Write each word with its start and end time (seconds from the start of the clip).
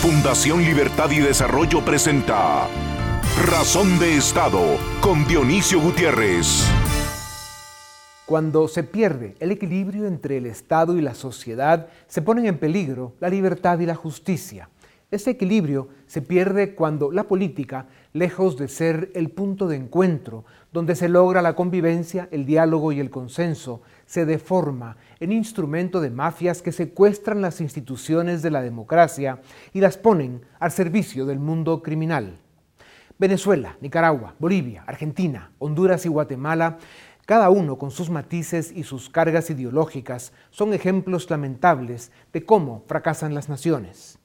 Fundación 0.00 0.62
Libertad 0.62 1.10
y 1.10 1.18
Desarrollo 1.18 1.84
presenta 1.84 2.66
Razón 3.44 3.98
de 3.98 4.16
Estado 4.16 4.78
con 5.02 5.26
Dionisio 5.26 5.78
Gutiérrez. 5.78 6.66
Cuando 8.24 8.66
se 8.66 8.82
pierde 8.82 9.34
el 9.40 9.50
equilibrio 9.50 10.06
entre 10.06 10.38
el 10.38 10.46
Estado 10.46 10.96
y 10.96 11.02
la 11.02 11.14
sociedad, 11.14 11.88
se 12.06 12.22
ponen 12.22 12.46
en 12.46 12.56
peligro 12.56 13.12
la 13.20 13.28
libertad 13.28 13.78
y 13.78 13.84
la 13.84 13.94
justicia. 13.94 14.70
Ese 15.10 15.32
equilibrio 15.32 15.88
se 16.06 16.22
pierde 16.22 16.74
cuando 16.74 17.12
la 17.12 17.24
política, 17.24 17.88
lejos 18.14 18.56
de 18.56 18.68
ser 18.68 19.10
el 19.14 19.28
punto 19.28 19.68
de 19.68 19.76
encuentro, 19.76 20.46
donde 20.72 20.96
se 20.96 21.10
logra 21.10 21.42
la 21.42 21.54
convivencia, 21.54 22.26
el 22.30 22.46
diálogo 22.46 22.92
y 22.92 23.00
el 23.00 23.10
consenso, 23.10 23.82
se 24.10 24.26
deforma 24.26 24.96
en 25.20 25.30
instrumento 25.30 26.00
de 26.00 26.10
mafias 26.10 26.62
que 26.62 26.72
secuestran 26.72 27.40
las 27.40 27.60
instituciones 27.60 28.42
de 28.42 28.50
la 28.50 28.60
democracia 28.60 29.40
y 29.72 29.80
las 29.80 29.98
ponen 29.98 30.44
al 30.58 30.72
servicio 30.72 31.26
del 31.26 31.38
mundo 31.38 31.80
criminal. 31.80 32.40
Venezuela, 33.20 33.76
Nicaragua, 33.80 34.34
Bolivia, 34.40 34.82
Argentina, 34.84 35.52
Honduras 35.60 36.06
y 36.06 36.08
Guatemala 36.08 36.78
cada 37.24 37.50
uno 37.50 37.78
con 37.78 37.92
sus 37.92 38.10
matices 38.10 38.72
y 38.72 38.82
sus 38.82 39.08
cargas 39.08 39.48
ideológicas, 39.50 40.32
son 40.50 40.74
ejemplos 40.74 41.30
lamentables 41.30 42.10
de 42.32 42.44
cómo 42.44 42.82
fracasan 42.88 43.32
las 43.34 43.48
naciones. 43.48 44.19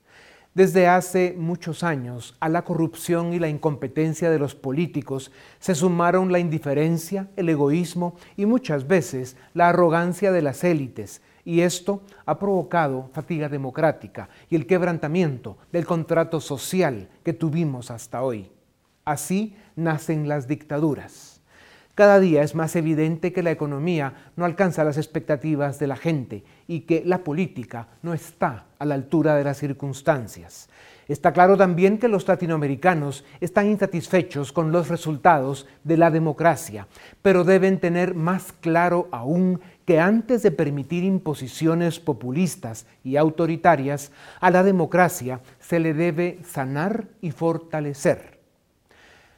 Desde 0.56 0.88
hace 0.88 1.36
muchos 1.38 1.84
años 1.84 2.34
a 2.40 2.48
la 2.48 2.64
corrupción 2.64 3.34
y 3.34 3.40
la 3.40 3.50
incompetencia 3.50 4.32
de 4.32 4.40
los 4.40 4.56
políticos 4.56 5.34
se 5.60 5.76
sumaron 5.76 6.32
la 6.32 6.40
indiferencia, 6.40 7.28
el 7.36 7.50
egoísmo 7.50 8.16
y 8.38 8.46
muchas 8.46 8.88
veces 8.88 9.36
la 9.54 9.68
arrogancia 9.68 10.32
de 10.32 10.42
las 10.42 10.64
élites, 10.64 11.22
y 11.44 11.60
esto 11.60 12.04
ha 12.26 12.40
provocado 12.40 13.10
fatiga 13.12 13.50
democrática 13.50 14.30
y 14.50 14.56
el 14.56 14.66
quebrantamiento 14.66 15.58
del 15.74 15.86
contrato 15.86 16.40
social 16.40 17.10
que 17.22 17.34
tuvimos 17.34 17.92
hasta 17.92 18.24
hoy. 18.24 18.50
Así 19.04 19.58
nacen 19.76 20.30
las 20.30 20.48
dictaduras. 20.48 21.35
Cada 21.96 22.20
día 22.20 22.44
es 22.44 22.56
más 22.56 22.76
evidente 22.76 23.32
que 23.32 23.42
la 23.42 23.52
economía 23.52 24.32
no 24.36 24.44
alcanza 24.44 24.84
las 24.84 24.98
expectativas 24.98 25.80
de 25.80 25.88
la 25.88 25.96
gente 25.96 26.44
y 26.68 26.82
que 26.82 27.04
la 27.06 27.24
política 27.24 27.88
no 28.04 28.14
está 28.14 28.66
a 28.78 28.84
la 28.84 28.96
altura 28.96 29.34
de 29.36 29.46
las 29.46 29.58
circunstancias. 29.58 30.68
Está 31.08 31.32
claro 31.32 31.56
también 31.56 31.98
que 31.98 32.10
los 32.10 32.28
latinoamericanos 32.28 33.24
están 33.40 33.68
insatisfechos 33.68 34.52
con 34.52 34.74
los 34.74 34.90
resultados 34.90 35.68
de 35.86 35.96
la 35.96 36.12
democracia, 36.12 36.88
pero 37.22 37.46
deben 37.46 37.80
tener 37.80 38.14
más 38.14 38.52
claro 38.60 39.08
aún 39.12 39.62
que 39.86 40.02
antes 40.02 40.44
de 40.44 40.52
permitir 40.52 41.06
imposiciones 41.06 42.02
populistas 42.02 42.88
y 43.06 43.16
autoritarias, 43.16 44.12
a 44.42 44.52
la 44.52 44.64
democracia 44.64 45.40
se 45.60 45.80
le 45.80 45.94
debe 45.94 46.40
sanar 46.44 47.06
y 47.22 47.32
fortalecer. 47.32 48.35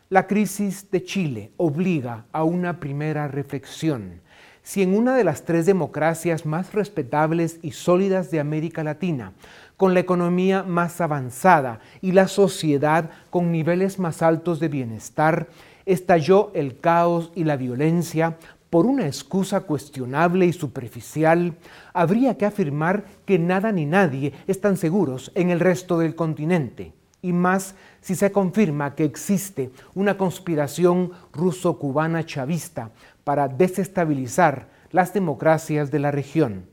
La 0.10 0.26
crisis 0.26 0.90
de 0.90 1.04
Chile 1.04 1.52
obliga 1.58 2.28
a 2.32 2.46
una 2.46 2.80
primera 2.80 3.28
reflexión. 3.28 4.22
Si 4.64 4.82
en 4.82 4.96
una 4.96 5.14
de 5.18 5.26
las 5.26 5.44
tres 5.44 5.66
democracias 5.66 6.46
más 6.46 6.74
respetables 6.74 7.60
y 7.62 7.72
sólidas 7.72 8.32
de 8.32 8.40
América 8.40 8.86
Latina, 8.86 9.34
con 9.76 9.94
la 9.94 10.00
economía 10.00 10.64
más 10.64 11.02
avanzada 11.02 11.82
y 12.00 12.14
la 12.14 12.30
sociedad 12.30 13.10
con 13.30 13.52
niveles 13.52 14.00
más 14.00 14.22
altos 14.22 14.62
de 14.62 14.70
bienestar, 14.70 15.50
estalló 15.86 16.52
el 16.54 16.80
caos 16.80 17.34
y 17.36 17.44
la 17.44 17.58
violencia 17.58 18.38
por 18.70 18.86
una 18.86 19.08
excusa 19.08 19.60
cuestionable 19.60 20.46
y 20.46 20.54
superficial, 20.54 21.58
habría 21.92 22.38
que 22.38 22.46
afirmar 22.46 23.04
que 23.26 23.40
nada 23.40 23.74
ni 23.74 23.86
nadie 23.86 24.32
están 24.48 24.78
seguros 24.78 25.34
en 25.36 25.50
el 25.50 25.60
resto 25.60 26.00
del 26.00 26.16
continente 26.16 26.97
y 27.22 27.34
más 27.34 27.76
si 28.02 28.16
se 28.16 28.32
confirma 28.32 28.96
que 28.96 29.04
existe 29.04 29.72
una 29.96 30.18
conspiración 30.18 31.12
ruso-cubana 31.34 32.26
chavista 32.26 32.92
para 33.24 33.48
desestabilizar 33.48 34.70
las 34.92 35.14
democracias 35.14 35.92
de 35.92 36.00
la 36.00 36.12
región. 36.12 36.66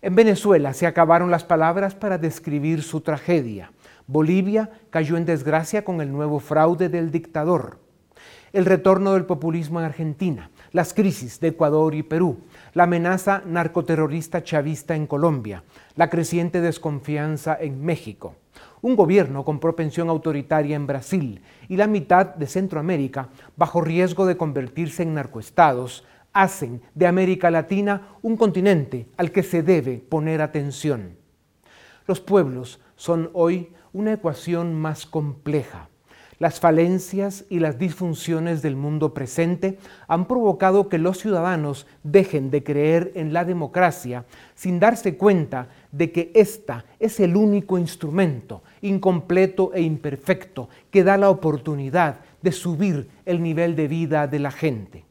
En 0.00 0.14
Venezuela 0.14 0.74
se 0.74 0.86
acabaron 0.86 1.30
las 1.30 1.44
palabras 1.44 1.94
para 1.94 2.18
describir 2.18 2.82
su 2.82 3.00
tragedia. 3.00 3.72
Bolivia 4.06 4.70
cayó 4.90 5.16
en 5.16 5.24
desgracia 5.24 5.84
con 5.84 6.00
el 6.00 6.12
nuevo 6.12 6.38
fraude 6.38 6.88
del 6.88 7.10
dictador. 7.10 7.80
El 8.52 8.64
retorno 8.64 9.14
del 9.14 9.26
populismo 9.26 9.80
en 9.80 9.86
Argentina, 9.86 10.50
las 10.72 10.94
crisis 10.94 11.40
de 11.40 11.48
Ecuador 11.48 11.94
y 11.94 12.02
Perú, 12.02 12.38
la 12.74 12.84
amenaza 12.84 13.42
narcoterrorista 13.44 14.42
chavista 14.42 14.94
en 14.94 15.06
Colombia, 15.06 15.64
la 15.96 16.08
creciente 16.08 16.60
desconfianza 16.60 17.58
en 17.60 17.84
México 17.84 18.36
un 18.80 18.96
gobierno 18.96 19.44
con 19.44 19.60
propensión 19.60 20.08
autoritaria 20.08 20.76
en 20.76 20.86
Brasil 20.86 21.42
y 21.68 21.76
la 21.76 21.86
mitad 21.86 22.26
de 22.34 22.46
Centroamérica 22.46 23.28
bajo 23.56 23.80
riesgo 23.80 24.26
de 24.26 24.36
convertirse 24.36 25.02
en 25.02 25.14
narcoestados, 25.14 26.04
hacen 26.32 26.82
de 26.94 27.06
América 27.06 27.50
Latina 27.50 28.08
un 28.22 28.36
continente 28.36 29.08
al 29.16 29.32
que 29.32 29.42
se 29.42 29.62
debe 29.62 29.98
poner 29.98 30.42
atención. 30.42 31.16
Los 32.06 32.20
pueblos 32.20 32.80
son 32.96 33.30
hoy 33.32 33.72
una 33.92 34.12
ecuación 34.12 34.74
más 34.74 35.06
compleja 35.06 35.88
las 36.38 36.60
falencias 36.60 37.44
y 37.48 37.58
las 37.58 37.78
disfunciones 37.78 38.62
del 38.62 38.76
mundo 38.76 39.12
presente 39.12 39.78
han 40.06 40.26
provocado 40.26 40.88
que 40.88 40.98
los 40.98 41.18
ciudadanos 41.18 41.86
dejen 42.04 42.50
de 42.50 42.62
creer 42.62 43.12
en 43.16 43.32
la 43.32 43.44
democracia 43.44 44.24
sin 44.54 44.78
darse 44.78 45.16
cuenta 45.16 45.68
de 45.92 46.12
que 46.12 46.30
ésta 46.34 46.84
es 46.98 47.20
el 47.20 47.36
único 47.36 47.78
instrumento, 47.78 48.62
incompleto 48.82 49.72
e 49.74 49.82
imperfecto, 49.82 50.68
que 50.90 51.04
da 51.04 51.16
la 51.16 51.30
oportunidad 51.30 52.20
de 52.42 52.52
subir 52.52 53.08
el 53.24 53.42
nivel 53.42 53.76
de 53.76 53.88
vida 53.88 54.26
de 54.26 54.38
la 54.38 54.50
gente. 54.50 55.04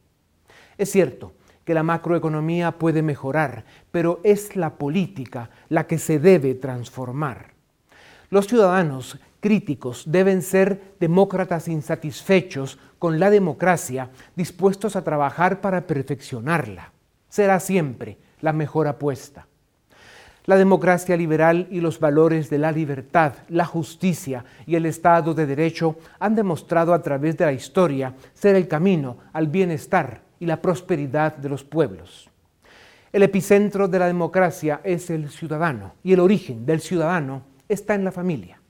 Es 0.78 0.92
cierto 0.92 1.34
que 1.66 1.74
la 1.74 1.84
macroeconomía 1.84 2.78
puede 2.78 3.02
mejorar, 3.02 3.66
pero 3.92 4.22
es 4.24 4.56
la 4.56 4.78
política 4.78 5.50
la 5.70 5.86
que 5.86 5.98
se 5.98 6.20
debe 6.20 6.56
transformar. 6.56 7.54
Los 8.30 8.48
ciudadanos 8.48 9.20
críticos 9.40 10.04
deben 10.08 10.42
ser 10.42 10.96
demócratas 11.00 11.68
insatisfechos 11.68 12.80
con 13.00 13.20
la 13.20 13.30
democracia, 13.30 14.10
dispuestos 14.36 14.96
a 14.96 15.04
trabajar 15.04 15.62
para 15.62 15.88
perfeccionarla. 15.88 16.92
Será 17.30 17.60
siempre 17.60 18.18
la 18.42 18.54
mejor 18.54 18.88
apuesta. 18.88 19.48
La 20.48 20.56
democracia 20.56 21.18
liberal 21.18 21.68
y 21.70 21.82
los 21.82 22.00
valores 22.00 22.50
de 22.50 22.58
la 22.58 22.72
libertad, 22.72 23.34
la 23.50 23.66
justicia 23.66 24.46
y 24.66 24.76
el 24.76 24.86
Estado 24.86 25.34
de 25.34 25.46
Derecho 25.46 25.98
han 26.20 26.36
demostrado 26.36 26.94
a 26.94 27.02
través 27.02 27.36
de 27.36 27.44
la 27.44 27.52
historia 27.52 28.16
ser 28.34 28.56
el 28.56 28.66
camino 28.66 29.18
al 29.34 29.48
bienestar 29.48 30.22
y 30.40 30.46
la 30.46 30.62
prosperidad 30.62 31.36
de 31.36 31.50
los 31.50 31.66
pueblos. 31.66 32.30
El 33.12 33.24
epicentro 33.24 33.90
de 33.90 34.00
la 34.00 34.08
democracia 34.08 34.80
es 34.86 35.10
el 35.10 35.28
ciudadano 35.30 35.96
y 36.02 36.14
el 36.14 36.22
origen 36.22 36.66
del 36.66 36.80
ciudadano 36.80 37.42
está 37.68 37.96
en 37.96 38.06
la 38.06 38.14
familia. 38.14 38.62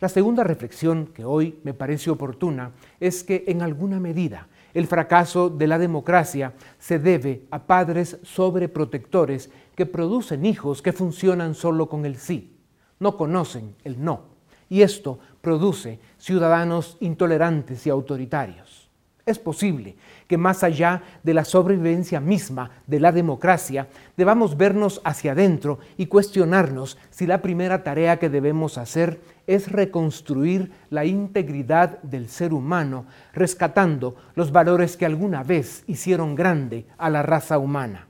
La 0.00 0.08
segunda 0.08 0.42
reflexión 0.42 1.06
que 1.06 1.24
hoy 1.24 1.60
me 1.62 1.72
parece 1.72 2.10
oportuna 2.10 2.72
es 2.98 3.22
que 3.22 3.44
en 3.46 3.62
alguna 3.62 4.00
medida 4.00 4.48
el 4.74 4.88
fracaso 4.88 5.50
de 5.50 5.66
la 5.68 5.78
democracia 5.78 6.54
se 6.80 6.98
debe 6.98 7.42
a 7.52 7.60
padres 7.64 8.18
sobreprotectores 8.24 9.50
que 9.74 9.86
producen 9.86 10.44
hijos 10.44 10.82
que 10.82 10.92
funcionan 10.92 11.54
solo 11.54 11.88
con 11.88 12.04
el 12.06 12.16
sí, 12.16 12.56
no 12.98 13.16
conocen 13.16 13.74
el 13.84 14.02
no. 14.02 14.32
Y 14.68 14.82
esto 14.82 15.18
produce 15.40 15.98
ciudadanos 16.18 16.96
intolerantes 17.00 17.86
y 17.86 17.90
autoritarios. 17.90 18.82
Es 19.24 19.38
posible 19.38 19.94
que 20.26 20.36
más 20.36 20.64
allá 20.64 21.02
de 21.22 21.32
la 21.32 21.44
sobrevivencia 21.44 22.20
misma 22.20 22.70
de 22.88 22.98
la 22.98 23.12
democracia, 23.12 23.88
debamos 24.16 24.56
vernos 24.56 25.00
hacia 25.04 25.32
adentro 25.32 25.78
y 25.96 26.06
cuestionarnos 26.06 26.98
si 27.10 27.26
la 27.26 27.40
primera 27.40 27.84
tarea 27.84 28.18
que 28.18 28.28
debemos 28.28 28.78
hacer 28.78 29.20
es 29.46 29.70
reconstruir 29.70 30.72
la 30.90 31.04
integridad 31.04 32.02
del 32.02 32.28
ser 32.28 32.52
humano, 32.52 33.06
rescatando 33.32 34.16
los 34.34 34.50
valores 34.50 34.96
que 34.96 35.06
alguna 35.06 35.44
vez 35.44 35.84
hicieron 35.86 36.34
grande 36.34 36.86
a 36.98 37.08
la 37.08 37.22
raza 37.22 37.58
humana. 37.58 38.08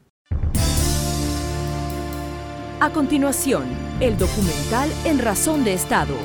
A 2.83 2.91
continuación, 2.91 3.63
el 4.01 4.19
documental 4.19 4.91
En 5.05 5.21
Razón 5.21 5.63
de 5.63 5.73
Estado 5.73 6.17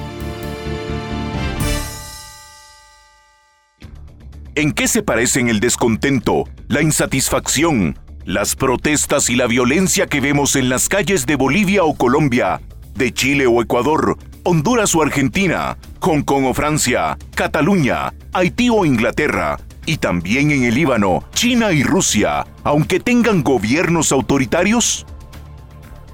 ¿En 4.55 4.71
qué 4.71 4.87
se 4.87 5.03
parecen 5.03 5.49
el 5.49 5.59
descontento, 5.59 6.45
la 6.67 6.81
insatisfacción, 6.81 7.99
las 8.25 8.55
protestas 8.55 9.29
y 9.29 9.35
la 9.35 9.45
violencia 9.45 10.07
que 10.07 10.19
vemos 10.19 10.55
en 10.55 10.69
las 10.69 10.89
calles 10.89 11.27
de 11.27 11.35
Bolivia 11.35 11.83
o 11.83 11.95
Colombia, 11.95 12.59
de 12.95 13.13
Chile 13.13 13.45
o 13.45 13.61
Ecuador, 13.61 14.17
Honduras 14.41 14.95
o 14.95 15.03
Argentina, 15.03 15.77
Hong 15.99 16.23
Kong 16.23 16.45
o 16.45 16.55
Francia, 16.55 17.19
Cataluña, 17.35 18.15
Haití 18.33 18.71
o 18.71 18.83
Inglaterra, 18.83 19.59
y 19.85 19.97
también 19.97 20.49
en 20.49 20.63
el 20.63 20.73
Líbano, 20.73 21.23
China 21.33 21.71
y 21.71 21.83
Rusia, 21.83 22.47
aunque 22.63 22.99
tengan 22.99 23.43
gobiernos 23.43 24.11
autoritarios? 24.11 25.05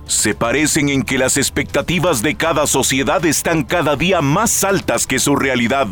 Se 0.05 0.33
parecen 0.33 0.89
en 0.89 1.03
que 1.03 1.17
las 1.17 1.37
expectativas 1.37 2.21
de 2.21 2.35
cada 2.35 2.67
sociedad 2.67 3.25
están 3.25 3.63
cada 3.63 3.95
día 3.95 4.21
más 4.21 4.63
altas 4.63 5.07
que 5.07 5.19
su 5.19 5.35
realidad. 5.35 5.87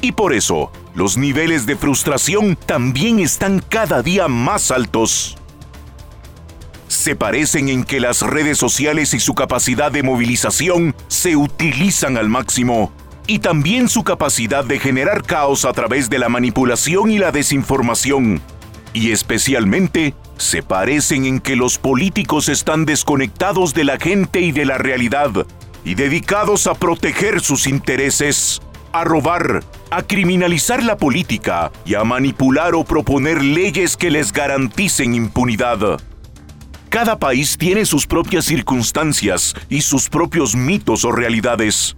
Y 0.00 0.12
por 0.12 0.32
eso, 0.32 0.70
los 0.94 1.16
niveles 1.16 1.66
de 1.66 1.76
frustración 1.76 2.56
también 2.56 3.18
están 3.18 3.60
cada 3.60 4.02
día 4.02 4.28
más 4.28 4.70
altos. 4.70 5.36
Se 6.86 7.16
parecen 7.16 7.68
en 7.68 7.84
que 7.84 8.00
las 8.00 8.22
redes 8.22 8.58
sociales 8.58 9.12
y 9.12 9.20
su 9.20 9.34
capacidad 9.34 9.90
de 9.90 10.02
movilización 10.02 10.94
se 11.08 11.36
utilizan 11.36 12.16
al 12.16 12.28
máximo, 12.28 12.92
y 13.26 13.40
también 13.40 13.88
su 13.88 14.04
capacidad 14.04 14.64
de 14.64 14.78
generar 14.78 15.22
caos 15.22 15.64
a 15.64 15.72
través 15.72 16.08
de 16.08 16.18
la 16.18 16.28
manipulación 16.28 17.10
y 17.10 17.18
la 17.18 17.30
desinformación. 17.30 18.40
Y 18.94 19.10
especialmente, 19.10 20.14
se 20.38 20.62
parecen 20.62 21.26
en 21.26 21.40
que 21.40 21.56
los 21.56 21.78
políticos 21.78 22.48
están 22.48 22.84
desconectados 22.84 23.74
de 23.74 23.84
la 23.84 23.98
gente 23.98 24.40
y 24.40 24.52
de 24.52 24.64
la 24.64 24.78
realidad, 24.78 25.46
y 25.84 25.94
dedicados 25.94 26.66
a 26.66 26.74
proteger 26.74 27.40
sus 27.40 27.66
intereses 27.66 28.60
a 28.92 29.04
robar, 29.04 29.62
a 29.90 30.02
criminalizar 30.02 30.82
la 30.82 30.96
política 30.96 31.70
y 31.84 31.94
a 31.94 32.04
manipular 32.04 32.74
o 32.74 32.84
proponer 32.84 33.42
leyes 33.42 33.96
que 33.96 34.10
les 34.10 34.32
garanticen 34.32 35.14
impunidad. 35.14 36.00
Cada 36.88 37.18
país 37.18 37.58
tiene 37.58 37.84
sus 37.84 38.06
propias 38.06 38.46
circunstancias 38.46 39.54
y 39.68 39.82
sus 39.82 40.08
propios 40.08 40.54
mitos 40.54 41.04
o 41.04 41.12
realidades. 41.12 41.96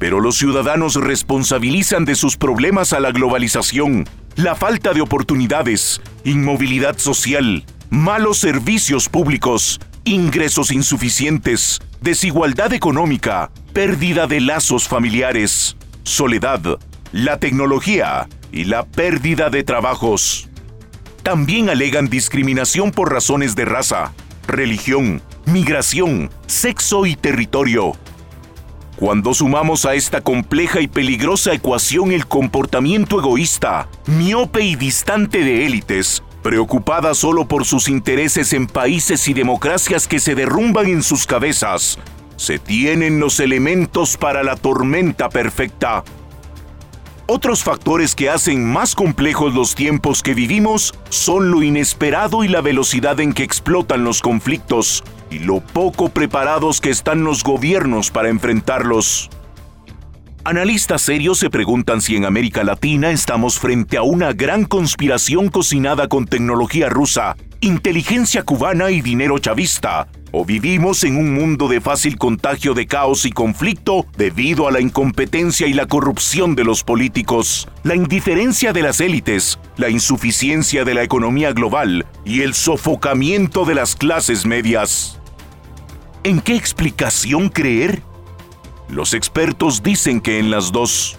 Pero 0.00 0.18
los 0.18 0.38
ciudadanos 0.38 0.94
responsabilizan 0.94 2.06
de 2.06 2.14
sus 2.14 2.38
problemas 2.38 2.94
a 2.94 3.00
la 3.00 3.12
globalización, 3.12 4.08
la 4.34 4.54
falta 4.54 4.94
de 4.94 5.02
oportunidades, 5.02 6.00
inmovilidad 6.24 6.96
social, 6.96 7.66
malos 7.90 8.38
servicios 8.38 9.10
públicos, 9.10 9.78
ingresos 10.04 10.72
insuficientes, 10.72 11.82
desigualdad 12.00 12.72
económica, 12.72 13.50
pérdida 13.74 14.26
de 14.26 14.40
lazos 14.40 14.88
familiares, 14.88 15.76
soledad, 16.02 16.78
la 17.12 17.38
tecnología 17.38 18.26
y 18.52 18.64
la 18.64 18.86
pérdida 18.86 19.50
de 19.50 19.64
trabajos. 19.64 20.48
También 21.22 21.68
alegan 21.68 22.08
discriminación 22.08 22.90
por 22.90 23.12
razones 23.12 23.54
de 23.54 23.66
raza, 23.66 24.14
religión, 24.46 25.20
migración, 25.44 26.30
sexo 26.46 27.04
y 27.04 27.16
territorio. 27.16 27.92
Cuando 29.00 29.32
sumamos 29.32 29.86
a 29.86 29.94
esta 29.94 30.20
compleja 30.20 30.82
y 30.82 30.86
peligrosa 30.86 31.54
ecuación 31.54 32.12
el 32.12 32.26
comportamiento 32.26 33.18
egoísta, 33.18 33.88
miope 34.04 34.60
y 34.60 34.76
distante 34.76 35.42
de 35.42 35.64
élites, 35.64 36.22
preocupadas 36.42 37.16
solo 37.16 37.48
por 37.48 37.64
sus 37.64 37.88
intereses 37.88 38.52
en 38.52 38.66
países 38.66 39.26
y 39.26 39.32
democracias 39.32 40.06
que 40.06 40.20
se 40.20 40.34
derrumban 40.34 40.86
en 40.86 41.02
sus 41.02 41.26
cabezas, 41.26 41.98
se 42.36 42.58
tienen 42.58 43.20
los 43.20 43.40
elementos 43.40 44.18
para 44.18 44.42
la 44.42 44.54
tormenta 44.54 45.30
perfecta. 45.30 46.04
Otros 47.26 47.64
factores 47.64 48.14
que 48.14 48.28
hacen 48.28 48.70
más 48.70 48.94
complejos 48.94 49.54
los 49.54 49.74
tiempos 49.74 50.22
que 50.22 50.34
vivimos 50.34 50.92
son 51.08 51.50
lo 51.50 51.62
inesperado 51.62 52.44
y 52.44 52.48
la 52.48 52.60
velocidad 52.60 53.18
en 53.20 53.32
que 53.32 53.44
explotan 53.44 54.04
los 54.04 54.20
conflictos 54.20 55.02
y 55.30 55.38
lo 55.38 55.60
poco 55.60 56.08
preparados 56.08 56.80
que 56.80 56.90
están 56.90 57.24
los 57.24 57.42
gobiernos 57.42 58.10
para 58.10 58.28
enfrentarlos. 58.28 59.30
Analistas 60.42 61.02
serios 61.02 61.38
se 61.38 61.50
preguntan 61.50 62.00
si 62.00 62.16
en 62.16 62.24
América 62.24 62.64
Latina 62.64 63.10
estamos 63.10 63.58
frente 63.58 63.98
a 63.98 64.02
una 64.02 64.32
gran 64.32 64.64
conspiración 64.64 65.50
cocinada 65.50 66.08
con 66.08 66.26
tecnología 66.26 66.88
rusa, 66.88 67.36
inteligencia 67.60 68.42
cubana 68.42 68.90
y 68.90 69.02
dinero 69.02 69.38
chavista, 69.38 70.08
o 70.32 70.46
vivimos 70.46 71.04
en 71.04 71.18
un 71.18 71.34
mundo 71.34 71.68
de 71.68 71.82
fácil 71.82 72.16
contagio 72.16 72.72
de 72.72 72.86
caos 72.86 73.26
y 73.26 73.32
conflicto 73.32 74.06
debido 74.16 74.66
a 74.66 74.72
la 74.72 74.80
incompetencia 74.80 75.66
y 75.66 75.74
la 75.74 75.86
corrupción 75.86 76.54
de 76.54 76.64
los 76.64 76.84
políticos, 76.84 77.68
la 77.82 77.94
indiferencia 77.94 78.72
de 78.72 78.80
las 78.80 79.02
élites, 79.02 79.58
la 79.76 79.90
insuficiencia 79.90 80.84
de 80.84 80.94
la 80.94 81.02
economía 81.02 81.52
global 81.52 82.06
y 82.24 82.40
el 82.40 82.54
sofocamiento 82.54 83.66
de 83.66 83.74
las 83.74 83.94
clases 83.94 84.46
medias. 84.46 85.19
¿En 86.22 86.42
qué 86.42 86.54
explicación 86.54 87.48
creer? 87.48 88.02
Los 88.90 89.14
expertos 89.14 89.82
dicen 89.82 90.20
que 90.20 90.38
en 90.38 90.50
las 90.50 90.70
dos. 90.70 91.18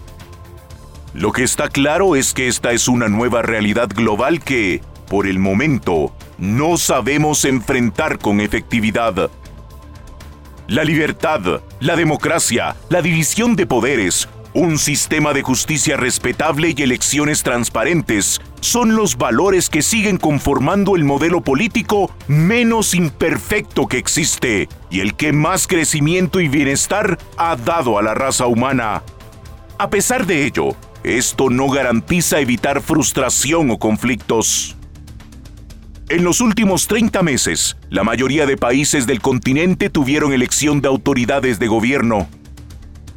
Lo 1.16 1.32
que 1.32 1.44
está 1.44 1.70
claro 1.70 2.16
es 2.16 2.36
que 2.36 2.48
esta 2.48 2.72
es 2.72 2.88
una 2.88 3.10
nueva 3.10 3.42
realidad 3.42 3.90
global 3.90 4.44
que, 4.44 4.82
por 5.08 5.26
el 5.26 5.40
momento, 5.40 6.14
no 6.38 6.78
sabemos 6.78 7.46
enfrentar 7.46 8.20
con 8.20 8.42
efectividad. 8.42 9.32
La 10.68 10.84
libertad, 10.84 11.62
la 11.80 11.96
democracia, 11.96 12.76
la 12.90 13.02
división 13.02 13.56
de 13.56 13.66
poderes, 13.66 14.30
un 14.54 14.78
sistema 14.78 15.34
de 15.34 15.42
justicia 15.42 15.98
respetable 15.98 16.76
y 16.78 16.82
elecciones 16.84 17.42
transparentes 17.42 18.40
son 18.62 18.96
los 18.96 19.18
valores 19.18 19.70
que 19.70 19.82
siguen 19.82 20.18
conformando 20.18 20.96
el 20.96 21.04
modelo 21.04 21.42
político 21.42 22.12
menos 22.28 22.94
imperfecto 22.94 23.88
que 23.88 23.98
existe 23.98 24.70
y 24.90 25.02
el 25.02 25.16
que 25.16 25.34
más 25.34 25.68
crecimiento 25.68 26.40
y 26.40 26.48
bienestar 26.48 27.18
ha 27.38 27.56
dado 27.58 27.98
a 27.98 28.02
la 28.02 28.14
raza 28.14 28.48
humana. 28.48 29.04
A 29.78 29.90
pesar 29.90 30.26
de 30.26 30.46
ello, 30.46 30.76
esto 31.04 31.50
no 31.50 31.70
garantiza 31.70 32.40
evitar 32.40 32.82
frustración 32.82 33.72
o 33.72 33.80
conflictos. 33.80 34.78
En 36.10 36.24
los 36.24 36.42
últimos 36.42 36.88
30 36.88 37.24
meses, 37.24 37.78
la 37.90 38.04
mayoría 38.04 38.46
de 38.46 38.58
países 38.58 39.08
del 39.08 39.22
continente 39.22 39.90
tuvieron 39.90 40.34
elección 40.34 40.82
de 40.82 40.90
autoridades 40.90 41.58
de 41.58 41.68
gobierno. 41.68 42.28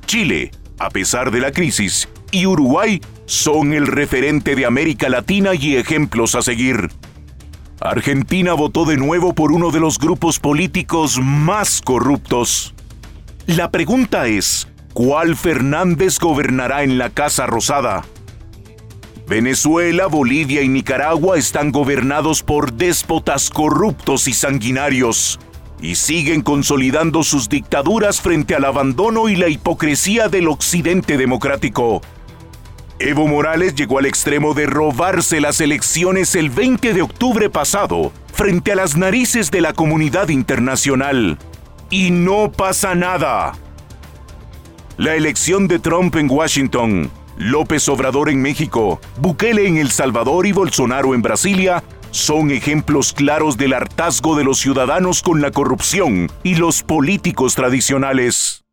Chile, 0.07 0.53
a 0.79 0.91
pesar 0.91 1.31
de 1.31 1.41
la 1.41 1.51
crisis, 1.51 2.09
y 2.35 2.47
Uruguay 2.47 3.01
son 3.27 3.73
el 3.73 3.87
referente 3.87 4.57
de 4.57 4.67
América 4.67 5.09
Latina 5.09 5.55
y 5.55 5.77
ejemplos 5.77 6.35
a 6.35 6.43
seguir. 6.43 6.91
Argentina 7.81 8.55
votó 8.55 8.85
de 8.85 8.97
nuevo 8.97 9.35
por 9.35 9.53
uno 9.53 9.71
de 9.71 9.79
los 9.79 9.99
grupos 9.99 10.41
políticos 10.41 11.21
más 11.23 11.81
corruptos. 11.81 12.75
La 13.47 13.71
pregunta 13.71 14.27
es, 14.27 14.67
¿cuál 14.93 15.37
Fernández 15.37 16.19
gobernará 16.19 16.83
en 16.83 16.99
la 16.99 17.11
Casa 17.11 17.47
Rosada? 17.47 18.05
Venezuela, 19.29 20.07
Bolivia 20.09 20.63
y 20.63 20.69
Nicaragua 20.69 21.39
están 21.39 21.71
gobernados 21.71 22.43
por 22.43 22.73
déspotas 22.73 23.49
corruptos 23.49 24.27
y 24.27 24.33
sanguinarios 24.33 25.39
y 25.81 25.95
siguen 25.95 26.43
consolidando 26.43 27.23
sus 27.23 27.49
dictaduras 27.49 28.21
frente 28.21 28.55
al 28.55 28.65
abandono 28.65 29.29
y 29.29 29.37
la 29.37 29.49
hipocresía 29.49 30.29
del 30.29 30.49
occidente 30.49 31.17
democrático. 31.17 32.01
Evo 32.99 33.27
Morales 33.27 33.75
llegó 33.75 33.99
al 33.99 34.07
extremo 34.07 34.55
de 34.55 34.67
robarse 34.67 35.41
las 35.41 35.61
elecciones 35.61 36.35
el 36.37 36.51
20 36.51 36.95
de 36.95 37.03
octubre 37.03 37.51
pasado 37.51 38.13
frente 38.33 38.73
a 38.73 38.77
las 38.77 38.97
narices 38.97 39.51
de 39.51 39.61
la 39.61 39.73
comunidad 39.73 40.29
internacional. 40.29 41.39
Y 41.91 42.11
no 42.11 42.53
pasa 42.53 42.95
nada. 42.95 43.53
La 44.97 45.15
elección 45.17 45.67
de 45.67 45.81
Trump 45.81 46.15
en 46.17 46.31
Washington 46.31 47.11
López 47.37 47.89
Obrador 47.89 48.29
en 48.29 48.41
México, 48.41 49.01
Bukele 49.19 49.67
en 49.67 49.77
El 49.77 49.91
Salvador 49.91 50.47
y 50.47 50.53
Bolsonaro 50.53 51.15
en 51.15 51.23
Brasilia 51.23 51.83
son 52.13 52.53
ejemplos 52.53 53.13
claros 53.13 53.57
del 53.57 53.73
hartazgo 53.73 54.37
de 54.37 54.45
los 54.45 54.59
ciudadanos 54.59 55.21
con 55.21 55.41
la 55.41 55.51
corrupción 55.51 56.31
y 56.45 56.55
los 56.55 56.85
políticos 56.85 57.57
tradicionales. 57.57 58.64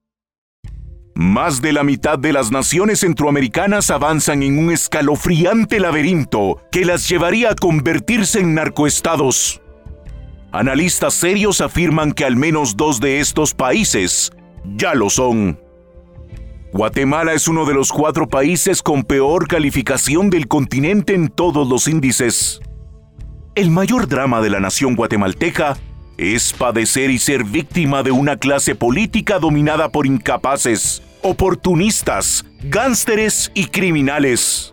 Más 1.14 1.62
de 1.62 1.74
la 1.74 1.84
mitad 1.84 2.18
de 2.18 2.32
las 2.32 2.52
naciones 2.52 3.02
centroamericanas 3.02 3.92
avanzan 3.92 4.44
en 4.44 4.58
un 4.58 4.72
escalofriante 4.72 5.80
laberinto 5.80 6.62
que 6.72 6.86
las 6.86 7.10
llevaría 7.10 7.52
a 7.52 7.56
convertirse 7.56 8.40
en 8.40 8.56
narcoestados. 8.56 9.62
Analistas 10.54 11.14
serios 11.14 11.62
afirman 11.62 12.14
que 12.14 12.26
al 12.26 12.36
menos 12.36 12.78
dos 12.78 13.00
de 13.00 13.20
estos 13.20 13.54
países 13.54 14.32
ya 14.76 14.94
lo 14.94 15.10
son. 15.10 15.60
Guatemala 16.74 17.34
es 17.34 17.50
uno 17.50 17.66
de 17.66 17.74
los 17.74 17.92
cuatro 17.92 18.30
países 18.30 18.82
con 18.82 19.04
peor 19.04 19.48
calificación 19.48 20.30
del 20.30 20.48
continente 20.48 21.14
en 21.14 21.28
todos 21.28 21.68
los 21.68 21.88
índices. 21.90 22.62
El 23.56 23.70
mayor 23.72 24.08
drama 24.08 24.40
de 24.40 24.50
la 24.50 24.62
nación 24.62 24.96
guatemalteca 24.96 25.78
es 26.22 26.54
padecer 26.54 27.10
y 27.10 27.18
ser 27.18 27.44
víctima 27.44 28.04
de 28.04 28.12
una 28.12 28.38
clase 28.38 28.76
política 28.76 29.40
dominada 29.40 29.90
por 29.90 30.06
incapaces, 30.06 31.02
oportunistas, 31.24 32.46
gánsteres 32.64 33.52
y 33.56 33.66
criminales. 33.66 34.72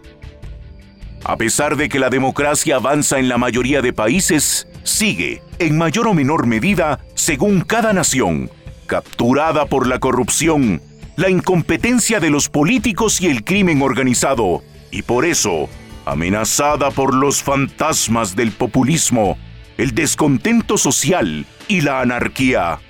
A 1.24 1.38
pesar 1.38 1.76
de 1.76 1.88
que 1.88 1.98
la 1.98 2.10
democracia 2.10 2.76
avanza 2.76 3.18
en 3.18 3.30
la 3.30 3.38
mayoría 3.38 3.80
de 3.80 3.94
países, 3.94 4.68
sigue, 4.82 5.42
en 5.58 5.78
mayor 5.78 6.08
o 6.08 6.14
menor 6.14 6.46
medida, 6.46 7.00
según 7.14 7.62
cada 7.62 7.94
nación, 7.94 8.50
capturada 8.86 9.64
por 9.64 9.86
la 9.86 9.98
corrupción, 10.00 10.82
la 11.16 11.30
incompetencia 11.30 12.20
de 12.20 12.28
los 12.28 12.50
políticos 12.50 13.22
y 13.22 13.26
el 13.26 13.42
crimen 13.42 13.80
organizado, 13.80 14.62
y 14.90 15.00
por 15.00 15.24
eso, 15.24 15.70
amenazada 16.04 16.90
por 16.90 17.14
los 17.14 17.42
fantasmas 17.42 18.36
del 18.36 18.52
populismo, 18.52 19.38
el 19.78 19.94
descontento 19.94 20.76
social 20.76 21.46
y 21.68 21.80
la 21.82 22.00
anarquía. 22.00 22.80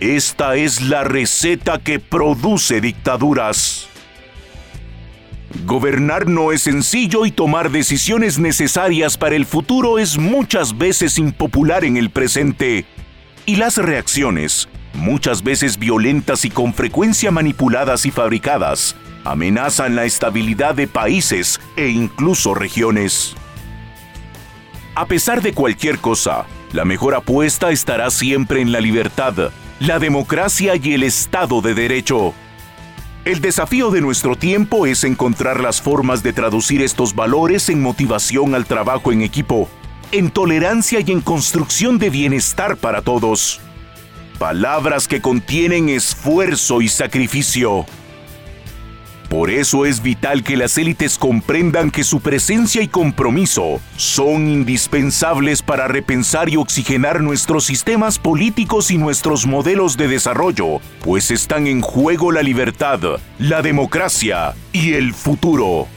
Esta 0.00 0.56
es 0.56 0.82
la 0.82 1.04
receta 1.04 1.78
que 1.78 2.00
produce 2.00 2.80
dictaduras. 2.80 3.88
Gobernar 5.64 6.26
no 6.26 6.50
es 6.50 6.62
sencillo 6.62 7.24
y 7.24 7.30
tomar 7.30 7.70
decisiones 7.70 8.38
necesarias 8.38 9.16
para 9.16 9.36
el 9.36 9.46
futuro 9.46 9.98
es 9.98 10.18
muchas 10.18 10.76
veces 10.76 11.18
impopular 11.18 11.84
en 11.84 11.96
el 11.96 12.10
presente. 12.10 12.84
Y 13.46 13.56
las 13.56 13.78
reacciones, 13.78 14.68
muchas 14.92 15.44
veces 15.44 15.78
violentas 15.78 16.44
y 16.44 16.50
con 16.50 16.74
frecuencia 16.74 17.30
manipuladas 17.30 18.06
y 18.06 18.10
fabricadas, 18.10 18.96
amenazan 19.24 19.94
la 19.94 20.04
estabilidad 20.04 20.74
de 20.74 20.88
países 20.88 21.60
e 21.76 21.88
incluso 21.88 22.54
regiones. 22.54 23.36
A 24.96 25.04
pesar 25.04 25.42
de 25.42 25.52
cualquier 25.52 25.98
cosa, 25.98 26.46
la 26.72 26.86
mejor 26.86 27.14
apuesta 27.14 27.70
estará 27.70 28.08
siempre 28.08 28.62
en 28.62 28.72
la 28.72 28.80
libertad, 28.80 29.50
la 29.78 29.98
democracia 29.98 30.72
y 30.74 30.94
el 30.94 31.02
Estado 31.02 31.60
de 31.60 31.74
Derecho. 31.74 32.32
El 33.26 33.42
desafío 33.42 33.90
de 33.90 34.00
nuestro 34.00 34.36
tiempo 34.36 34.86
es 34.86 35.04
encontrar 35.04 35.60
las 35.60 35.82
formas 35.82 36.22
de 36.22 36.32
traducir 36.32 36.80
estos 36.80 37.14
valores 37.14 37.68
en 37.68 37.82
motivación 37.82 38.54
al 38.54 38.64
trabajo 38.64 39.12
en 39.12 39.20
equipo, 39.20 39.68
en 40.12 40.30
tolerancia 40.30 41.00
y 41.06 41.12
en 41.12 41.20
construcción 41.20 41.98
de 41.98 42.08
bienestar 42.08 42.78
para 42.78 43.02
todos. 43.02 43.60
Palabras 44.38 45.08
que 45.08 45.20
contienen 45.20 45.90
esfuerzo 45.90 46.80
y 46.80 46.88
sacrificio. 46.88 47.84
Por 49.28 49.50
eso 49.50 49.86
es 49.86 50.02
vital 50.02 50.44
que 50.44 50.56
las 50.56 50.78
élites 50.78 51.18
comprendan 51.18 51.90
que 51.90 52.04
su 52.04 52.20
presencia 52.20 52.80
y 52.82 52.88
compromiso 52.88 53.80
son 53.96 54.48
indispensables 54.48 55.62
para 55.62 55.88
repensar 55.88 56.48
y 56.48 56.56
oxigenar 56.56 57.20
nuestros 57.20 57.64
sistemas 57.64 58.20
políticos 58.20 58.90
y 58.90 58.98
nuestros 58.98 59.46
modelos 59.46 59.96
de 59.96 60.06
desarrollo, 60.06 60.80
pues 61.04 61.32
están 61.32 61.66
en 61.66 61.80
juego 61.80 62.30
la 62.30 62.42
libertad, 62.42 63.00
la 63.38 63.62
democracia 63.62 64.54
y 64.72 64.92
el 64.92 65.12
futuro. 65.12 65.88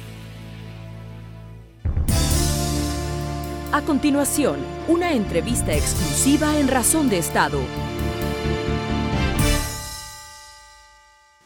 A 3.71 3.81
continuación, 3.83 4.57
una 4.87 5.13
entrevista 5.13 5.71
exclusiva 5.73 6.57
en 6.57 6.67
Razón 6.67 7.09
de 7.09 7.19
Estado 7.19 7.59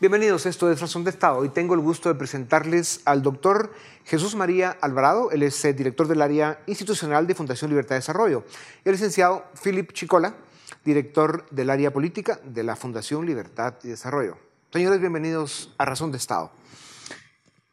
Bienvenidos, 0.03 0.45
esto 0.45 0.69
es 0.69 0.81
Razón 0.81 1.05
de 1.05 1.11
Estado. 1.11 1.37
Hoy 1.37 1.47
tengo 1.47 1.75
el 1.75 1.79
gusto 1.79 2.09
de 2.09 2.15
presentarles 2.15 2.99
al 3.05 3.21
doctor 3.21 3.71
Jesús 4.03 4.35
María 4.35 4.77
Alvarado. 4.81 5.31
Él 5.31 5.43
es 5.43 5.63
eh, 5.63 5.71
director 5.71 6.09
del 6.09 6.21
área 6.21 6.61
institucional 6.67 7.25
de 7.25 7.33
Fundación 7.33 7.69
Libertad 7.69 7.95
y 7.95 7.99
Desarrollo. 7.99 8.43
Y 8.83 8.89
el 8.89 8.95
licenciado 8.95 9.45
Philip 9.63 9.93
Chicola, 9.93 10.35
director 10.83 11.49
del 11.51 11.69
área 11.69 11.93
política 11.93 12.41
de 12.43 12.63
la 12.63 12.75
Fundación 12.75 13.25
Libertad 13.25 13.75
y 13.81 13.87
Desarrollo. 13.87 14.37
Señores, 14.73 14.99
bienvenidos 14.99 15.73
a 15.77 15.85
Razón 15.85 16.11
de 16.11 16.17
Estado. 16.17 16.51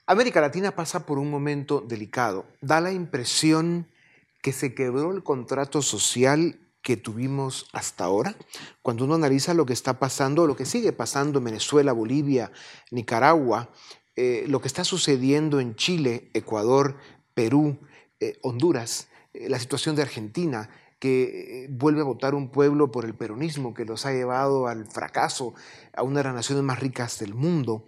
América 0.07 0.41
Latina 0.41 0.71
pasa 0.71 1.05
por 1.05 1.19
un 1.19 1.33
momento 1.33 1.81
delicado. 1.81 2.47
Da 2.61 2.81
la 2.81 2.93
impresión 2.93 3.89
que 4.41 4.53
se 4.53 4.73
quebró 4.73 5.11
el 5.11 5.25
contrato 5.25 5.83
social 5.83 6.61
que 6.83 6.97
tuvimos 6.97 7.67
hasta 7.73 8.05
ahora, 8.05 8.37
cuando 8.83 9.05
uno 9.05 9.15
analiza 9.15 9.55
lo 9.55 9.67
que 9.67 9.73
está 9.73 9.99
pasando, 9.99 10.47
lo 10.47 10.57
que 10.57 10.65
sigue 10.65 10.93
pasando 10.93 11.39
en 11.39 11.45
Venezuela, 11.45 11.93
Bolivia, 11.93 12.53
Nicaragua, 12.91 13.71
eh, 14.17 14.45
lo 14.49 14.61
que 14.61 14.69
está 14.69 14.85
sucediendo 14.85 15.61
en 15.61 15.77
Chile, 15.77 16.31
Ecuador, 16.35 16.97
Perú, 17.35 17.79
eh, 18.19 18.39
Honduras, 18.43 19.09
eh, 19.33 19.49
la 19.49 19.59
situación 19.59 19.97
de 19.97 20.03
Argentina, 20.03 20.71
que 20.99 21.67
vuelve 21.71 22.03
a 22.03 22.05
votar 22.05 22.35
un 22.35 22.51
pueblo 22.51 22.93
por 22.93 23.07
el 23.07 23.15
peronismo 23.15 23.73
que 23.73 23.87
los 23.87 24.05
ha 24.05 24.13
llevado 24.13 24.67
al 24.67 24.85
fracaso, 24.85 25.55
a 25.95 26.03
una 26.03 26.21
de 26.21 26.25
las 26.25 26.35
naciones 26.35 26.65
más 26.65 26.79
ricas 26.79 27.19
del 27.19 27.35
mundo, 27.35 27.85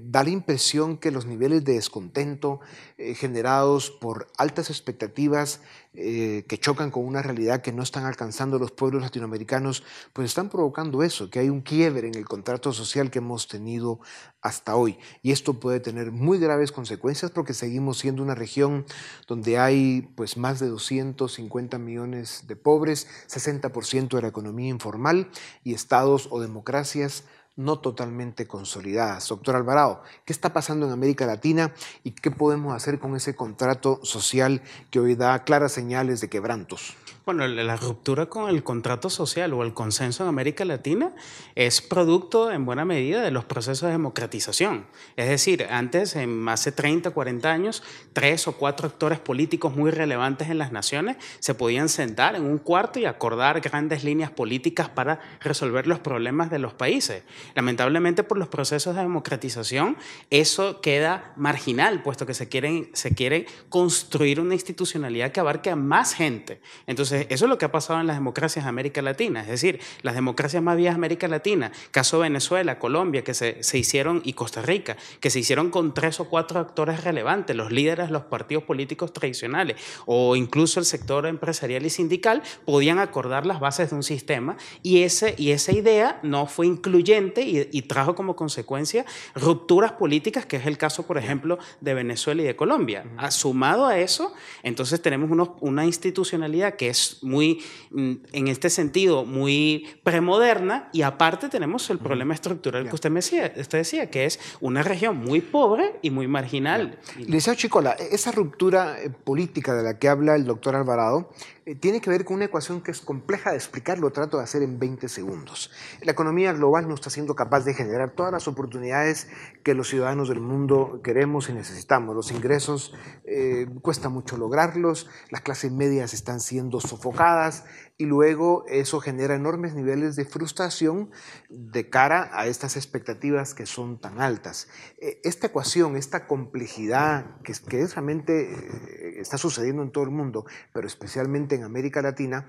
da 0.00 0.22
la 0.22 0.30
impresión 0.30 0.98
que 0.98 1.10
los 1.10 1.26
niveles 1.26 1.64
de 1.64 1.74
descontento 1.74 2.60
generados 2.96 3.90
por 3.90 4.28
altas 4.36 4.70
expectativas 4.70 5.60
eh, 5.98 6.44
que 6.46 6.58
chocan 6.58 6.90
con 6.90 7.06
una 7.06 7.22
realidad 7.22 7.62
que 7.62 7.72
no 7.72 7.82
están 7.82 8.04
alcanzando 8.04 8.58
los 8.58 8.70
pueblos 8.70 9.00
latinoamericanos, 9.00 9.82
pues 10.12 10.26
están 10.26 10.50
provocando 10.50 11.02
eso, 11.02 11.30
que 11.30 11.38
hay 11.38 11.48
un 11.48 11.62
quiebre 11.62 12.06
en 12.06 12.16
el 12.16 12.26
contrato 12.26 12.74
social 12.74 13.10
que 13.10 13.20
hemos 13.20 13.48
tenido 13.48 14.00
hasta 14.42 14.76
hoy. 14.76 14.98
Y 15.22 15.32
esto 15.32 15.58
puede 15.58 15.80
tener 15.80 16.12
muy 16.12 16.38
graves 16.38 16.70
consecuencias 16.70 17.30
porque 17.30 17.54
seguimos 17.54 17.96
siendo 17.96 18.22
una 18.22 18.34
región 18.34 18.84
donde 19.26 19.56
hay 19.56 20.02
pues 20.16 20.36
más 20.36 20.60
de 20.60 20.66
250 20.66 21.78
millones 21.78 22.44
de 22.46 22.56
pobres, 22.56 23.08
60% 23.30 24.16
de 24.16 24.22
la 24.22 24.28
economía 24.28 24.68
informal 24.68 25.30
y 25.64 25.72
estados 25.72 26.28
o 26.30 26.40
democracias 26.42 27.24
no 27.56 27.78
totalmente 27.78 28.46
consolidadas. 28.46 29.28
Doctor 29.28 29.56
Alvarado, 29.56 30.02
¿qué 30.24 30.32
está 30.32 30.52
pasando 30.52 30.86
en 30.86 30.92
América 30.92 31.26
Latina 31.26 31.72
y 32.04 32.12
qué 32.12 32.30
podemos 32.30 32.74
hacer 32.74 32.98
con 32.98 33.16
ese 33.16 33.34
contrato 33.34 33.98
social 34.02 34.62
que 34.90 35.00
hoy 35.00 35.14
da 35.14 35.42
claras 35.44 35.72
señales 35.72 36.20
de 36.20 36.28
quebrantos? 36.28 36.96
Bueno, 37.26 37.44
la 37.48 37.74
ruptura 37.74 38.26
con 38.26 38.48
el 38.48 38.62
contrato 38.62 39.10
social 39.10 39.52
o 39.52 39.64
el 39.64 39.74
consenso 39.74 40.22
en 40.22 40.28
América 40.28 40.64
Latina 40.64 41.12
es 41.56 41.82
producto 41.82 42.52
en 42.52 42.64
buena 42.64 42.84
medida 42.84 43.20
de 43.20 43.32
los 43.32 43.44
procesos 43.44 43.88
de 43.88 43.90
democratización. 43.90 44.86
Es 45.16 45.28
decir, 45.28 45.66
antes, 45.68 46.14
en 46.14 46.48
hace 46.48 46.70
30, 46.70 47.10
40 47.10 47.50
años, 47.50 47.82
tres 48.12 48.46
o 48.46 48.52
cuatro 48.52 48.86
actores 48.86 49.18
políticos 49.18 49.74
muy 49.74 49.90
relevantes 49.90 50.50
en 50.50 50.58
las 50.58 50.70
naciones 50.70 51.16
se 51.40 51.54
podían 51.54 51.88
sentar 51.88 52.36
en 52.36 52.44
un 52.44 52.58
cuarto 52.58 53.00
y 53.00 53.06
acordar 53.06 53.60
grandes 53.60 54.04
líneas 54.04 54.30
políticas 54.30 54.88
para 54.88 55.18
resolver 55.40 55.88
los 55.88 55.98
problemas 55.98 56.48
de 56.48 56.60
los 56.60 56.74
países. 56.74 57.24
Lamentablemente, 57.56 58.22
por 58.22 58.38
los 58.38 58.46
procesos 58.46 58.94
de 58.94 59.02
democratización, 59.02 59.96
eso 60.30 60.80
queda 60.80 61.32
marginal, 61.34 62.04
puesto 62.04 62.24
que 62.24 62.34
se, 62.34 62.48
quieren, 62.48 62.88
se 62.92 63.16
quiere 63.16 63.46
construir 63.68 64.38
una 64.38 64.54
institucionalidad 64.54 65.32
que 65.32 65.40
abarque 65.40 65.70
a 65.70 65.76
más 65.76 66.14
gente. 66.14 66.60
Entonces, 66.86 67.15
eso 67.28 67.44
es 67.44 67.48
lo 67.48 67.58
que 67.58 67.64
ha 67.64 67.72
pasado 67.72 68.00
en 68.00 68.06
las 68.06 68.16
democracias 68.16 68.64
de 68.64 68.68
América 68.68 69.02
Latina. 69.02 69.40
Es 69.40 69.48
decir, 69.48 69.80
las 70.02 70.14
democracias 70.14 70.62
más 70.62 70.76
viejas 70.76 70.94
de 70.94 71.00
América 71.00 71.28
Latina, 71.28 71.72
caso 71.90 72.18
Venezuela, 72.18 72.78
Colombia, 72.78 73.22
que 73.22 73.34
se, 73.34 73.62
se 73.62 73.78
hicieron, 73.78 74.22
y 74.24 74.32
Costa 74.32 74.62
Rica, 74.62 74.96
que 75.20 75.30
se 75.30 75.38
hicieron 75.38 75.70
con 75.70 75.94
tres 75.94 76.20
o 76.20 76.28
cuatro 76.28 76.60
actores 76.60 77.04
relevantes, 77.04 77.56
los 77.56 77.72
líderes 77.72 78.06
de 78.06 78.12
los 78.12 78.24
partidos 78.24 78.64
políticos 78.64 79.12
tradicionales 79.12 79.76
o 80.06 80.36
incluso 80.36 80.80
el 80.80 80.86
sector 80.86 81.26
empresarial 81.26 81.84
y 81.86 81.90
sindical, 81.90 82.42
podían 82.64 82.98
acordar 82.98 83.46
las 83.46 83.60
bases 83.60 83.90
de 83.90 83.96
un 83.96 84.02
sistema 84.02 84.56
y, 84.82 85.02
ese, 85.02 85.34
y 85.38 85.50
esa 85.50 85.72
idea 85.72 86.20
no 86.22 86.46
fue 86.46 86.66
incluyente 86.66 87.42
y, 87.42 87.82
trajo 87.86 88.16
como 88.16 88.34
consecuencia 88.34 89.04
rupturas 89.34 89.92
políticas, 89.92 90.44
que 90.44 90.56
es 90.56 90.66
el 90.66 90.76
caso, 90.76 91.06
por 91.06 91.18
ejemplo, 91.18 91.58
de 91.80 91.94
Venezuela 91.94 92.42
y 92.42 92.44
de 92.44 92.56
Colombia. 92.56 93.04
Sumado 93.30 93.86
a 93.86 93.98
eso, 93.98 94.34
entonces 94.64 95.00
tenemos 95.00 95.30
unos, 95.30 95.50
una 95.60 95.84
institucionalidad 95.84 96.74
que 96.74 96.88
es 96.88 97.05
muy, 97.22 97.62
mm, 97.90 98.12
en 98.32 98.48
este 98.48 98.70
sentido, 98.70 99.24
muy 99.24 99.86
premoderna 100.02 100.88
y 100.92 101.02
aparte 101.02 101.48
tenemos 101.48 101.88
el 101.90 101.98
problema 101.98 102.34
estructural 102.34 102.88
que 102.88 102.94
usted, 102.94 103.10
me 103.10 103.18
decía, 103.18 103.52
usted 103.56 103.78
decía, 103.78 104.10
que 104.10 104.24
es 104.24 104.38
una 104.60 104.82
región 104.82 105.18
muy 105.18 105.40
pobre 105.40 105.98
y 106.02 106.10
muy 106.10 106.28
marginal. 106.28 106.98
Liceo 107.18 107.54
Chicola, 107.54 107.92
esa 107.92 108.32
ruptura 108.32 109.00
eh, 109.00 109.10
política 109.10 109.74
de 109.74 109.82
la 109.82 109.98
que 109.98 110.08
habla 110.08 110.34
el 110.34 110.44
doctor 110.44 110.76
Alvarado 110.76 111.30
tiene 111.74 112.00
que 112.00 112.10
ver 112.10 112.24
con 112.24 112.36
una 112.36 112.44
ecuación 112.44 112.80
que 112.80 112.92
es 112.92 113.00
compleja 113.00 113.50
de 113.50 113.56
explicar, 113.56 113.98
lo 113.98 114.12
trato 114.12 114.36
de 114.36 114.44
hacer 114.44 114.62
en 114.62 114.78
20 114.78 115.08
segundos. 115.08 115.72
La 116.00 116.12
economía 116.12 116.52
global 116.52 116.86
no 116.86 116.94
está 116.94 117.10
siendo 117.10 117.34
capaz 117.34 117.64
de 117.64 117.74
generar 117.74 118.10
todas 118.10 118.30
las 118.30 118.46
oportunidades 118.46 119.28
que 119.64 119.74
los 119.74 119.88
ciudadanos 119.88 120.28
del 120.28 120.40
mundo 120.40 121.00
queremos 121.02 121.48
y 121.48 121.54
necesitamos. 121.54 122.14
Los 122.14 122.30
ingresos 122.30 122.94
eh, 123.24 123.66
cuesta 123.82 124.08
mucho 124.08 124.36
lograrlos, 124.36 125.08
las 125.30 125.40
clases 125.40 125.72
medias 125.72 126.14
están 126.14 126.38
siendo 126.38 126.80
sofocadas 126.80 127.64
y 127.98 128.04
luego 128.04 128.64
eso 128.68 129.00
genera 129.00 129.34
enormes 129.34 129.74
niveles 129.74 130.16
de 130.16 130.24
frustración 130.24 131.10
de 131.48 131.88
cara 131.88 132.30
a 132.32 132.46
estas 132.46 132.76
expectativas 132.76 133.54
que 133.54 133.66
son 133.66 133.98
tan 133.98 134.20
altas. 134.20 134.68
Eh, 134.98 135.20
esta 135.24 135.46
ecuación, 135.46 135.96
esta 135.96 136.26
complejidad 136.26 137.40
que, 137.42 137.54
que 137.68 137.86
realmente 137.86 139.20
está 139.20 139.38
sucediendo 139.38 139.82
en 139.82 139.90
todo 139.90 140.04
el 140.04 140.10
mundo, 140.10 140.44
pero 140.72 140.86
especialmente 140.86 141.54
en 141.54 141.64
América 141.64 142.02
Latina, 142.02 142.48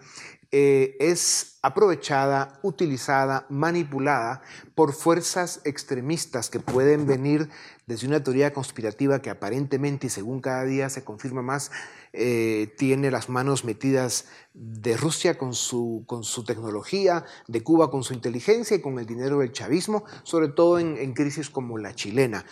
eh, 0.51 0.95
es 0.99 1.59
aprovechada, 1.61 2.59
utilizada, 2.63 3.45
manipulada 3.49 4.41
por 4.75 4.93
fuerzas 4.93 5.59
extremistas 5.65 6.49
que 6.49 6.61
pueden 6.61 7.05
venir 7.05 7.49
desde 7.87 8.05
una 8.05 8.21
teoría 8.21 8.53
conspirativa 8.53 9.21
que 9.21 9.29
aparentemente 9.29 10.07
y 10.07 10.09
según 10.09 10.41
cada 10.41 10.65
día 10.65 10.89
se 10.89 11.03
confirma 11.03 11.41
más, 11.41 11.71
eh, 12.13 12.73
tiene 12.77 13.09
las 13.09 13.29
manos 13.29 13.63
metidas 13.63 14.27
de 14.53 14.97
Rusia 14.97 15.37
con 15.37 15.53
su, 15.53 16.03
con 16.05 16.23
su 16.23 16.43
tecnología, 16.43 17.25
de 17.47 17.63
Cuba 17.63 17.89
con 17.89 18.03
su 18.03 18.13
inteligencia 18.13 18.75
y 18.77 18.81
con 18.81 18.99
el 18.99 19.05
dinero 19.05 19.39
del 19.39 19.53
chavismo, 19.53 20.03
sobre 20.23 20.49
todo 20.49 20.79
en 20.79 21.13
crisis 21.13 21.49
como 21.49 21.77
la 21.77 21.95
chilena. 21.95 22.45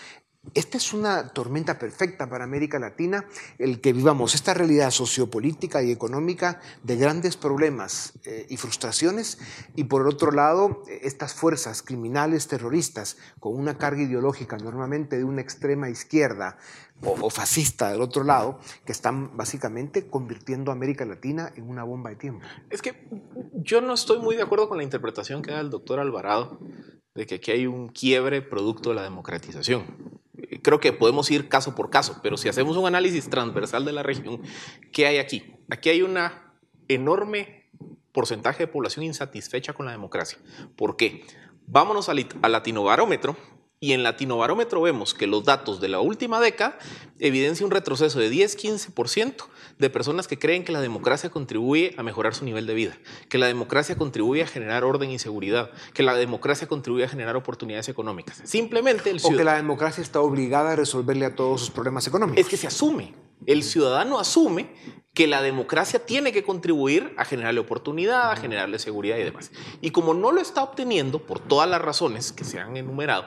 Esta 0.54 0.78
es 0.78 0.94
una 0.94 1.30
tormenta 1.30 1.80
perfecta 1.80 2.30
para 2.30 2.44
América 2.44 2.80
Latina, 2.80 3.26
el 3.58 3.82
que 3.82 3.94
vivamos 3.94 4.36
esta 4.36 4.54
realidad 4.54 4.92
sociopolítica 4.92 5.82
y 5.84 5.92
económica 5.92 6.62
de 6.84 6.96
grandes 6.96 7.36
problemas 7.38 8.14
eh, 8.24 8.46
y 8.50 8.58
frustraciones, 8.58 9.40
y 9.76 9.86
por 9.86 10.08
otro 10.08 10.32
lado, 10.32 10.84
estas 11.02 11.34
fuerzas 11.34 11.82
criminales 11.82 12.48
terroristas 12.48 13.18
con 13.40 13.56
una 13.56 13.78
carga 13.78 14.04
ideológica 14.04 14.58
normalmente 14.58 15.18
de 15.18 15.24
una 15.24 15.42
extrema 15.42 15.90
izquierda 15.90 16.58
o, 17.04 17.30
fascista 17.30 17.92
del 17.92 18.02
otro 18.02 18.24
lado, 18.24 18.60
que 18.86 18.92
están 18.92 19.36
básicamente 19.36 20.08
convirtiendo 20.08 20.72
a 20.72 20.76
América 20.76 21.06
Latina 21.06 21.52
en 21.56 21.70
una 21.70 21.84
bomba 21.84 22.12
de 22.12 22.16
tiempo. 22.16 22.46
Es 22.70 22.82
que 22.82 23.10
yo 23.54 23.82
no 23.82 23.94
estoy 23.94 24.20
muy 24.20 24.36
de 24.36 24.44
acuerdo 24.44 24.70
con 24.70 24.78
la 24.78 24.84
interpretación 24.84 25.42
que 25.42 25.52
da 25.52 25.60
el 25.60 25.70
doctor 25.70 26.00
Alvarado 26.00 26.60
de 27.14 27.26
que 27.26 27.36
aquí 27.36 27.52
hay 27.52 27.68
un 27.68 27.90
quiebre 27.90 28.42
producto 28.42 28.90
de 28.90 28.96
la 28.96 29.04
democratización 29.04 30.15
creo 30.66 30.80
que 30.80 30.92
podemos 30.94 31.30
ir 31.30 31.48
caso 31.48 31.76
por 31.76 31.92
caso, 31.92 32.20
pero 32.24 32.38
si 32.38 32.50
hacemos 32.50 32.76
un 32.76 32.88
análisis 32.88 33.30
transversal 33.30 33.86
de 33.86 33.92
la 33.92 34.02
región, 34.02 34.42
¿qué 34.92 35.06
hay 35.06 35.20
aquí? 35.20 35.54
Aquí 35.70 35.90
hay 35.90 36.02
una 36.02 36.56
enorme 36.88 37.70
porcentaje 38.12 38.64
de 38.64 38.68
población 38.68 39.06
insatisfecha 39.06 39.74
con 39.74 39.86
la 39.86 39.92
democracia. 39.92 40.40
¿Por 40.76 40.98
qué? 40.98 41.24
Vámonos 41.68 42.10
al, 42.10 42.28
al 42.42 42.52
Latinobarómetro, 42.52 43.38
y 43.80 43.94
en 43.94 44.04
Latinobarómetro 44.04 44.82
vemos 44.82 45.14
que 45.14 45.28
los 45.28 45.44
datos 45.44 45.80
de 45.80 45.90
la 45.90 46.00
última 46.00 46.40
década 46.40 46.78
evidencian 47.20 47.66
un 47.66 47.72
retroceso 47.72 48.20
de 48.20 48.32
10-15% 48.32 49.46
de 49.78 49.90
personas 49.90 50.28
que 50.28 50.40
creen 50.40 50.64
que 50.64 50.72
la 50.72 50.82
democracia 50.82 51.30
contribuye 51.30 51.94
a 51.98 52.04
mejorar 52.04 52.34
su 52.34 52.46
nivel 52.46 52.66
de 52.66 52.74
vida, 52.74 52.98
que 53.30 53.38
la 53.38 53.48
democracia 53.48 53.96
contribuye 53.96 54.44
a 54.44 54.48
generar 54.48 54.84
orden 54.84 55.12
y 55.12 55.20
seguridad, 55.20 55.72
que 55.94 56.04
la 56.04 56.16
democracia 56.16 56.68
contribuye 56.68 57.04
a 57.04 57.10
generar 57.10 57.36
oportunidades 57.36 57.90
económicas. 57.90 58.42
Simplemente 58.46 59.10
el 59.10 59.20
O 59.22 59.30
que 59.30 59.44
la 59.44 59.56
democracia 59.56 60.02
está 60.02 60.22
obligada 60.22 60.72
a 60.72 60.76
resolverle 60.76 61.26
a 61.26 61.36
todos 61.36 61.60
sus 61.60 61.70
problemas 61.70 62.08
económicos. 62.08 62.40
Es 62.40 62.48
que 62.48 62.58
se 62.58 62.68
asume. 62.68 63.14
El 63.46 63.64
ciudadano 63.64 64.20
asume 64.20 64.74
que 65.14 65.28
la 65.28 65.42
democracia 65.42 66.06
tiene 66.06 66.34
que 66.34 66.44
contribuir 66.44 67.14
a 67.18 67.24
generarle 67.24 67.62
oportunidad, 67.62 68.32
a 68.32 68.36
generarle 68.36 68.80
seguridad 68.80 69.18
y 69.18 69.24
demás. 69.24 69.52
Y 69.82 69.92
como 69.92 70.14
no 70.14 70.32
lo 70.32 70.42
está 70.42 70.62
obteniendo 70.62 71.26
por 71.26 71.40
todas 71.40 71.70
las 71.70 71.82
razones 71.82 72.34
que 72.34 72.44
se 72.44 72.60
han 72.60 72.76
enumerado, 72.76 73.26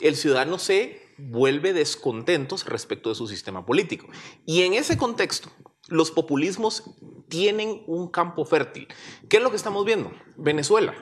el 0.00 0.16
ciudadano 0.16 0.58
se 0.58 1.00
vuelve 1.16 1.72
descontentos 1.72 2.66
respecto 2.66 3.08
de 3.08 3.14
su 3.14 3.26
sistema 3.26 3.64
político. 3.64 4.06
Y 4.44 4.62
en 4.62 4.74
ese 4.74 4.98
contexto, 4.98 5.50
los 5.88 6.10
populismos 6.10 6.84
tienen 7.28 7.82
un 7.86 8.08
campo 8.08 8.44
fértil. 8.44 8.86
¿Qué 9.28 9.38
es 9.38 9.42
lo 9.42 9.50
que 9.50 9.56
estamos 9.56 9.84
viendo? 9.84 10.12
Venezuela. 10.36 10.94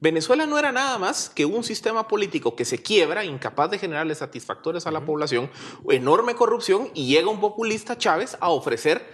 Venezuela 0.00 0.46
no 0.46 0.58
era 0.58 0.72
nada 0.72 0.98
más 0.98 1.30
que 1.30 1.46
un 1.46 1.64
sistema 1.64 2.08
político 2.08 2.56
que 2.56 2.64
se 2.64 2.82
quiebra, 2.82 3.24
incapaz 3.24 3.70
de 3.70 3.78
generarle 3.78 4.14
satisfactores 4.14 4.86
a 4.86 4.90
la 4.90 5.04
población, 5.04 5.50
enorme 5.88 6.34
corrupción, 6.34 6.90
y 6.94 7.06
llega 7.06 7.30
un 7.30 7.40
populista 7.40 7.96
Chávez 7.96 8.36
a 8.40 8.50
ofrecer 8.50 9.06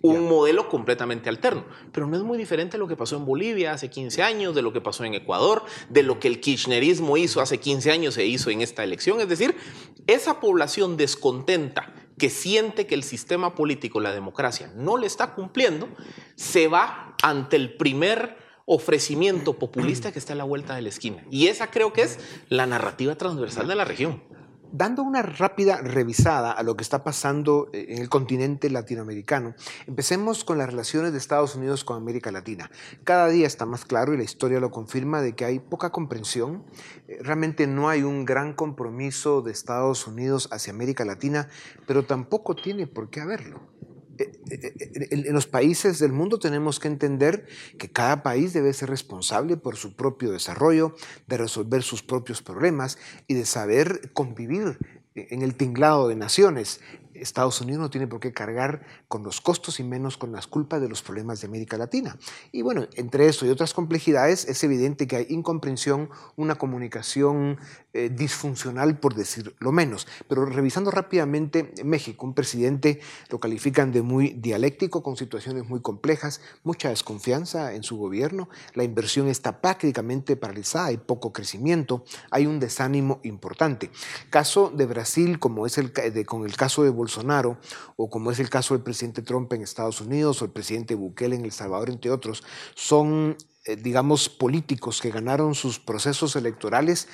un 0.00 0.28
modelo 0.28 0.68
completamente 0.68 1.28
alterno. 1.28 1.64
Pero 1.92 2.06
no 2.06 2.16
es 2.16 2.22
muy 2.22 2.38
diferente 2.38 2.76
de 2.76 2.78
lo 2.78 2.88
que 2.88 2.96
pasó 2.96 3.16
en 3.16 3.24
Bolivia 3.24 3.72
hace 3.72 3.90
15 3.90 4.22
años, 4.22 4.54
de 4.54 4.62
lo 4.62 4.72
que 4.72 4.80
pasó 4.80 5.04
en 5.04 5.14
Ecuador, 5.14 5.64
de 5.88 6.02
lo 6.02 6.20
que 6.20 6.28
el 6.28 6.40
kirchnerismo 6.40 7.16
hizo 7.16 7.40
hace 7.40 7.58
15 7.58 7.90
años 7.90 8.16
e 8.16 8.26
hizo 8.26 8.50
en 8.50 8.60
esta 8.60 8.84
elección. 8.84 9.20
Es 9.20 9.28
decir, 9.28 9.56
esa 10.06 10.40
población 10.40 10.96
descontenta 10.96 11.92
que 12.16 12.30
siente 12.30 12.86
que 12.86 12.94
el 12.94 13.04
sistema 13.04 13.54
político, 13.54 14.00
la 14.00 14.12
democracia, 14.12 14.72
no 14.74 14.96
le 14.96 15.06
está 15.06 15.34
cumpliendo, 15.34 15.88
se 16.36 16.68
va 16.68 17.16
ante 17.22 17.56
el 17.56 17.76
primer 17.76 18.47
ofrecimiento 18.68 19.54
populista 19.58 20.12
que 20.12 20.20
está 20.20 20.34
a 20.34 20.36
la 20.36 20.44
vuelta 20.44 20.76
de 20.76 20.82
la 20.82 20.90
esquina. 20.90 21.24
Y 21.30 21.48
esa 21.48 21.70
creo 21.70 21.92
que 21.92 22.02
es 22.02 22.18
la 22.48 22.66
narrativa 22.66 23.16
transversal 23.16 23.66
de 23.66 23.74
la 23.74 23.84
región. 23.84 24.22
Dando 24.70 25.02
una 25.02 25.22
rápida 25.22 25.78
revisada 25.78 26.52
a 26.52 26.62
lo 26.62 26.76
que 26.76 26.82
está 26.82 27.02
pasando 27.02 27.70
eh, 27.72 27.86
en 27.88 28.02
el 28.02 28.10
continente 28.10 28.68
latinoamericano, 28.68 29.54
empecemos 29.86 30.44
con 30.44 30.58
las 30.58 30.68
relaciones 30.68 31.12
de 31.12 31.18
Estados 31.18 31.56
Unidos 31.56 31.84
con 31.84 31.96
América 31.96 32.30
Latina. 32.30 32.70
Cada 33.02 33.28
día 33.28 33.46
está 33.46 33.64
más 33.64 33.86
claro, 33.86 34.12
y 34.12 34.18
la 34.18 34.24
historia 34.24 34.60
lo 34.60 34.70
confirma, 34.70 35.22
de 35.22 35.34
que 35.34 35.46
hay 35.46 35.58
poca 35.58 35.88
comprensión. 35.88 36.64
Eh, 37.08 37.16
realmente 37.22 37.66
no 37.66 37.88
hay 37.88 38.02
un 38.02 38.26
gran 38.26 38.52
compromiso 38.52 39.40
de 39.40 39.52
Estados 39.52 40.06
Unidos 40.06 40.50
hacia 40.52 40.74
América 40.74 41.06
Latina, 41.06 41.48
pero 41.86 42.04
tampoco 42.04 42.54
tiene 42.54 42.86
por 42.86 43.08
qué 43.08 43.22
haberlo. 43.22 43.62
Eh, 44.18 44.32
eh, 44.50 44.74
eh, 44.78 45.08
en 45.10 45.32
los 45.32 45.46
países 45.46 45.98
del 45.98 46.12
mundo 46.12 46.38
tenemos 46.38 46.80
que 46.80 46.88
entender 46.88 47.46
que 47.78 47.90
cada 47.90 48.22
país 48.22 48.52
debe 48.52 48.72
ser 48.72 48.90
responsable 48.90 49.56
por 49.56 49.76
su 49.76 49.94
propio 49.94 50.32
desarrollo, 50.32 50.94
de 51.26 51.36
resolver 51.36 51.82
sus 51.82 52.02
propios 52.02 52.42
problemas 52.42 52.98
y 53.28 53.34
de 53.34 53.46
saber 53.46 54.10
convivir 54.12 54.78
en 55.14 55.42
el 55.42 55.54
tinglado 55.54 56.08
de 56.08 56.16
naciones. 56.16 56.80
Estados 57.20 57.60
Unidos 57.60 57.80
no 57.80 57.90
tiene 57.90 58.06
por 58.06 58.20
qué 58.20 58.32
cargar 58.32 58.84
con 59.08 59.22
los 59.22 59.40
costos 59.40 59.80
y 59.80 59.84
menos 59.84 60.16
con 60.16 60.32
las 60.32 60.46
culpas 60.46 60.80
de 60.80 60.88
los 60.88 61.02
problemas 61.02 61.40
de 61.40 61.46
América 61.46 61.76
Latina. 61.76 62.16
Y 62.52 62.62
bueno, 62.62 62.86
entre 62.94 63.28
eso 63.28 63.46
y 63.46 63.50
otras 63.50 63.74
complejidades, 63.74 64.46
es 64.46 64.62
evidente 64.64 65.06
que 65.06 65.16
hay 65.16 65.26
incomprensión, 65.28 66.10
una 66.36 66.56
comunicación 66.56 67.58
eh, 67.94 68.10
disfuncional, 68.10 68.98
por 68.98 69.14
decir 69.14 69.54
lo 69.58 69.72
menos. 69.72 70.06
Pero 70.28 70.44
revisando 70.44 70.90
rápidamente 70.90 71.72
México, 71.84 72.26
un 72.26 72.34
presidente 72.34 73.00
lo 73.30 73.40
califican 73.40 73.92
de 73.92 74.02
muy 74.02 74.30
dialéctico, 74.30 75.02
con 75.02 75.16
situaciones 75.16 75.68
muy 75.68 75.80
complejas, 75.80 76.40
mucha 76.64 76.90
desconfianza 76.90 77.74
en 77.74 77.82
su 77.82 77.96
gobierno, 77.96 78.48
la 78.74 78.84
inversión 78.84 79.28
está 79.28 79.60
prácticamente 79.60 80.36
paralizada, 80.36 80.86
hay 80.86 80.98
poco 80.98 81.32
crecimiento, 81.32 82.04
hay 82.30 82.46
un 82.46 82.60
desánimo 82.60 83.20
importante. 83.22 83.90
Caso 84.30 84.70
de 84.74 84.86
Brasil, 84.86 85.38
como 85.38 85.66
es 85.66 85.78
el 85.78 85.92
de, 85.92 86.24
con 86.24 86.44
el 86.44 86.56
caso 86.56 86.84
de 86.84 86.90
Bolsonaro, 86.90 87.07
Bolsonaro, 87.08 87.58
o 87.96 88.10
como 88.10 88.30
es 88.30 88.38
el 88.38 88.50
caso 88.50 88.74
del 88.74 88.82
presidente 88.82 89.22
Trump 89.22 89.50
en 89.54 89.62
Estados 89.62 90.02
Unidos 90.02 90.42
o 90.42 90.44
el 90.44 90.50
presidente 90.50 90.94
Bukele 90.94 91.36
en 91.36 91.44
El 91.46 91.52
Salvador, 91.52 91.88
entre 91.88 92.10
otros, 92.10 92.44
son, 92.74 93.36
eh, 93.64 93.76
digamos, 93.76 94.28
políticos 94.28 95.00
que 95.00 95.10
ganaron 95.10 95.54
sus 95.54 95.80
procesos 95.80 96.36
electorales. 96.36 97.08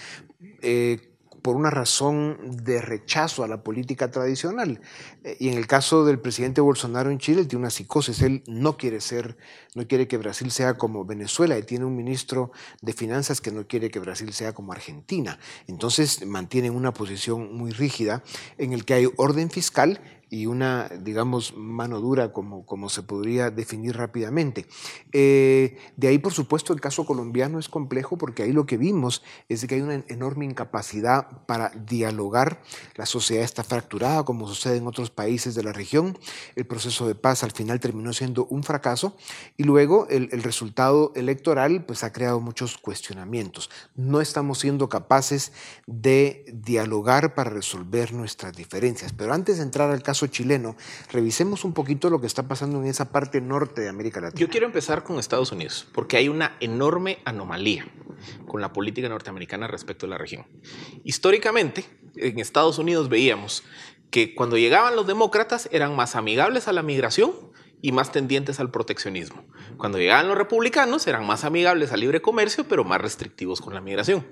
Eh, 0.62 1.10
por 1.42 1.56
una 1.56 1.68
razón 1.68 2.38
de 2.64 2.80
rechazo 2.80 3.44
a 3.44 3.48
la 3.48 3.62
política 3.62 4.10
tradicional. 4.10 4.80
Eh, 5.24 5.36
y 5.38 5.50
en 5.50 5.58
el 5.58 5.66
caso 5.66 6.06
del 6.06 6.18
presidente 6.18 6.62
Bolsonaro 6.62 7.10
en 7.10 7.18
Chile, 7.18 7.42
él 7.42 7.48
tiene 7.48 7.64
una 7.64 7.70
psicosis, 7.70 8.22
él 8.22 8.42
no 8.46 8.78
quiere 8.78 9.02
ser, 9.02 9.36
no 9.74 9.86
quiere 9.86 10.08
que 10.08 10.16
Brasil 10.16 10.50
sea 10.50 10.74
como 10.74 11.04
Venezuela, 11.04 11.58
y 11.58 11.62
tiene 11.62 11.84
un 11.84 11.96
ministro 11.96 12.52
de 12.80 12.92
Finanzas 12.92 13.40
que 13.40 13.50
no 13.50 13.66
quiere 13.66 13.90
que 13.90 13.98
Brasil 13.98 14.32
sea 14.32 14.54
como 14.54 14.72
Argentina. 14.72 15.38
Entonces 15.66 16.24
mantienen 16.26 16.74
una 16.74 16.92
posición 16.92 17.56
muy 17.56 17.72
rígida 17.72 18.22
en 18.58 18.72
el 18.72 18.84
que 18.84 18.94
hay 18.94 19.08
orden 19.16 19.50
fiscal 19.50 20.00
y 20.34 20.46
una, 20.46 20.88
digamos, 20.88 21.54
mano 21.56 22.00
dura, 22.00 22.32
como, 22.32 22.66
como 22.66 22.88
se 22.88 23.02
podría 23.02 23.50
definir 23.50 23.96
rápidamente. 23.96 24.66
Eh, 25.12 25.78
de 25.96 26.08
ahí, 26.08 26.18
por 26.18 26.32
supuesto, 26.32 26.72
el 26.72 26.80
caso 26.80 27.06
colombiano 27.06 27.60
es 27.60 27.68
complejo 27.68 28.18
porque 28.18 28.42
ahí 28.42 28.52
lo 28.52 28.66
que 28.66 28.76
vimos 28.76 29.22
es 29.48 29.64
que 29.64 29.76
hay 29.76 29.80
una 29.80 30.02
enorme 30.08 30.44
incapacidad 30.44 31.44
para 31.46 31.68
dialogar. 31.70 32.60
La 32.96 33.06
sociedad 33.06 33.44
está 33.44 33.62
fracturada, 33.62 34.24
como 34.24 34.48
sucede 34.48 34.78
en 34.78 34.88
otros 34.88 35.10
países 35.10 35.54
de 35.54 35.62
la 35.62 35.72
región. 35.72 36.18
El 36.56 36.66
proceso 36.66 37.06
de 37.06 37.14
paz 37.14 37.44
al 37.44 37.52
final 37.52 37.78
terminó 37.78 38.12
siendo 38.12 38.46
un 38.46 38.64
fracaso 38.64 39.16
luego 39.64 40.06
el, 40.10 40.28
el 40.32 40.42
resultado 40.42 41.12
electoral 41.16 41.84
pues, 41.84 42.04
ha 42.04 42.12
creado 42.12 42.40
muchos 42.40 42.78
cuestionamientos. 42.78 43.70
No 43.94 44.20
estamos 44.20 44.58
siendo 44.58 44.88
capaces 44.88 45.52
de 45.86 46.44
dialogar 46.52 47.34
para 47.34 47.50
resolver 47.50 48.12
nuestras 48.12 48.54
diferencias. 48.54 49.12
Pero 49.12 49.32
antes 49.32 49.56
de 49.56 49.62
entrar 49.62 49.90
al 49.90 50.02
caso 50.02 50.26
chileno, 50.26 50.76
revisemos 51.10 51.64
un 51.64 51.72
poquito 51.72 52.10
lo 52.10 52.20
que 52.20 52.26
está 52.26 52.48
pasando 52.48 52.80
en 52.80 52.86
esa 52.86 53.10
parte 53.10 53.40
norte 53.40 53.80
de 53.80 53.88
América 53.88 54.20
Latina. 54.20 54.40
Yo 54.40 54.48
quiero 54.48 54.66
empezar 54.66 55.02
con 55.02 55.18
Estados 55.18 55.52
Unidos, 55.52 55.86
porque 55.92 56.16
hay 56.16 56.28
una 56.28 56.56
enorme 56.60 57.18
anomalía 57.24 57.86
con 58.46 58.60
la 58.60 58.72
política 58.72 59.08
norteamericana 59.08 59.66
respecto 59.66 60.06
a 60.06 60.08
la 60.08 60.18
región. 60.18 60.46
Históricamente, 61.04 61.84
en 62.16 62.38
Estados 62.38 62.78
Unidos 62.78 63.08
veíamos 63.08 63.64
que 64.10 64.34
cuando 64.34 64.56
llegaban 64.56 64.94
los 64.96 65.06
demócratas 65.06 65.68
eran 65.72 65.96
más 65.96 66.14
amigables 66.14 66.68
a 66.68 66.72
la 66.72 66.82
migración 66.82 67.32
y 67.84 67.92
más 67.92 68.12
tendientes 68.12 68.60
al 68.60 68.70
proteccionismo. 68.70 69.44
Cuando 69.76 69.98
llegaban 69.98 70.26
los 70.26 70.38
republicanos 70.38 71.06
eran 71.06 71.26
más 71.26 71.44
amigables 71.44 71.92
al 71.92 72.00
libre 72.00 72.22
comercio, 72.22 72.64
pero 72.66 72.82
más 72.82 72.98
restrictivos 72.98 73.60
con 73.60 73.74
la 73.74 73.82
migración. 73.82 74.26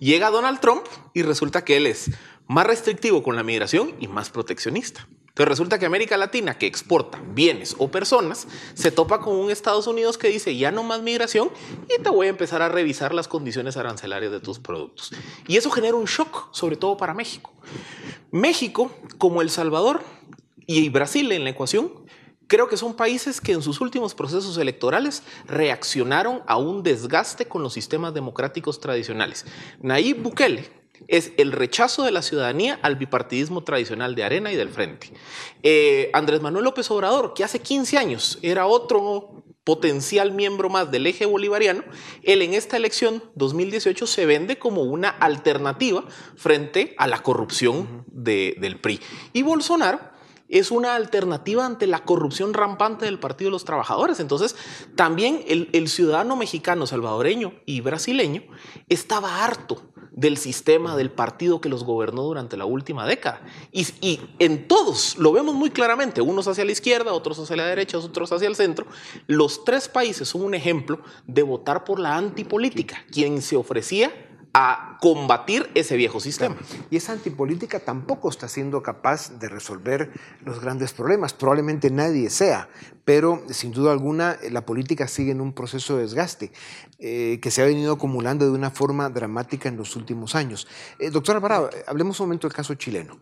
Llega 0.00 0.28
Donald 0.28 0.58
Trump 0.58 0.84
y 1.14 1.22
resulta 1.22 1.64
que 1.64 1.76
él 1.76 1.86
es 1.86 2.10
más 2.48 2.66
restrictivo 2.66 3.22
con 3.22 3.36
la 3.36 3.44
migración 3.44 3.94
y 4.00 4.08
más 4.08 4.30
proteccionista. 4.30 5.06
Entonces 5.20 5.48
resulta 5.48 5.78
que 5.78 5.86
América 5.86 6.16
Latina, 6.16 6.58
que 6.58 6.66
exporta 6.66 7.22
bienes 7.32 7.76
o 7.78 7.92
personas, 7.92 8.48
se 8.74 8.90
topa 8.90 9.20
con 9.20 9.36
un 9.36 9.52
Estados 9.52 9.86
Unidos 9.86 10.18
que 10.18 10.26
dice 10.26 10.56
ya 10.56 10.72
no 10.72 10.82
más 10.82 11.00
migración 11.00 11.50
y 11.88 12.02
te 12.02 12.10
voy 12.10 12.26
a 12.26 12.30
empezar 12.30 12.60
a 12.60 12.68
revisar 12.68 13.14
las 13.14 13.28
condiciones 13.28 13.76
arancelarias 13.76 14.32
de 14.32 14.40
tus 14.40 14.58
productos. 14.58 15.12
Y 15.46 15.58
eso 15.58 15.70
genera 15.70 15.94
un 15.94 16.06
shock, 16.06 16.52
sobre 16.52 16.74
todo 16.74 16.96
para 16.96 17.14
México. 17.14 17.52
México, 18.32 18.90
como 19.16 19.42
El 19.42 19.50
Salvador 19.50 20.02
y 20.66 20.88
Brasil 20.88 21.30
en 21.30 21.44
la 21.44 21.50
ecuación, 21.50 22.04
creo 22.46 22.68
que 22.68 22.76
son 22.76 22.94
países 22.94 23.40
que 23.40 23.52
en 23.52 23.62
sus 23.62 23.80
últimos 23.80 24.14
procesos 24.14 24.58
electorales 24.58 25.22
reaccionaron 25.46 26.42
a 26.46 26.56
un 26.56 26.82
desgaste 26.82 27.46
con 27.46 27.62
los 27.62 27.72
sistemas 27.72 28.14
democráticos 28.14 28.80
tradicionales. 28.80 29.44
Nayib 29.80 30.22
Bukele 30.22 30.70
es 31.08 31.32
el 31.36 31.52
rechazo 31.52 32.04
de 32.04 32.10
la 32.10 32.22
ciudadanía 32.22 32.78
al 32.82 32.96
bipartidismo 32.96 33.64
tradicional 33.64 34.14
de 34.14 34.24
Arena 34.24 34.52
y 34.52 34.56
del 34.56 34.70
Frente. 34.70 35.12
Eh, 35.62 36.10
Andrés 36.12 36.40
Manuel 36.40 36.64
López 36.64 36.90
Obrador, 36.90 37.34
que 37.34 37.44
hace 37.44 37.60
15 37.60 37.98
años 37.98 38.38
era 38.42 38.66
otro 38.66 39.44
potencial 39.64 40.30
miembro 40.30 40.68
más 40.68 40.92
del 40.92 41.08
eje 41.08 41.26
bolivariano, 41.26 41.82
él 42.22 42.40
en 42.42 42.54
esta 42.54 42.76
elección 42.76 43.22
2018 43.34 44.06
se 44.06 44.24
vende 44.24 44.58
como 44.58 44.82
una 44.82 45.08
alternativa 45.08 46.04
frente 46.36 46.94
a 46.98 47.08
la 47.08 47.18
corrupción 47.18 48.04
del 48.06 48.78
PRI. 48.80 49.00
Y 49.32 49.42
Bolsonaro 49.42 50.15
es 50.48 50.70
una 50.70 50.94
alternativa 50.94 51.64
ante 51.66 51.86
la 51.86 52.04
corrupción 52.04 52.54
rampante 52.54 53.04
del 53.04 53.18
Partido 53.18 53.48
de 53.48 53.52
los 53.52 53.64
Trabajadores. 53.64 54.20
Entonces, 54.20 54.56
también 54.94 55.44
el, 55.48 55.68
el 55.72 55.88
ciudadano 55.88 56.36
mexicano, 56.36 56.86
salvadoreño 56.86 57.54
y 57.66 57.80
brasileño 57.80 58.42
estaba 58.88 59.44
harto 59.44 59.82
del 60.16 60.38
sistema 60.38 60.96
del 60.96 61.10
partido 61.10 61.60
que 61.60 61.68
los 61.68 61.84
gobernó 61.84 62.22
durante 62.22 62.56
la 62.56 62.64
última 62.64 63.06
década. 63.06 63.42
Y, 63.70 63.86
y, 64.00 64.20
en 64.38 64.66
todos 64.66 65.16
lo 65.18 65.30
vemos 65.30 65.54
muy 65.54 65.70
claramente, 65.70 66.22
unos 66.22 66.48
hacia 66.48 66.64
la 66.64 66.72
izquierda, 66.72 67.12
otros 67.12 67.38
hacia 67.38 67.56
la 67.56 67.66
derecha, 67.66 67.98
otros 67.98 68.32
hacia 68.32 68.48
el 68.48 68.56
centro. 68.56 68.86
Los 69.26 69.64
tres 69.64 69.88
países 69.88 70.28
son 70.28 70.42
un 70.42 70.54
ejemplo 70.54 71.00
de 71.26 71.42
votar 71.42 71.84
por 71.84 72.00
la 72.00 72.16
antipolítica, 72.16 73.04
quien 73.12 73.42
se 73.42 73.56
ofrecía 73.56 74.10
a 74.58 74.96
combatir 75.02 75.70
ese 75.74 75.98
viejo 75.98 76.18
sistema. 76.18 76.56
Y 76.90 76.96
esa 76.96 77.12
antipolítica 77.12 77.78
tampoco 77.78 78.30
está 78.30 78.48
siendo 78.48 78.82
capaz 78.82 79.38
de 79.38 79.50
resolver 79.50 80.10
los 80.46 80.60
grandes 80.60 80.94
problemas. 80.94 81.34
Probablemente 81.34 81.90
nadie 81.90 82.30
sea, 82.30 82.70
pero 83.04 83.42
sin 83.50 83.72
duda 83.72 83.92
alguna 83.92 84.38
la 84.50 84.64
política 84.64 85.08
sigue 85.08 85.32
en 85.32 85.42
un 85.42 85.52
proceso 85.52 85.96
de 85.96 86.04
desgaste 86.04 86.52
eh, 86.98 87.38
que 87.42 87.50
se 87.50 87.62
ha 87.62 87.66
venido 87.66 87.92
acumulando 87.92 88.46
de 88.46 88.52
una 88.52 88.70
forma 88.70 89.10
dramática 89.10 89.68
en 89.68 89.76
los 89.76 89.96
últimos 89.96 90.34
años. 90.34 90.66
Eh, 90.98 91.10
doctora 91.10 91.38
Alvarado, 91.38 91.70
hablemos 91.86 92.18
un 92.20 92.26
momento 92.26 92.48
del 92.48 92.54
caso 92.54 92.74
chileno. 92.74 93.18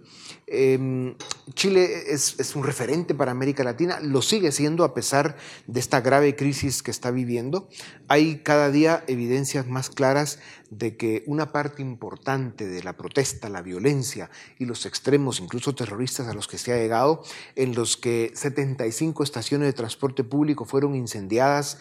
Em, 0.47 1.17
Chile 1.55 2.13
es 2.13 2.55
un 2.55 2.65
referente 2.65 3.15
para 3.15 3.33
América 3.33 3.65
Latina, 3.65 3.99
lo 4.01 4.23
sigue 4.23 4.53
siendo 4.53 4.85
a 4.85 4.95
pesar 4.95 5.37
de 5.67 5.81
esta 5.81 6.01
grave 6.01 6.37
crisis 6.37 6.83
que 6.83 6.91
está 6.91 7.11
viviendo. 7.11 7.69
Hay 8.09 8.41
cada 8.43 8.71
día 8.71 9.05
evidencias 9.07 9.67
más 9.67 9.91
claras 9.91 10.39
de 10.71 10.97
que 10.97 11.23
una 11.27 11.53
parte 11.53 11.83
importante 11.83 12.67
de 12.67 12.83
la 12.83 12.97
protesta, 12.97 13.49
la 13.49 13.63
violencia 13.63 14.31
y 14.59 14.65
los 14.65 14.87
extremos, 14.87 15.41
incluso 15.41 15.75
terroristas 15.75 16.29
a 16.29 16.35
los 16.35 16.49
que 16.49 16.59
se 16.59 16.73
ha 16.73 16.77
llegado, 16.77 17.23
en 17.55 17.75
los 17.75 17.97
que 17.97 18.33
75 18.35 19.23
estaciones 19.23 19.67
de 19.67 19.73
transporte 19.73 20.25
público 20.25 20.65
fueron 20.65 20.95
incendiadas, 20.95 21.79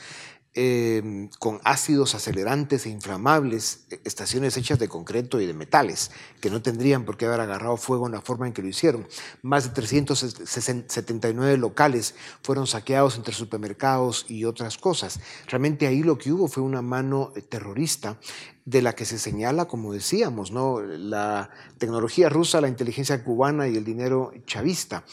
Em, 0.56 1.30
con 1.40 1.60
ácidos 1.64 2.14
acelerantes 2.14 2.86
e 2.86 2.90
inflamables, 2.90 3.88
e, 3.90 4.00
estaciones 4.06 4.56
hechas 4.56 4.78
de 4.78 4.88
concreto 4.88 5.42
y 5.42 5.48
de 5.48 5.56
metales, 5.56 6.12
que 6.42 6.52
no 6.52 6.62
tendrían 6.62 7.06
por 7.06 7.18
qué 7.18 7.26
haber 7.26 7.40
agarrado 7.40 7.76
fuego 7.76 8.06
en 8.06 8.12
la 8.12 8.22
forma 8.22 8.46
en 8.46 8.54
que 8.54 8.62
lo 8.62 8.68
hicieron. 8.68 9.08
Más 9.42 9.64
de 9.64 9.72
379 9.72 11.58
locales 11.58 12.14
fueron 12.44 12.68
saqueados 12.68 13.16
entre 13.16 13.34
supermercados 13.34 14.28
y 14.30 14.46
otras 14.46 14.78
cosas. 14.78 15.22
Realmente 15.48 15.88
ahí 15.88 16.04
lo 16.04 16.20
que 16.20 16.32
hubo 16.32 16.48
fue 16.48 16.62
una 16.62 16.84
mano 16.84 17.34
eh, 17.36 17.42
terrorista 17.42 18.20
de 18.66 18.82
la 18.82 18.94
que 18.94 19.06
se 19.06 19.20
señala, 19.20 19.66
como 19.66 19.92
decíamos, 19.92 20.52
¿no? 20.52 20.82
la 20.82 21.50
tecnología 21.80 22.30
rusa, 22.30 22.62
la 22.62 22.70
inteligencia 22.70 23.24
cubana 23.24 23.68
y 23.68 23.76
el 23.76 23.84
dinero 23.84 24.32
chavista. 24.46 25.04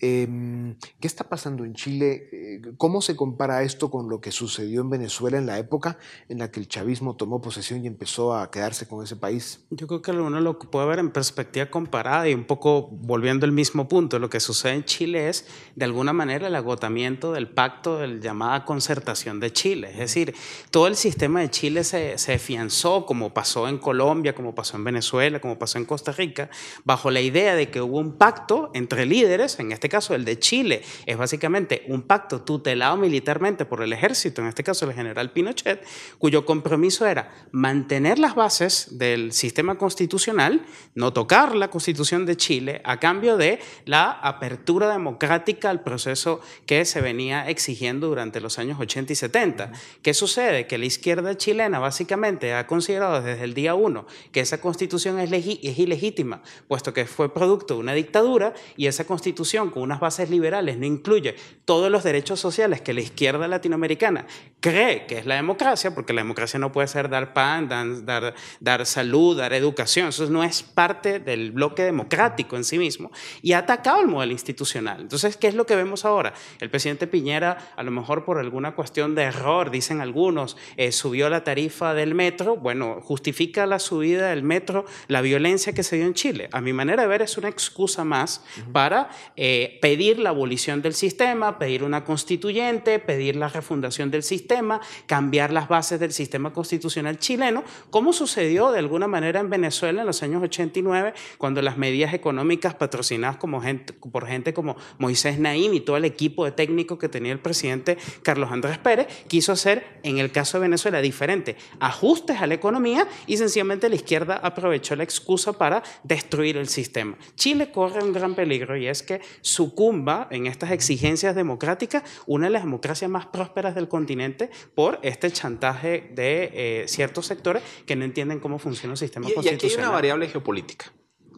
Em, 0.00 0.76
¿Qué 1.00 1.08
está 1.08 1.24
pasando 1.24 1.64
en 1.64 1.74
Chile? 1.74 2.28
Eh, 2.32 2.62
¿Cómo 2.76 3.02
se 3.02 3.16
compara 3.16 3.62
esto 3.62 3.90
con 3.90 4.08
lo 4.08 4.20
que 4.20 4.30
sucedió 4.30 4.80
en 4.80 4.90
Venezuela 4.90 5.38
en 5.38 5.46
la 5.46 5.58
época 5.58 5.98
en 6.28 6.38
la 6.38 6.50
que 6.50 6.60
el 6.60 6.68
chavismo 6.68 7.16
tomó 7.16 7.40
posesión 7.40 7.82
y 7.82 7.88
empezó 7.88 8.34
a 8.34 8.50
quedarse 8.50 8.86
con 8.86 9.02
ese 9.02 9.16
país? 9.16 9.64
Yo 9.70 9.86
creo 9.88 10.02
que 10.02 10.12
uno 10.12 10.40
lo 10.40 10.58
puede 10.58 10.86
ver 10.86 10.98
en 11.00 11.10
perspectiva 11.10 11.66
comparada 11.66 12.28
y 12.28 12.34
un 12.34 12.44
poco 12.44 12.88
volviendo 12.92 13.44
al 13.44 13.52
mismo 13.52 13.88
punto. 13.88 14.18
Lo 14.18 14.30
que 14.30 14.38
sucede 14.38 14.74
en 14.74 14.84
Chile 14.84 15.28
es, 15.28 15.46
de 15.74 15.84
alguna 15.84 16.12
manera, 16.12 16.46
el 16.46 16.54
agotamiento 16.54 17.32
del 17.32 17.48
pacto 17.48 17.98
de 17.98 18.08
la 18.08 18.20
llamada 18.20 18.64
concertación 18.64 19.40
de 19.40 19.52
Chile. 19.52 19.90
Es 19.90 19.98
decir, 19.98 20.34
todo 20.70 20.86
el 20.86 20.94
sistema 20.94 21.40
de 21.40 21.50
Chile 21.50 21.82
se, 21.82 22.18
se 22.18 22.34
afianzó, 22.34 23.04
como 23.04 23.34
pasó 23.34 23.68
en 23.68 23.78
Colombia, 23.78 24.34
como 24.34 24.54
pasó 24.54 24.76
en 24.76 24.84
Venezuela, 24.84 25.40
como 25.40 25.58
pasó 25.58 25.78
en 25.78 25.86
Costa 25.86 26.12
Rica, 26.12 26.50
bajo 26.84 27.10
la 27.10 27.20
idea 27.20 27.56
de 27.56 27.70
que 27.70 27.80
hubo 27.80 27.98
un 27.98 28.12
pacto 28.12 28.70
entre 28.74 29.04
líderes, 29.04 29.58
en 29.58 29.72
este 29.72 29.87
este 29.88 29.96
caso 29.96 30.14
el 30.14 30.26
de 30.26 30.38
Chile, 30.38 30.82
es 31.06 31.16
básicamente 31.16 31.82
un 31.88 32.02
pacto 32.02 32.42
tutelado 32.42 32.98
militarmente 32.98 33.64
por 33.64 33.82
el 33.82 33.94
ejército, 33.94 34.42
en 34.42 34.48
este 34.48 34.62
caso 34.62 34.84
el 34.84 34.92
general 34.92 35.32
Pinochet, 35.32 35.82
cuyo 36.18 36.44
compromiso 36.44 37.06
era 37.06 37.32
mantener 37.52 38.18
las 38.18 38.34
bases 38.34 38.98
del 38.98 39.32
sistema 39.32 39.78
constitucional, 39.78 40.66
no 40.94 41.14
tocar 41.14 41.54
la 41.54 41.70
constitución 41.70 42.26
de 42.26 42.36
Chile, 42.36 42.82
a 42.84 43.00
cambio 43.00 43.38
de 43.38 43.60
la 43.86 44.10
apertura 44.10 44.92
democrática 44.92 45.70
al 45.70 45.82
proceso 45.82 46.42
que 46.66 46.84
se 46.84 47.00
venía 47.00 47.48
exigiendo 47.48 48.08
durante 48.08 48.42
los 48.42 48.58
años 48.58 48.78
80 48.78 49.14
y 49.14 49.16
70. 49.16 49.72
¿Qué 50.02 50.12
sucede? 50.12 50.66
Que 50.66 50.76
la 50.76 50.84
izquierda 50.84 51.34
chilena 51.34 51.78
básicamente 51.78 52.52
ha 52.52 52.66
considerado 52.66 53.22
desde 53.22 53.44
el 53.44 53.54
día 53.54 53.74
uno 53.74 54.06
que 54.32 54.40
esa 54.40 54.60
constitución 54.60 55.18
es, 55.18 55.32
es 55.32 55.78
ilegítima, 55.78 56.42
puesto 56.66 56.92
que 56.92 57.06
fue 57.06 57.32
producto 57.32 57.74
de 57.74 57.80
una 57.80 57.94
dictadura 57.94 58.52
y 58.76 58.86
esa 58.86 59.06
constitución 59.06 59.70
unas 59.80 60.00
bases 60.00 60.30
liberales 60.30 60.78
no 60.78 60.86
incluye 60.86 61.34
todos 61.64 61.90
los 61.90 62.04
derechos 62.04 62.40
sociales 62.40 62.80
que 62.80 62.92
la 62.92 63.00
izquierda 63.00 63.48
latinoamericana 63.48 64.26
cree 64.60 65.06
que 65.06 65.18
es 65.18 65.26
la 65.26 65.36
democracia, 65.36 65.94
porque 65.94 66.12
la 66.12 66.22
democracia 66.22 66.58
no 66.58 66.72
puede 66.72 66.88
ser 66.88 67.08
dar 67.08 67.32
pan, 67.32 67.68
dar, 67.68 68.34
dar, 68.60 68.86
salud, 68.86 69.36
dar 69.36 69.52
educación, 69.52 70.08
eso 70.08 70.28
no 70.30 70.42
es 70.42 70.62
parte 70.62 71.20
del 71.20 71.52
bloque 71.52 71.82
democrático 71.82 72.56
en 72.56 72.64
sí 72.64 72.78
mismo, 72.78 73.10
y 73.42 73.52
ha 73.52 73.58
atacado 73.58 74.00
el 74.00 74.08
modelo 74.08 74.32
institucional. 74.32 75.00
Entonces, 75.02 75.36
¿qué 75.36 75.46
es 75.46 75.54
lo 75.54 75.66
que 75.66 75.76
vemos 75.76 76.04
ahora? 76.04 76.32
El 76.60 76.70
presidente 76.70 77.06
Piñera, 77.06 77.72
a 77.76 77.82
lo 77.82 77.90
mejor 77.90 78.24
por 78.24 78.38
alguna 78.38 78.74
cuestión 78.74 79.14
de 79.14 79.22
error, 79.22 79.70
dicen 79.70 80.00
algunos, 80.00 80.56
eh, 80.76 80.92
subió 80.92 81.28
la 81.28 81.44
tarifa 81.44 81.94
del 81.94 82.14
metro, 82.14 82.56
bueno, 82.56 83.00
justifica 83.02 83.66
la 83.66 83.78
subida 83.78 84.30
del 84.30 84.42
metro 84.42 84.84
la 85.06 85.20
violencia 85.20 85.72
que 85.72 85.82
se 85.82 85.96
dio 85.96 86.06
en 86.06 86.14
Chile. 86.14 86.48
A 86.52 86.60
mi 86.60 86.72
manera 86.72 87.02
de 87.02 87.08
ver 87.08 87.22
es 87.22 87.38
una 87.38 87.48
excusa 87.48 88.04
más 88.04 88.42
para 88.72 89.10
eh, 89.36 89.67
pedir 89.68 90.18
la 90.18 90.30
abolición 90.30 90.82
del 90.82 90.94
sistema, 90.94 91.58
pedir 91.58 91.84
una 91.84 92.04
constituyente, 92.04 92.98
pedir 92.98 93.36
la 93.36 93.48
refundación 93.48 94.10
del 94.10 94.22
sistema, 94.22 94.80
cambiar 95.06 95.52
las 95.52 95.68
bases 95.68 96.00
del 96.00 96.12
sistema 96.12 96.52
constitucional 96.52 97.18
chileno, 97.18 97.64
como 97.90 98.12
sucedió 98.12 98.72
de 98.72 98.78
alguna 98.78 99.06
manera 99.06 99.40
en 99.40 99.50
Venezuela 99.50 100.00
en 100.00 100.06
los 100.06 100.22
años 100.22 100.42
89, 100.42 101.14
cuando 101.38 101.62
las 101.62 101.76
medidas 101.76 102.14
económicas 102.14 102.74
patrocinadas 102.74 103.36
como 103.36 103.60
gente, 103.60 103.92
por 103.92 104.26
gente 104.26 104.52
como 104.52 104.76
Moisés 104.98 105.38
Naim 105.38 105.74
y 105.74 105.80
todo 105.80 105.96
el 105.96 106.04
equipo 106.04 106.44
de 106.44 106.52
técnicos 106.52 106.98
que 106.98 107.08
tenía 107.08 107.32
el 107.32 107.40
presidente 107.40 107.98
Carlos 108.22 108.50
Andrés 108.50 108.78
Pérez, 108.78 109.06
quiso 109.28 109.52
hacer, 109.52 110.00
en 110.02 110.18
el 110.18 110.30
caso 110.30 110.58
de 110.58 110.62
Venezuela, 110.62 111.00
diferente, 111.00 111.56
ajustes 111.80 112.40
a 112.40 112.46
la 112.46 112.54
economía 112.54 113.06
y 113.26 113.36
sencillamente 113.36 113.88
la 113.88 113.94
izquierda 113.94 114.40
aprovechó 114.42 114.96
la 114.96 115.04
excusa 115.04 115.52
para 115.52 115.82
destruir 116.02 116.56
el 116.56 116.68
sistema. 116.68 117.16
Chile 117.34 117.70
corre 117.70 118.02
un 118.02 118.12
gran 118.12 118.34
peligro 118.34 118.76
y 118.76 118.86
es 118.86 119.02
que 119.02 119.20
sucumba 119.58 120.28
en 120.30 120.46
estas 120.46 120.70
exigencias 120.70 121.34
democráticas 121.34 122.04
una 122.26 122.46
de 122.46 122.52
las 122.52 122.62
democracias 122.62 123.10
más 123.10 123.26
prósperas 123.26 123.74
del 123.74 123.88
continente 123.88 124.50
por 124.76 125.00
este 125.02 125.32
chantaje 125.32 126.12
de 126.14 126.50
eh, 126.54 126.84
ciertos 126.86 127.26
sectores 127.26 127.64
que 127.84 127.96
no 127.96 128.04
entienden 128.04 128.38
cómo 128.38 128.60
funciona 128.60 128.92
el 128.92 128.98
sistema 128.98 129.24
constitucional. 129.24 129.60
Y 129.60 129.66
aquí 129.66 129.74
hay 129.74 129.84
una 129.84 129.90
variable 129.90 130.28
geopolítica. 130.28 130.92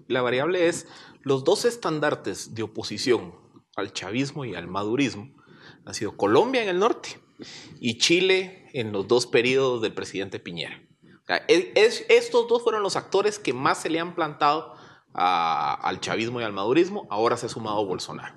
La 0.06 0.20
variable 0.20 0.68
es 0.68 0.86
los 1.22 1.44
dos 1.44 1.64
estandartes 1.64 2.54
de 2.54 2.62
oposición 2.62 3.34
al 3.74 3.94
chavismo 3.94 4.44
y 4.44 4.54
al 4.54 4.68
madurismo 4.68 5.34
han 5.86 5.94
sido 5.94 6.18
Colombia 6.18 6.62
en 6.62 6.68
el 6.68 6.78
norte 6.78 7.18
y 7.80 7.96
Chile 7.96 8.68
en 8.74 8.92
los 8.92 9.08
dos 9.08 9.26
periodos 9.26 9.80
del 9.80 9.94
presidente 9.94 10.38
Piñera. 10.40 10.78
estos 11.48 12.48
dos 12.48 12.62
fueron 12.62 12.82
los 12.82 12.96
actores 12.96 13.38
que 13.38 13.54
más 13.54 13.80
se 13.80 13.88
le 13.88 13.98
han 13.98 14.14
plantado 14.14 14.74
al 15.12 16.00
chavismo 16.00 16.40
y 16.40 16.44
al 16.44 16.52
madurismo, 16.52 17.06
ahora 17.10 17.36
se 17.36 17.46
ha 17.46 17.48
sumado 17.48 17.84
Bolsonaro. 17.84 18.34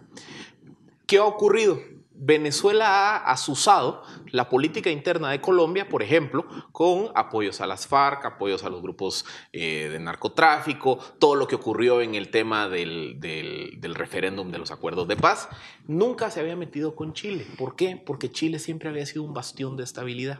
¿Qué 1.05 1.17
ha 1.17 1.25
ocurrido? 1.25 1.79
Venezuela 2.15 2.87
ha 2.87 3.31
asusado 3.31 4.03
la 4.27 4.47
política 4.47 4.89
interna 4.89 5.31
de 5.31 5.41
Colombia, 5.41 5.89
por 5.89 6.01
ejemplo, 6.01 6.45
con 6.71 7.09
apoyos 7.15 7.59
a 7.59 7.67
las 7.67 7.85
FARC, 7.85 8.25
apoyos 8.25 8.63
a 8.63 8.69
los 8.69 8.81
grupos 8.81 9.25
eh, 9.51 9.89
de 9.91 9.99
narcotráfico, 9.99 10.99
todo 11.19 11.35
lo 11.35 11.47
que 11.47 11.55
ocurrió 11.55 12.01
en 12.01 12.15
el 12.15 12.29
tema 12.29 12.69
del, 12.69 13.19
del 13.19 13.95
referéndum 13.95 14.51
de 14.51 14.57
los 14.57 14.71
acuerdos 14.71 15.07
de 15.07 15.17
paz. 15.17 15.49
Nunca 15.87 16.31
se 16.31 16.39
había 16.39 16.55
metido 16.55 16.95
con 16.95 17.13
Chile. 17.13 17.45
¿Por 17.57 17.75
qué? 17.75 17.97
Porque 17.97 18.31
Chile 18.31 18.59
siempre 18.59 18.89
había 18.89 19.05
sido 19.05 19.23
un 19.23 19.33
bastión 19.33 19.75
de 19.75 19.83
estabilidad. 19.83 20.39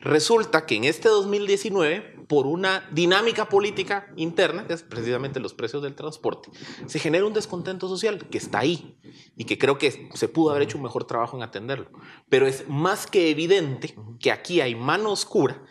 Resulta 0.00 0.66
que 0.66 0.76
en 0.76 0.84
este 0.84 1.08
2019, 1.08 2.15
por 2.28 2.46
una 2.46 2.88
dinámica 2.90 3.48
política 3.48 4.12
interna, 4.16 4.66
que 4.66 4.74
es 4.74 4.82
precisamente 4.82 5.40
los 5.40 5.54
precios 5.54 5.82
del 5.82 5.94
transporte, 5.94 6.50
se 6.86 6.98
genera 6.98 7.26
un 7.26 7.32
descontento 7.32 7.88
social 7.88 8.26
que 8.28 8.38
está 8.38 8.60
ahí 8.60 8.96
y 9.36 9.44
que 9.44 9.58
creo 9.58 9.78
que 9.78 10.08
se 10.12 10.28
pudo 10.28 10.50
haber 10.50 10.62
hecho 10.62 10.78
un 10.78 10.84
mejor 10.84 11.04
trabajo 11.04 11.36
en 11.36 11.42
atenderlo. 11.42 11.90
Pero 12.28 12.46
es 12.46 12.68
más 12.68 13.06
que 13.06 13.30
evidente 13.30 13.94
que 14.18 14.32
aquí 14.32 14.60
hay 14.60 14.74
mano 14.74 15.10
oscura 15.10 15.62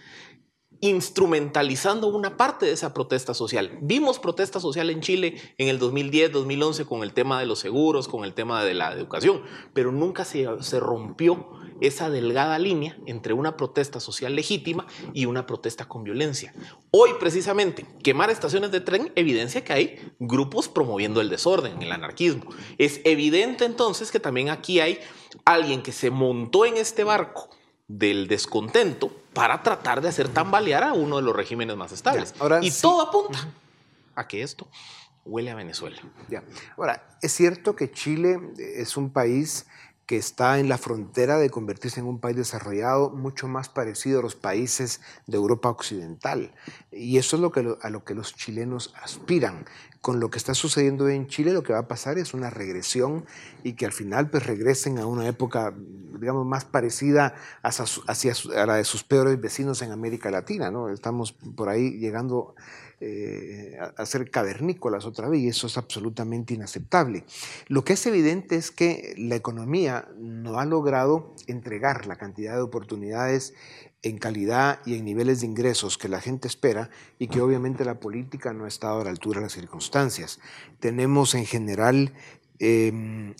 instrumentalizando 0.85 2.05
una 2.07 2.37
parte 2.37 2.67
de 2.67 2.71
esa 2.71 2.93
protesta 2.93 3.33
social. 3.33 3.79
Vimos 3.81 4.19
protesta 4.19 4.59
social 4.59 4.91
en 4.91 5.01
Chile 5.01 5.41
en 5.57 5.67
el 5.67 5.79
2010, 5.79 6.31
2011 6.31 6.85
con 6.85 7.01
el 7.01 7.11
tema 7.11 7.39
de 7.39 7.47
los 7.47 7.57
seguros, 7.57 8.07
con 8.07 8.23
el 8.23 8.35
tema 8.35 8.63
de 8.63 8.75
la 8.75 8.93
educación, 8.93 9.41
pero 9.73 9.91
nunca 9.91 10.25
se, 10.25 10.47
se 10.61 10.79
rompió 10.79 11.49
esa 11.81 12.11
delgada 12.11 12.59
línea 12.59 12.97
entre 13.07 13.33
una 13.33 13.57
protesta 13.57 13.99
social 13.99 14.35
legítima 14.35 14.85
y 15.11 15.25
una 15.25 15.47
protesta 15.47 15.87
con 15.87 16.03
violencia. 16.03 16.53
Hoy 16.91 17.11
precisamente, 17.19 17.87
quemar 18.03 18.29
estaciones 18.29 18.71
de 18.71 18.79
tren 18.79 19.11
evidencia 19.15 19.63
que 19.63 19.73
hay 19.73 20.13
grupos 20.19 20.69
promoviendo 20.69 21.19
el 21.19 21.29
desorden, 21.29 21.81
el 21.81 21.91
anarquismo. 21.91 22.45
Es 22.77 23.01
evidente 23.05 23.65
entonces 23.65 24.11
que 24.11 24.19
también 24.19 24.49
aquí 24.49 24.79
hay 24.79 24.99
alguien 25.45 25.81
que 25.81 25.91
se 25.91 26.11
montó 26.11 26.65
en 26.65 26.77
este 26.77 27.03
barco 27.03 27.49
del 27.87 28.27
descontento 28.27 29.11
para 29.33 29.61
tratar 29.61 30.01
de 30.01 30.09
hacer 30.09 30.29
tambalear 30.29 30.83
a 30.83 30.93
uno 30.93 31.17
de 31.17 31.21
los 31.21 31.35
regímenes 31.35 31.75
más 31.75 31.91
estables. 31.91 32.33
y 32.61 32.71
todo 32.71 33.01
apunta 33.01 33.47
a 34.15 34.27
que 34.27 34.41
esto 34.41 34.67
huele 35.25 35.51
a 35.51 35.55
Venezuela. 35.55 35.97
Ya. 36.29 36.43
Ahora, 36.77 37.17
es 37.21 37.33
cierto 37.33 37.75
que 37.75 37.91
Chile 37.91 38.39
es 38.57 38.95
un 38.95 39.11
país 39.11 39.65
que 40.05 40.17
está 40.17 40.59
en 40.59 40.69
la 40.69 40.77
frontera 40.77 41.39
de 41.39 41.49
convertirse 41.49 41.99
en 41.99 42.05
un 42.05 42.19
país 42.19 42.35
desarrollado 42.35 43.09
mucho 43.09 43.47
más 43.47 43.69
parecido 43.69 44.19
a 44.19 44.21
los 44.21 44.35
países 44.35 45.01
de 45.25 45.37
Europa 45.37 45.69
Occidental. 45.69 46.53
Y 46.91 47.17
eso 47.17 47.37
es 47.37 47.41
lo 47.41 47.51
que, 47.51 47.75
a 47.81 47.89
lo 47.89 48.03
que 48.03 48.13
los 48.13 48.35
chilenos 48.35 48.93
aspiran. 49.01 49.65
Con 50.05 50.19
lo 50.19 50.29
que 50.29 50.37
está 50.37 50.53
sucediendo 50.53 51.09
en 51.09 51.25
Chile, 51.25 51.51
lo 51.51 51.63
que 51.63 51.73
va 51.73 51.79
a 51.79 51.87
pasar 51.87 52.19
es 52.19 52.35
una 52.35 52.51
regresión 52.51 53.25
y 53.63 53.73
que 53.73 53.87
al 53.87 53.91
final 53.91 54.29
pues 54.29 54.45
regresen 54.45 54.99
a 54.99 55.07
una 55.07 55.27
época, 55.27 55.73
digamos, 56.19 56.45
más 56.45 56.63
parecida 56.63 57.33
a 57.63 58.65
la 58.67 58.75
de 58.75 58.83
sus 58.83 59.03
peores 59.03 59.41
vecinos 59.41 59.81
en 59.81 59.91
América 59.91 60.29
Latina. 60.29 60.69
¿no? 60.69 60.89
Estamos 60.89 61.31
por 61.31 61.69
ahí 61.69 61.97
llegando 61.97 62.53
eh, 63.01 63.79
a 63.97 64.05
ser 64.05 64.29
cavernícolas 64.29 65.05
otra 65.05 65.27
vez 65.27 65.41
y 65.41 65.47
eso 65.47 65.65
es 65.65 65.75
absolutamente 65.75 66.53
inaceptable. 66.53 67.25
Lo 67.67 67.83
que 67.83 67.93
es 67.93 68.05
evidente 68.05 68.57
es 68.57 68.69
que 68.69 69.15
la 69.17 69.35
economía 69.35 70.07
no 70.19 70.59
ha 70.59 70.65
logrado 70.65 71.33
entregar 71.47 72.05
la 72.05 72.17
cantidad 72.17 72.53
de 72.53 72.61
oportunidades 72.61 73.55
en 74.05 74.19
calidad 74.19 74.79
y 74.85 74.93
en 74.93 75.03
niveles 75.03 75.41
de 75.41 75.47
ingresos 75.47 75.97
que 75.97 76.07
la 76.07 76.21
gente 76.21 76.47
espera 76.47 76.91
y 77.17 77.27
que 77.27 77.41
obviamente 77.41 77.83
la 77.83 77.99
política 77.99 78.53
no 78.53 78.65
ha 78.65 78.67
estado 78.67 79.01
a 79.01 79.03
la 79.03 79.09
altura 79.09 79.39
de 79.39 79.47
las 79.47 79.53
circunstancias. 79.53 80.39
Tenemos 80.79 81.33
en 81.33 81.47
general 81.47 82.13
em, 82.59 83.33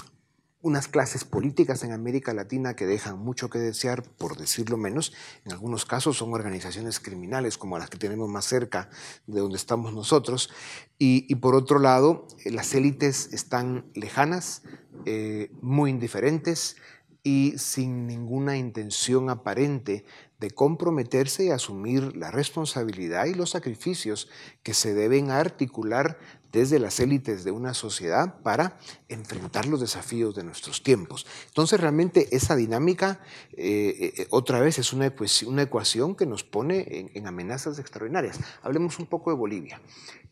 unas 0.62 0.88
clases 0.88 1.24
políticas 1.24 1.84
en 1.84 1.92
América 1.92 2.34
Latina 2.34 2.76
que 2.76 2.88
dejan 2.88 3.20
mucho 3.20 3.48
que 3.48 3.60
desear, 3.60 4.02
por 4.02 4.38
decirlo 4.38 4.76
menos. 4.76 5.14
En 5.46 5.52
algunos 5.52 5.86
casos 5.86 6.18
son 6.18 6.34
organizaciones 6.34 7.00
criminales 7.00 7.60
como 7.60 7.78
las 7.78 7.92
que 7.92 8.00
tenemos 8.00 8.28
más 8.28 8.46
cerca 8.46 8.90
de 9.28 9.42
donde 9.42 9.58
estamos 9.58 9.94
nosotros. 9.94 10.50
Y, 10.98 11.36
por 11.36 11.54
otro 11.54 11.78
lado, 11.78 12.28
eh, 12.44 12.50
las 12.50 12.74
élites 12.74 13.32
están 13.34 13.86
lejanas, 13.94 14.64
eh, 15.06 15.52
muy 15.62 15.92
indiferentes 15.92 16.78
y 17.26 17.58
sin 17.58 18.06
ninguna 18.06 18.56
intención 18.56 19.32
aparente 19.32 20.06
de 20.40 20.52
comprometerse 20.52 21.46
y 21.46 21.50
asumir 21.50 22.16
la 22.16 22.32
responsabilidad 22.32 23.26
y 23.26 23.34
los 23.34 23.52
sacrificios 23.52 24.30
que 24.64 24.74
se 24.74 24.94
deben 24.94 25.32
articular 25.32 26.18
desde 26.56 26.80
las 26.80 27.02
élites 27.02 27.44
de 27.44 27.52
una 27.52 27.74
sociedad 27.74 28.42
para 28.42 28.78
enfrentar 29.10 29.66
los 29.68 29.82
desafíos 29.82 30.34
de 30.36 30.44
nuestros 30.46 30.84
tiempos. 30.84 31.28
Entonces 31.48 31.82
realmente 31.82 32.30
esa 32.32 32.56
dinámica 32.56 33.20
eh, 33.52 34.14
eh, 34.18 34.28
otra 34.30 34.62
vez 34.62 34.80
es 34.80 34.94
una, 34.94 35.06
ecuación 35.06 36.16
que 36.16 36.26
nos 36.26 36.46
pone 36.46 37.10
en, 37.14 37.28
amenazas 37.28 37.78
extraordinarias. 37.78 38.40
Hablemos 38.62 39.00
un 39.00 39.06
poco 39.06 39.32
de 39.32 39.36
Bolivia. 39.36 39.82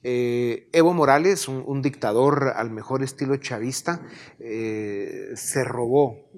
Eh, 0.01 0.69
Evo 0.71 0.93
Morales, 0.93 1.49
un, 1.49 1.81
dictador 1.81 2.53
al 2.55 2.71
mejor 2.71 3.03
estilo 3.03 3.35
chavista, 3.35 4.01
se 4.39 5.63
robó 5.65 6.29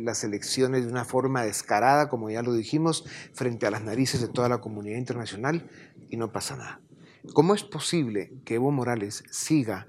las 0.00 0.24
elecciones 0.24 0.84
de 0.84 0.90
una 0.90 1.04
forma 1.04 1.44
descarada, 1.44 2.08
como 2.08 2.28
ya 2.28 2.42
lo 2.42 2.52
dijimos, 2.52 3.04
frente 3.34 3.66
a 3.66 3.70
las 3.70 3.82
narices 3.84 4.20
de 4.20 4.28
toda 4.28 4.48
la 4.48 4.58
comunidad 4.58 4.98
internacional 4.98 5.70
y 6.10 6.16
no 6.16 6.32
pasa 6.32 6.56
nada. 6.56 6.80
¿Cómo 7.34 7.54
es 7.54 7.64
posible 7.64 8.32
que 8.44 8.54
Evo 8.54 8.70
Morales 8.70 9.24
siga 9.30 9.86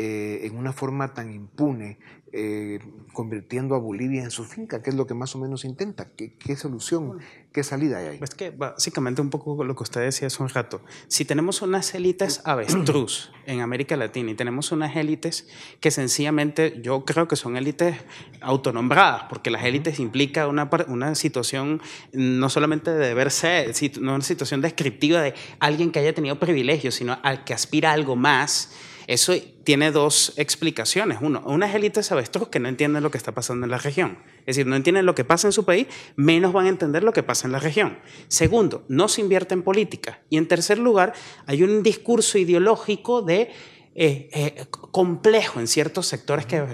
eh, 0.00 0.46
en 0.46 0.56
una 0.56 0.72
forma 0.72 1.12
tan 1.12 1.32
impune 1.32 1.98
eh, 2.32 2.78
convirtiendo 3.12 3.74
a 3.74 3.78
Bolivia 3.78 4.22
en 4.22 4.30
su 4.30 4.44
finca, 4.44 4.80
¿Qué 4.80 4.90
es 4.90 4.96
lo 4.96 5.08
que 5.08 5.14
más 5.14 5.34
o 5.34 5.40
menos 5.40 5.64
intenta. 5.64 6.10
¿Qué, 6.14 6.54
solución, 6.54 7.18
qué 7.52 7.64
salida 7.64 7.98
hay 7.98 8.06
ahí? 8.06 8.18
Es 8.22 8.36
que 8.36 8.50
básicamente 8.50 9.20
un 9.22 9.30
poco 9.30 9.64
lo 9.64 9.74
que 9.74 9.82
usted 9.82 10.02
decía 10.02 10.28
hace 10.28 10.40
un 10.40 10.50
rato. 10.50 10.82
Si 11.08 11.24
tenemos 11.24 11.62
unas 11.62 11.92
élites 11.96 12.42
avestruz 12.44 13.32
en 13.46 13.60
América 13.60 13.96
Latina 13.96 14.30
y 14.30 14.34
tenemos 14.36 14.70
unas 14.70 14.94
élites 14.94 15.48
que 15.80 15.90
sencillamente 15.90 16.80
yo 16.80 17.04
creo 17.04 17.26
que 17.26 17.34
son 17.34 17.56
élites 17.56 17.96
autonombradas, 18.40 19.24
porque 19.28 19.50
las 19.50 19.64
élites 19.64 19.98
implica 19.98 20.46
una, 20.46 20.70
una 20.86 21.16
situación 21.16 21.82
no 22.12 22.48
solamente 22.50 22.92
de 22.92 23.04
deber 23.04 23.32
ser, 23.32 23.74
no 24.00 24.14
una 24.14 24.22
situación 24.22 24.60
descriptiva 24.60 25.20
de 25.22 25.34
alguien 25.58 25.90
que 25.90 25.98
haya 25.98 26.14
tenido 26.14 26.38
privilegios, 26.38 26.94
sino 26.94 27.18
al 27.24 27.42
que 27.42 27.52
aspira 27.52 27.90
a 27.90 27.94
algo 27.94 28.14
más 28.14 28.70
eso 29.08 29.32
tiene 29.68 29.92
dos 29.92 30.32
explicaciones. 30.38 31.18
Uno, 31.20 31.42
unas 31.44 31.74
élites 31.74 32.10
avestruz 32.10 32.48
que 32.48 32.58
no 32.58 32.70
entienden 32.70 33.02
lo 33.02 33.10
que 33.10 33.18
está 33.18 33.32
pasando 33.32 33.66
en 33.66 33.70
la 33.70 33.76
región. 33.76 34.16
Es 34.46 34.56
decir, 34.56 34.66
no 34.66 34.76
entienden 34.76 35.04
lo 35.04 35.14
que 35.14 35.24
pasa 35.24 35.46
en 35.46 35.52
su 35.52 35.66
país, 35.66 35.88
menos 36.16 36.54
van 36.54 36.64
a 36.64 36.68
entender 36.70 37.02
lo 37.02 37.12
que 37.12 37.22
pasa 37.22 37.46
en 37.46 37.52
la 37.52 37.58
región. 37.58 37.98
Segundo, 38.28 38.86
no 38.88 39.08
se 39.08 39.20
invierte 39.20 39.52
en 39.52 39.62
política. 39.62 40.22
Y 40.30 40.38
en 40.38 40.48
tercer 40.48 40.78
lugar, 40.78 41.12
hay 41.44 41.64
un 41.64 41.82
discurso 41.82 42.38
ideológico 42.38 43.20
de 43.20 43.50
eh, 43.94 44.30
eh, 44.32 44.64
complejo 44.70 45.60
en 45.60 45.66
ciertos 45.66 46.06
sectores 46.06 46.46
que 46.46 46.64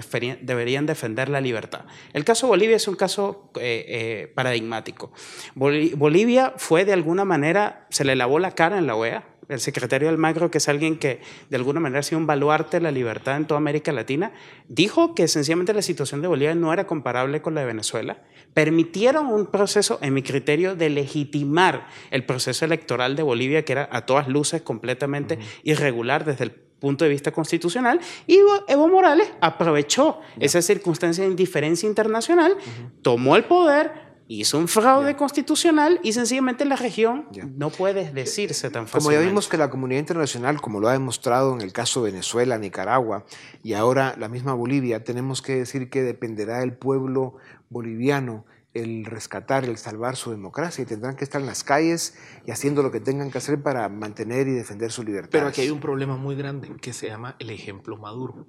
deberían 0.41 0.85
defender 0.85 1.27
la 1.27 1.41
libertad. 1.41 1.81
El 2.13 2.23
caso 2.23 2.47
Bolivia 2.47 2.77
es 2.77 2.87
un 2.87 2.95
caso 2.95 3.51
eh, 3.59 4.31
paradigmático. 4.35 5.11
Bolivia 5.53 6.53
fue 6.55 6.85
de 6.85 6.93
alguna 6.93 7.25
manera, 7.25 7.87
se 7.89 8.05
le 8.05 8.15
lavó 8.15 8.39
la 8.39 8.51
cara 8.51 8.77
en 8.77 8.87
la 8.87 8.95
OEA, 8.95 9.34
el 9.49 9.59
secretario 9.59 10.09
Almagro, 10.09 10.51
que 10.51 10.57
es 10.57 10.69
alguien 10.69 10.97
que 10.97 11.21
de 11.49 11.57
alguna 11.57 11.79
manera 11.79 11.99
ha 11.99 12.03
sido 12.03 12.19
un 12.19 12.27
baluarte 12.27 12.77
de 12.77 12.81
la 12.81 12.91
libertad 12.91 13.37
en 13.37 13.45
toda 13.45 13.57
América 13.59 13.91
Latina, 13.91 14.31
dijo 14.67 15.15
que 15.15 15.27
sencillamente 15.27 15.73
la 15.73 15.81
situación 15.81 16.21
de 16.21 16.27
Bolivia 16.27 16.55
no 16.55 16.73
era 16.73 16.87
comparable 16.87 17.41
con 17.41 17.55
la 17.55 17.61
de 17.61 17.67
Venezuela. 17.67 18.23
Permitieron 18.53 19.27
un 19.27 19.47
proceso, 19.47 19.99
en 20.01 20.13
mi 20.13 20.23
criterio, 20.23 20.75
de 20.75 20.89
legitimar 20.89 21.87
el 22.11 22.25
proceso 22.25 22.65
electoral 22.65 23.15
de 23.15 23.23
Bolivia, 23.23 23.65
que 23.65 23.73
era 23.73 23.89
a 23.91 24.05
todas 24.05 24.27
luces 24.27 24.61
completamente 24.61 25.39
irregular 25.63 26.25
desde 26.25 26.45
el 26.45 26.51
punto 26.51 27.05
de 27.05 27.09
vista 27.09 27.31
constitucional, 27.31 27.99
y 28.27 28.39
Evo 28.67 28.87
Morales 28.87 29.31
aprovechó 29.41 30.19
esa 30.39 30.61
circunstancia 30.61 31.23
de 31.23 31.29
indiferencia 31.31 31.87
internacional, 31.87 32.55
tomó 33.01 33.35
el 33.35 33.45
poder, 33.45 34.04
hizo 34.27 34.57
un 34.57 34.67
fraude 34.67 35.15
constitucional 35.15 35.99
y 36.03 36.13
sencillamente 36.13 36.65
la 36.65 36.75
región 36.75 37.27
no 37.55 37.69
puede 37.69 38.11
decirse 38.11 38.69
tan 38.69 38.87
fácilmente. 38.87 39.03
Como 39.03 39.11
ya 39.11 39.19
vimos 39.19 39.47
que 39.47 39.57
la 39.57 39.69
comunidad 39.69 39.99
internacional, 39.99 40.61
como 40.61 40.79
lo 40.79 40.87
ha 40.87 40.93
demostrado 40.93 41.53
en 41.53 41.61
el 41.61 41.73
caso 41.73 42.03
de 42.03 42.11
Venezuela, 42.11 42.57
Nicaragua 42.57 43.25
y 43.63 43.73
ahora 43.73 44.15
la 44.17 44.27
misma 44.27 44.53
Bolivia, 44.53 45.03
tenemos 45.03 45.41
que 45.41 45.55
decir 45.55 45.89
que 45.89 46.01
dependerá 46.01 46.59
del 46.59 46.73
pueblo 46.73 47.35
boliviano 47.69 48.45
el 48.73 49.05
rescatar, 49.05 49.63
el 49.63 49.77
salvar 49.77 50.17
su 50.17 50.31
democracia 50.31 50.81
y 50.81 50.85
tendrán 50.85 51.15
que 51.15 51.23
estar 51.23 51.39
en 51.39 51.47
las 51.47 51.63
calles 51.63 52.17
y 52.45 52.51
haciendo 52.51 52.83
lo 52.83 52.91
que 52.91 52.99
tengan 52.99 53.31
que 53.31 53.37
hacer 53.37 53.61
para 53.63 53.87
mantener 53.87 54.47
y 54.49 54.51
defender 54.51 54.91
su 54.91 55.03
libertad. 55.03 55.29
Pero 55.31 55.47
aquí 55.47 55.61
hay 55.61 55.69
un 55.69 55.79
problema 55.79 56.17
muy 56.17 56.35
grande 56.35 56.69
que 56.81 56.91
se 56.91 57.07
llama 57.07 57.37
el 57.39 57.51
ejemplo 57.51 57.95
Maduro. 57.95 58.47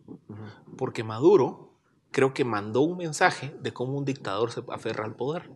Porque 0.77 1.05
Maduro 1.05 1.79
creo 2.11 2.35
que 2.35 2.45
mandó 2.45 2.81
un 2.81 2.97
mensaje 2.97 3.55
de 3.61 3.73
cómo 3.73 3.97
un 3.97 4.05
dictador 4.05 4.51
se 4.51 4.62
aferra 4.69 5.05
al 5.05 5.15
poder 5.15 5.49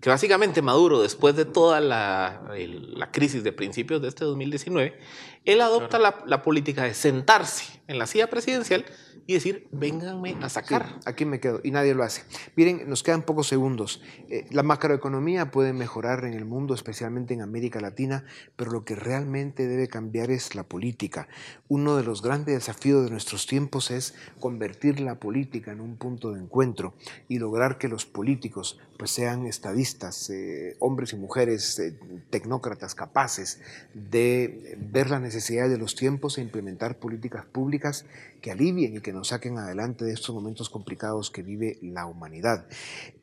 que 0.00 0.10
básicamente 0.10 0.62
Maduro, 0.62 1.02
después 1.02 1.36
de 1.36 1.44
toda 1.44 1.80
la, 1.80 2.42
crisis 3.12 3.42
de 3.42 3.52
principios 3.52 4.02
de 4.02 4.08
este 4.08 4.24
2019, 4.24 4.98
él 5.44 5.60
adopta 5.60 5.98
la, 5.98 6.42
política 6.42 6.84
de 6.84 6.94
sentarse 6.94 7.75
en 7.88 7.98
la 7.98 8.06
silla 8.06 8.28
presidencial 8.28 8.84
y 9.26 9.34
decir, 9.34 9.66
vénganme 9.72 10.36
a 10.40 10.48
sacar. 10.48 11.00
aquí 11.04 11.24
me 11.24 11.40
quedo, 11.40 11.60
y 11.64 11.70
nadie 11.70 11.94
lo 11.94 12.04
hace. 12.04 12.22
Miren, 12.54 12.88
nos 12.88 13.02
quedan 13.02 13.22
pocos 13.22 13.48
segundos. 13.48 14.00
Eh, 14.28 14.46
la 14.50 14.62
macroeconomía 14.62 15.50
puede 15.50 15.72
mejorar 15.72 16.24
en 16.24 16.34
el 16.34 16.44
mundo, 16.44 16.74
especialmente 16.74 17.34
en 17.34 17.42
América 17.42 17.80
Latina, 17.80 18.24
pero 18.54 18.70
lo 18.70 18.84
que 18.84 18.94
realmente 18.94 19.66
debe 19.66 19.88
cambiar 19.88 20.30
es 20.30 20.54
la 20.54 20.62
política. 20.62 21.28
Uno 21.68 21.96
de 21.96 22.04
los 22.04 22.22
grandes 22.22 22.54
desafíos 22.54 23.04
de 23.04 23.10
nuestros 23.10 23.46
tiempos 23.46 23.90
es 23.90 24.14
convertir 24.38 25.00
la 25.00 25.16
política 25.18 25.72
en 25.72 25.80
un 25.80 25.96
punto 25.96 26.32
de 26.32 26.40
encuentro 26.40 26.94
y 27.28 27.38
lograr 27.38 27.78
que 27.78 27.88
los 27.88 28.06
políticos 28.06 28.78
pues, 28.96 29.10
sean 29.10 29.46
estadistas, 29.46 30.30
eh, 30.30 30.76
hombres 30.78 31.12
y 31.12 31.16
mujeres 31.16 31.78
eh, 31.80 31.98
tecnócratas 32.30 32.94
capaces 32.94 33.60
de 33.92 34.76
ver 34.78 35.10
la 35.10 35.18
necesidad 35.18 35.68
de 35.68 35.78
los 35.78 35.96
tiempos 35.96 36.38
e 36.38 36.42
implementar 36.42 36.98
políticas 36.98 37.44
públicas 37.44 37.75
que 38.40 38.50
alivien 38.50 38.96
y 38.96 39.00
que 39.00 39.12
nos 39.12 39.28
saquen 39.28 39.58
adelante 39.58 40.04
de 40.04 40.12
estos 40.12 40.34
momentos 40.34 40.70
complicados 40.70 41.30
que 41.30 41.42
vive 41.42 41.78
la 41.82 42.06
humanidad. 42.06 42.66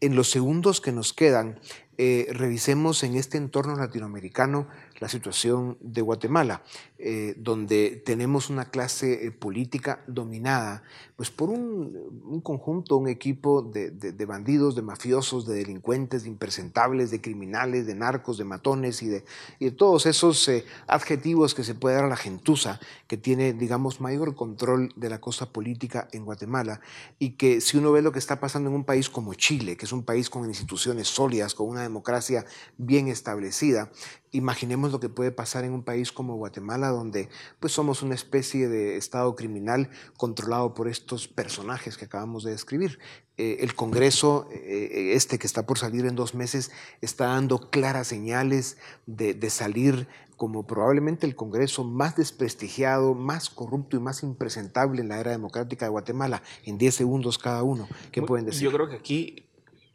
En 0.02 0.16
los 0.16 0.30
segundos 0.30 0.82
que 0.82 0.92
nos 0.92 1.13
quedan, 1.13 1.60
eh, 1.98 2.28
revisemos 2.32 3.04
en 3.04 3.16
este 3.16 3.38
entorno 3.38 3.76
latinoamericano 3.76 4.68
la 5.00 5.10
situación 5.10 5.78
de 5.82 6.02
Guatemala, 6.02 6.64
eh, 6.98 7.36
donde 7.38 8.02
tenemos 8.04 8.50
una 8.50 8.66
clase 8.72 9.28
eh, 9.28 9.32
política 9.32 10.04
dominada 10.08 10.82
pues, 11.16 11.30
por 11.30 11.50
un, 11.50 12.42
conjunto, 12.42 12.98
un 12.98 13.10
equipo 13.10 13.62
de, 13.62 14.26
bandidos, 14.26 14.76
de 14.76 14.82
mafiosos, 14.82 15.46
de 15.46 15.56
delincuentes, 15.56 16.24
de 16.24 16.30
impresentables, 16.30 17.12
de 17.12 17.22
criminales, 17.22 17.86
de 17.86 17.96
narcos, 17.96 18.38
de 18.38 18.46
matones 18.46 19.04
y 19.04 19.08
de, 19.08 19.26
y 19.60 19.66
de 19.66 19.72
todos 19.72 20.06
esos 20.06 20.50
adjetivos 20.88 21.54
que 21.54 21.64
se 21.64 21.76
puede 21.76 21.96
dar 21.96 22.06
a 22.06 22.10
la 22.10 22.16
gentuza 22.16 22.80
que 23.08 23.18
tiene, 23.18 23.54
digamos, 23.54 24.02
mayor 24.02 24.36
control 24.36 24.94
de 24.96 25.10
la 25.10 25.22
cosa 25.22 25.52
política 25.52 26.08
en 26.12 26.26
Guatemala 26.26 26.82
y 27.20 27.32
que 27.32 27.62
si 27.62 27.78
uno 27.78 27.92
ve 27.92 28.02
lo 28.02 28.12
que 28.12 28.20
está 28.20 28.40
pasando 28.40 28.70
en 28.70 28.76
un 28.76 28.84
país 28.84 29.10
como 29.10 29.34
Chile, 29.34 29.78
que 29.78 29.86
es 29.86 29.92
un 29.92 30.04
país 30.04 30.30
con 30.30 30.46
instituciones 30.46 31.08
sólidas, 31.08 31.54
con 31.54 31.70
una 31.70 31.83
democracia 31.84 32.46
bien 32.78 33.08
establecida, 33.08 33.91
Imaginemos 34.34 34.91
lo 34.91 35.00
que 35.00 35.10
puede 35.10 35.32
pasar 35.32 35.63
en 35.63 35.74
un 35.74 35.84
país 35.84 36.12
como 36.12 36.36
Guatemala, 36.38 36.88
donde 36.88 37.30
pues 37.60 37.72
somos 37.72 38.02
una 38.02 38.15
especie 38.15 38.67
de 38.67 38.98
Estado 38.98 39.36
criminal 39.36 39.91
controlado 40.17 40.74
por 40.74 40.88
estos 40.88 41.28
personajes 41.28 41.98
que 41.98 42.06
acabamos 42.06 42.43
de 42.43 42.50
describir. 42.50 42.98
Eh, 43.38 43.58
el 43.60 43.76
Congreso, 43.76 44.50
eh, 44.52 45.12
este 45.13 45.38
que 45.38 45.46
está 45.46 45.67
por 45.67 45.78
salir 45.78 46.08
en 46.08 46.15
dos 46.15 46.34
meses, 46.34 46.72
está 47.00 47.28
dando 47.28 47.69
claras 47.69 48.08
señales 48.08 48.78
de, 49.06 49.38
salir 49.52 50.08
como 50.36 50.65
probablemente 50.65 51.28
el 51.28 51.36
Congreso 51.36 51.84
más 51.84 52.15
desprestigiado, 52.15 53.13
más 53.13 53.52
corrupto 53.52 53.98
y 53.98 54.00
más 54.00 54.24
impresentable 54.24 55.02
en 55.02 55.10
la 55.10 55.19
era 55.19 55.30
democrática 55.30 55.86
de 55.86 55.91
Guatemala, 55.91 56.41
en 56.65 56.80
10 56.80 56.96
segundos 56.96 57.38
cada 57.38 57.62
uno. 57.62 57.88
¿Qué 58.12 58.24
pueden 58.24 58.48
decir? 58.48 58.63
Yo 58.63 58.72
creo 58.72 58.89
que 58.89 58.96
aquí 58.96 59.48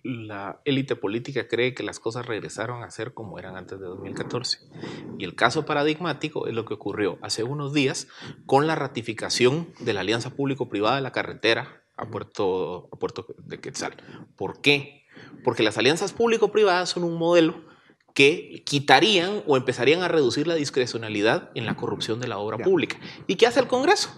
la 0.03 0.61
élite 0.65 0.97
política 0.97 1.49
cree 1.49 1.75
que 1.75 1.83
las 1.83 2.01
cosas 2.01 2.27
regresaron 2.27 2.83
a 2.83 2.91
ser 2.91 3.15
como 3.15 3.39
eran 3.39 3.57
antes 3.57 3.81
de 3.81 3.87
2014. 3.87 4.61
Y 5.19 5.25
el 5.25 5.35
caso 5.35 5.65
paradigmático 5.67 6.47
es 6.47 6.55
lo 6.55 6.65
que 6.65 6.75
ocurrió 6.75 7.19
hace 7.23 7.43
unos 7.43 7.73
días 7.73 8.09
con 8.47 8.67
la 8.67 8.75
ratificación 8.75 9.69
de 9.81 9.93
la 9.93 10.01
alianza 10.01 10.31
público-privada 10.31 10.97
de 10.97 11.03
la 11.03 11.13
carretera 11.13 11.83
a 11.97 12.07
Puerto, 12.07 12.89
a 12.93 12.97
Puerto 12.97 13.27
de 13.39 13.61
Quetzal. 13.61 13.95
¿Por 14.37 14.61
qué? 14.61 15.05
Porque 15.45 15.63
las 15.63 15.79
alianzas 15.79 16.13
público-privadas 16.13 16.91
son 16.91 17.05
un 17.05 17.19
modelo 17.19 17.69
que 18.15 18.63
quitarían 18.65 19.43
o 19.47 19.57
empezarían 19.57 20.03
a 20.03 20.09
reducir 20.09 20.47
la 20.47 20.55
discrecionalidad 20.55 21.51
en 21.55 21.67
la 21.67 21.77
corrupción 21.77 22.21
de 22.21 22.29
la 22.29 22.39
obra 22.39 22.59
pública. 22.59 22.99
¿Y 23.27 23.37
qué 23.37 23.47
hace 23.47 23.61
el 23.61 23.69
Congreso? 23.69 24.11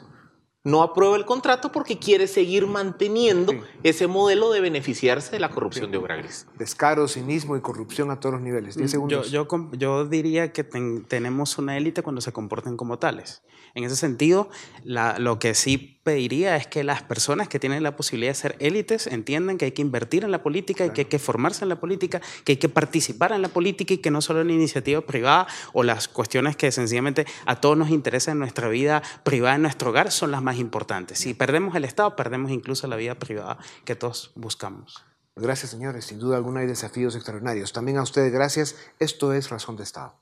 No 0.63 0.83
aprueba 0.83 1.17
el 1.17 1.25
contrato 1.25 1.73
porque 1.73 1.99
quiere 1.99 2.27
seguir 2.27 2.67
manteniendo 2.67 3.55
ese 3.83 4.07
modelo 4.07 4.51
de 4.51 4.61
beneficiarse 4.61 5.31
de 5.31 5.41
la 5.41 5.49
corrupción 5.51 5.91
de 5.91 5.99
obra 5.99 6.17
gris. 6.17 6.47
Descaro, 6.59 7.09
cinismo 7.09 7.57
y 7.57 7.61
corrupción 7.61 8.11
a 8.11 8.21
todos 8.21 8.35
los 8.35 8.43
niveles. 8.43 8.77
10 8.77 8.91
segundos. 8.91 9.31
Yo, 9.31 9.47
yo, 9.73 10.05
diría 10.07 10.53
que 10.53 10.65
tenemos 10.65 11.57
una 11.59 11.77
élite 11.77 12.03
cuando 12.03 12.21
se 12.21 12.33
comportan 12.33 12.77
como 12.77 12.99
tales. 12.99 13.43
En 13.75 13.85
ese 13.85 13.97
sentido, 13.97 14.51
lo 14.85 15.39
que 15.39 15.55
sí 15.55 16.00
pediría 16.03 16.57
es 16.57 16.67
que 16.67 16.85
las 16.85 17.03
personas 17.03 17.49
que 17.49 17.59
tienen 17.59 17.83
la 17.83 17.97
posibilidad 17.97 18.31
de 18.31 18.35
ser 18.35 18.57
élites 18.59 19.07
entiendan 19.07 19.59
que 19.59 19.67
hay 19.67 19.73
que 19.73 19.83
invertir 19.83 20.25
en 20.25 20.31
la 20.31 20.43
política 20.43 20.87
y 20.87 20.91
que 20.91 21.03
hay 21.03 21.07
que 21.07 21.19
formarse 21.19 21.65
en 21.65 21.69
la 21.69 21.81
política, 21.81 22.21
que 22.45 22.53
hay 22.53 22.57
que 22.57 22.69
participar 22.69 23.33
en 23.33 23.43
la 23.43 23.49
política 23.49 23.95
y 23.95 23.99
que 23.99 24.11
no 24.11 24.21
solo 24.21 24.43
la 24.45 24.53
iniciativa 24.53 25.01
privada 25.01 25.47
o 25.73 25.83
las 25.83 26.09
cuestiones 26.09 26.57
que 26.57 26.73
sencillamente 26.73 27.27
a 27.47 27.61
todos 27.61 27.77
nos 27.77 27.91
interesan 27.91 28.33
en 28.33 28.39
nuestra 28.41 28.69
vida 28.69 29.03
privada, 29.23 29.57
en 29.57 29.63
nuestro 29.63 29.91
hogar, 29.91 30.11
son 30.11 30.31
las 30.31 30.43
más 30.43 30.59
importantes. 30.59 31.19
Si 31.19 31.35
perdemos 31.35 31.75
el 31.75 31.85
Estado, 31.85 32.17
perdemos 32.17 32.51
incluso 32.51 32.87
la 32.87 32.97
vida 32.97 33.15
privada 33.15 33.59
que 33.85 33.95
todos 33.95 34.33
buscamos. 34.35 35.05
Gracias, 35.37 35.71
señores. 35.71 36.05
Sin 36.05 36.19
duda 36.19 36.37
alguna 36.37 36.61
hay 36.61 36.67
desafíos 36.67 37.15
extraordinarios. 37.15 37.73
También 37.73 37.99
a 37.99 38.03
ustedes 38.03 38.33
gracias. 38.33 38.77
Esto 38.99 39.33
es 39.33 39.49
Razón 39.49 39.77
de 39.77 39.85
Estado. 39.85 40.15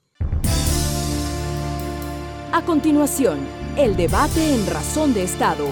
A 2.51 2.63
continuación, 2.63 3.41
el 3.77 3.95
debate 3.95 4.55
en 4.55 4.67
Razón 4.67 5.13
de 5.13 5.23
Estado. 5.23 5.67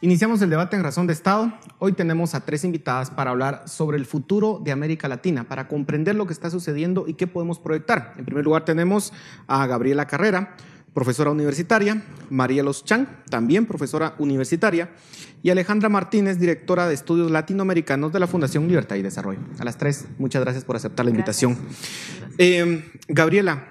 Iniciamos 0.00 0.40
el 0.40 0.50
debate 0.50 0.76
en 0.76 0.84
Razón 0.84 1.08
de 1.08 1.12
Estado. 1.12 1.52
Hoy 1.80 1.94
tenemos 1.94 2.36
a 2.36 2.44
tres 2.44 2.62
invitadas 2.62 3.10
para 3.10 3.32
hablar 3.32 3.64
sobre 3.66 3.98
el 3.98 4.06
futuro 4.06 4.60
de 4.62 4.70
América 4.70 5.08
Latina, 5.08 5.48
para 5.48 5.66
comprender 5.66 6.14
lo 6.14 6.28
que 6.28 6.32
está 6.32 6.48
sucediendo 6.48 7.08
y 7.08 7.14
qué 7.14 7.26
podemos 7.26 7.58
proyectar. 7.58 8.14
En 8.16 8.24
primer 8.24 8.44
lugar 8.44 8.64
tenemos 8.64 9.12
a 9.48 9.66
Gabriela 9.66 10.06
Carrera, 10.06 10.54
profesora 10.94 11.30
universitaria, 11.30 12.02
María 12.30 12.62
Los 12.62 12.84
Chang, 12.84 13.06
también 13.28 13.66
profesora 13.66 14.14
universitaria, 14.18 14.90
y 15.42 15.50
Alejandra 15.50 15.88
Martínez, 15.88 16.38
directora 16.38 16.88
de 16.88 16.94
estudios 16.94 17.30
latinoamericanos 17.30 18.12
de 18.12 18.20
la 18.20 18.26
Fundación 18.26 18.68
Libertad 18.68 18.96
y 18.96 19.02
Desarrollo. 19.02 19.40
A 19.58 19.64
las 19.64 19.78
tres, 19.78 20.06
muchas 20.18 20.42
gracias 20.42 20.64
por 20.64 20.76
aceptar 20.76 21.04
la 21.04 21.10
invitación. 21.10 21.56
Eh, 22.38 22.84
Gabriela, 23.08 23.68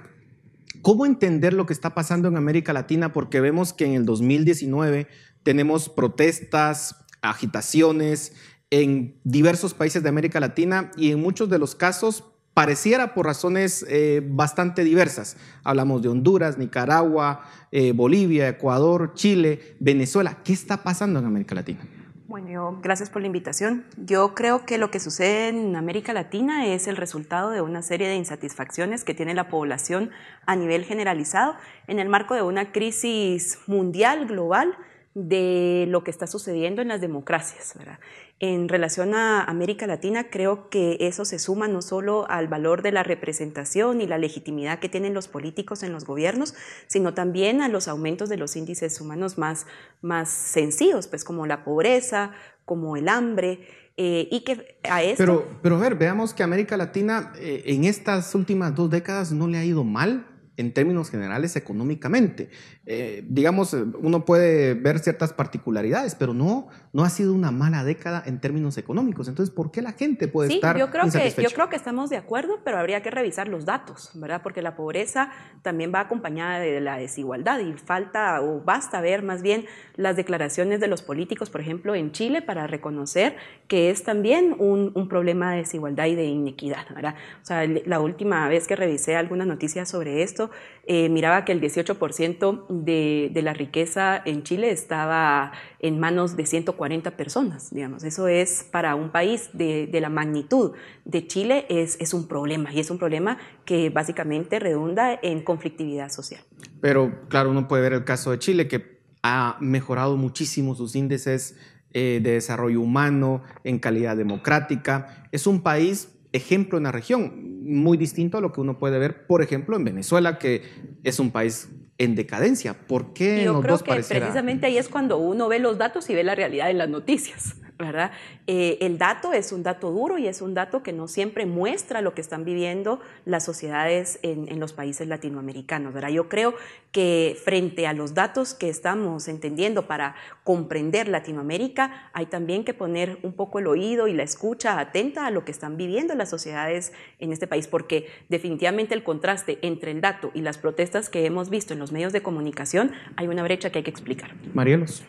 ¿cómo 0.82 1.06
entender 1.06 1.54
lo 1.54 1.66
que 1.66 1.74
está 1.74 1.94
pasando 1.94 2.28
en 2.28 2.38
América 2.38 2.74
Latina? 2.74 3.14
Porque 3.14 3.42
vemos 3.42 3.74
que 3.74 3.86
en 3.86 3.94
el 3.94 4.06
2019 4.06 5.08
tenemos 5.44 5.90
protestas, 5.90 6.96
agitaciones 7.22 8.34
en 8.72 9.20
diversos 9.24 9.74
países 9.74 10.04
de 10.04 10.10
América 10.10 10.40
Latina 10.40 10.92
y 10.96 11.12
en 11.12 11.20
muchos 11.20 11.50
de 11.50 11.60
los 11.60 11.76
casos 11.76 12.24
pareciera 12.54 13.14
por 13.14 13.26
razones 13.26 13.86
eh, 13.88 14.22
bastante 14.26 14.84
diversas. 14.84 15.38
Hablamos 15.64 16.02
de 16.02 16.10
Honduras, 16.10 16.58
Nicaragua, 16.58 17.46
eh, 17.72 17.92
Bolivia, 17.94 18.48
Ecuador, 18.48 19.14
Chile, 19.14 19.76
Venezuela. 19.80 20.40
¿Qué 20.44 20.54
está 20.54 20.84
pasando 20.84 21.20
en 21.20 21.26
América 21.26 21.56
Latina? 21.56 21.82
Bueno, 22.30 22.80
gracias 22.84 23.10
por 23.10 23.24
la 23.24 23.26
invitación. 23.26 23.86
Yo 23.98 24.36
creo 24.36 24.64
que 24.64 24.78
lo 24.78 24.92
que 24.92 25.00
sucede 25.00 25.48
en 25.48 25.76
América 25.76 26.14
Latina 26.14 26.68
es 26.68 26.88
el 26.88 26.96
resultado 26.96 27.50
de 27.50 27.62
una 27.62 27.82
serie 27.82 28.08
de 28.08 28.18
insatisfacciones 28.18 29.04
que 29.04 29.16
tiene 29.16 29.34
la 29.34 29.50
población 29.50 30.12
a 30.46 30.56
nivel 30.56 30.86
generalizado 30.86 31.56
en 31.88 31.98
el 31.98 32.08
marco 32.08 32.36
de 32.36 32.44
una 32.44 32.72
crisis 32.72 33.58
mundial, 33.66 34.28
global, 34.28 34.78
de 35.16 35.86
lo 35.90 36.04
que 36.04 36.12
está 36.12 36.28
sucediendo 36.28 36.84
en 36.84 36.90
las 36.90 37.02
democracias. 37.02 37.74
¿verdad? 37.76 38.00
En 38.42 38.70
relación 38.70 39.16
a 39.16 39.44
América 39.44 39.86
Latina, 39.86 40.30
creo 40.30 40.70
que 40.70 40.96
eso 41.02 41.26
se 41.26 41.40
suma 41.40 41.68
no 41.68 41.82
solo 41.82 42.26
al 42.30 42.48
valor 42.48 42.82
de 42.82 42.94
la 42.94 43.04
representación 43.04 44.00
y 44.00 44.08
la 44.08 44.18
legitimidad 44.18 44.80
que 44.80 44.88
tienen 44.88 45.14
los 45.14 45.28
políticos 45.28 45.84
en 45.84 45.92
los 45.92 46.06
gobiernos, 46.06 46.56
sino 46.88 47.14
también 47.14 47.62
a 47.62 47.68
los 47.68 47.90
aumentos 47.90 48.30
de 48.30 48.38
los 48.38 48.56
índices 48.56 49.02
humanos 49.02 49.38
más, 49.38 49.68
más 50.02 50.30
sencillos, 50.30 51.08
pues 51.08 51.26
como 51.26 51.48
la 51.48 51.66
pobreza, 51.66 52.32
como 52.64 52.96
el 52.96 53.10
hambre. 53.10 53.60
Eh, 53.98 54.30
y 54.32 54.46
que 54.46 54.80
a 54.90 55.04
esto... 55.04 55.18
Pero, 55.18 55.48
pero 55.62 55.76
a 55.76 55.80
ver, 55.80 55.96
veamos 55.96 56.34
que 56.34 56.42
América 56.42 56.78
Latina 56.78 57.34
eh, 57.36 57.64
en 57.66 57.84
estas 57.84 58.34
últimas 58.34 58.74
dos 58.74 58.90
décadas 58.90 59.34
no 59.34 59.50
le 59.50 59.58
ha 59.58 59.66
ido 59.66 59.84
mal 59.84 60.26
en 60.60 60.74
términos 60.74 61.10
generales 61.10 61.56
económicamente. 61.56 62.50
Eh, 62.86 63.24
digamos, 63.30 63.74
uno 63.74 64.26
puede 64.26 64.74
ver 64.74 65.00
ciertas 65.00 65.32
particularidades, 65.32 66.16
pero 66.16 66.34
no, 66.34 66.68
no 66.92 67.06
ha 67.06 67.10
sido 67.10 67.34
una 67.34 67.50
mala 67.50 67.86
década 67.86 68.22
en 68.26 68.42
términos 68.42 68.78
económicos. 68.78 69.30
Entonces, 69.30 69.56
¿por 69.56 69.72
qué 69.72 69.82
la 69.82 69.94
gente 69.94 70.28
puede 70.28 70.54
estar 70.54 70.78
yo 70.78 70.90
creo 70.92 71.10
que 71.10 71.42
Yo 71.42 71.50
creo 71.52 71.70
que 71.70 71.78
estamos 71.78 72.10
de 72.10 72.18
acuerdo, 72.18 72.60
pero 72.66 72.78
habría 72.78 73.02
que 73.02 73.10
revisar 73.10 73.48
los 73.48 73.64
datos, 73.64 74.12
¿verdad? 74.16 74.42
Porque 74.44 74.62
la 74.62 74.76
pobreza 74.76 75.32
también 75.62 75.94
va 75.96 76.02
acompañada 76.02 76.60
de 76.60 76.82
la 76.82 76.98
desigualdad 76.98 77.60
y 77.60 77.72
falta 77.74 78.42
o 78.42 78.60
basta 78.60 79.00
ver 79.00 79.24
más 79.24 79.42
bien 79.42 79.66
las 79.96 80.18
declaraciones 80.18 80.82
de 80.82 80.88
los 80.88 81.02
políticos, 81.02 81.50
por 81.50 81.62
ejemplo, 81.62 81.96
en 81.96 82.12
Chile, 82.12 82.42
para 82.42 82.68
reconocer 82.68 83.38
que 83.70 83.92
es 83.92 84.04
también 84.04 84.58
un, 84.60 84.92
un 84.94 85.08
problema 85.08 85.52
de 85.54 85.60
desigualdad 85.60 86.08
y 86.08 86.16
de 86.16 86.26
inequidad, 86.26 86.86
¿verdad? 86.94 87.16
O 87.42 87.46
sea, 87.46 87.66
la 87.66 88.02
última 88.02 88.50
vez 88.50 88.68
que 88.68 88.76
revisé 88.76 89.16
algunas 89.16 89.48
noticias 89.48 89.88
sobre 89.88 90.22
esto, 90.22 90.49
eh, 90.86 91.08
miraba 91.10 91.46
que 91.46 91.52
el 91.52 91.62
18% 91.62 92.66
de, 92.70 93.30
de, 93.32 93.42
la 93.42 93.54
riqueza 93.54 94.22
en 94.26 94.44
Chile 94.44 94.72
estaba 94.72 95.52
en 95.80 96.00
manos 96.00 96.36
de 96.36 96.46
140 96.46 97.12
personas, 97.12 97.72
digamos. 97.72 98.04
Eso 98.04 98.28
es 98.28 98.68
para 98.72 98.96
un 98.96 99.12
país 99.12 99.50
de, 99.54 99.90
la 100.02 100.10
magnitud 100.10 100.72
de 101.06 101.28
Chile 101.28 101.66
es, 101.70 101.98
es, 102.00 102.14
un 102.14 102.28
problema 102.28 102.74
y 102.74 102.80
es 102.80 102.90
un 102.90 102.98
problema 102.98 103.38
que 103.66 103.90
básicamente 103.90 104.60
redunda 104.60 105.20
en 105.22 105.44
conflictividad 105.44 106.10
social. 106.10 106.42
Pero 106.82 107.28
claro, 107.30 107.52
uno 107.52 107.68
puede 107.68 107.84
ver 107.84 107.94
el 107.94 108.04
caso 108.04 108.32
de 108.32 108.40
Chile 108.40 108.68
que 108.68 109.00
ha 109.22 109.58
mejorado 109.60 110.18
muchísimo 110.18 110.76
sus 110.76 110.96
índices 110.96 111.56
eh, 111.92 112.20
de 112.22 112.34
desarrollo 112.34 112.82
humano, 112.82 113.42
en 113.64 113.80
calidad 113.80 114.16
democrática. 114.16 115.28
Es 115.32 115.48
un 115.48 115.62
país 115.62 116.19
ejemplo 116.32 116.78
en 116.78 116.84
la 116.86 116.92
región, 116.92 117.64
muy 117.64 117.98
distinto 117.98 118.38
a 118.38 118.42
lo 118.42 118.52
que 118.52 118.62
uno 118.62 118.78
puede 118.78 119.00
ver, 119.00 119.26
por 119.28 119.42
ejemplo, 119.42 119.76
en 119.76 119.84
Venezuela, 119.84 120.38
que 120.40 120.64
es 121.04 121.20
un 121.20 121.32
país 121.32 121.70
en 121.98 122.16
decadencia. 122.16 122.74
¿Por 122.88 123.14
qué 123.14 123.44
Yo 123.44 123.62
creo 123.62 123.78
que 123.80 123.92
precisamente 123.92 124.68
ahí 124.68 124.78
es 124.78 124.90
cuando 124.90 125.18
uno 125.18 125.48
ve 125.48 125.60
los 125.60 125.78
datos 125.78 126.10
y 126.10 126.16
ve 126.16 126.24
la 126.24 126.36
realidad 126.36 126.70
en 126.70 126.78
las 126.78 126.90
noticias. 126.90 127.56
¿Verdad? 127.80 128.12
Eh, 128.46 128.78
el 128.82 128.98
dato 128.98 129.32
es 129.32 129.54
un 129.54 129.64
dato 129.64 129.90
duro 129.92 130.18
y 130.18 130.28
es 130.28 130.42
un 130.42 130.54
dato 130.54 130.84
que 130.84 130.92
no 130.92 131.08
siempre 131.08 131.46
muestra 131.46 132.02
lo 132.02 132.14
que 132.14 132.20
están 132.20 132.44
viviendo 132.44 133.00
las 133.26 133.46
sociedades 133.46 134.20
en, 134.22 134.52
en, 134.52 134.60
los 134.60 134.74
países 134.74 135.08
latinoamericanos, 135.08 135.94
¿verdad? 135.94 136.10
Yo 136.10 136.28
creo 136.28 136.56
que 136.92 137.38
frente 137.42 137.88
a 137.88 137.94
los 137.94 138.14
datos 138.14 138.54
que 138.54 138.68
estamos 138.68 139.30
entendiendo 139.30 139.88
para 139.88 140.16
comprender 140.44 141.08
Latinoamérica, 141.08 142.10
hay 142.12 142.26
también 142.26 142.66
que 142.66 142.74
poner 142.74 143.18
un 143.24 143.32
poco 143.32 143.60
el 143.60 143.68
oído 143.68 144.10
y 144.10 144.14
la 144.14 144.24
escucha 144.24 144.78
atenta 144.78 145.26
a 145.26 145.32
lo 145.32 145.46
que 145.46 145.52
están 145.52 145.78
viviendo 145.78 146.14
las 146.16 146.30
sociedades 146.30 146.92
en 147.20 147.32
este 147.32 147.48
país, 147.48 147.68
porque 147.68 148.08
definitivamente 148.28 148.94
el 148.94 149.04
contraste 149.04 149.58
entre 149.62 149.92
el 149.92 150.02
dato 150.02 150.32
y 150.34 150.42
las 150.42 150.58
protestas 150.58 151.10
que 151.10 151.26
hemos 151.26 151.50
visto 151.50 151.74
en 151.74 151.80
los 151.80 151.94
medios 151.94 152.12
de 152.12 152.22
comunicación, 152.22 152.92
hay 153.16 153.28
una 153.28 153.44
brecha 153.44 153.72
que 153.72 153.80
hay 153.80 153.84
que 153.84 153.92
explicar. 153.92 154.32
Marielos. 154.54 155.06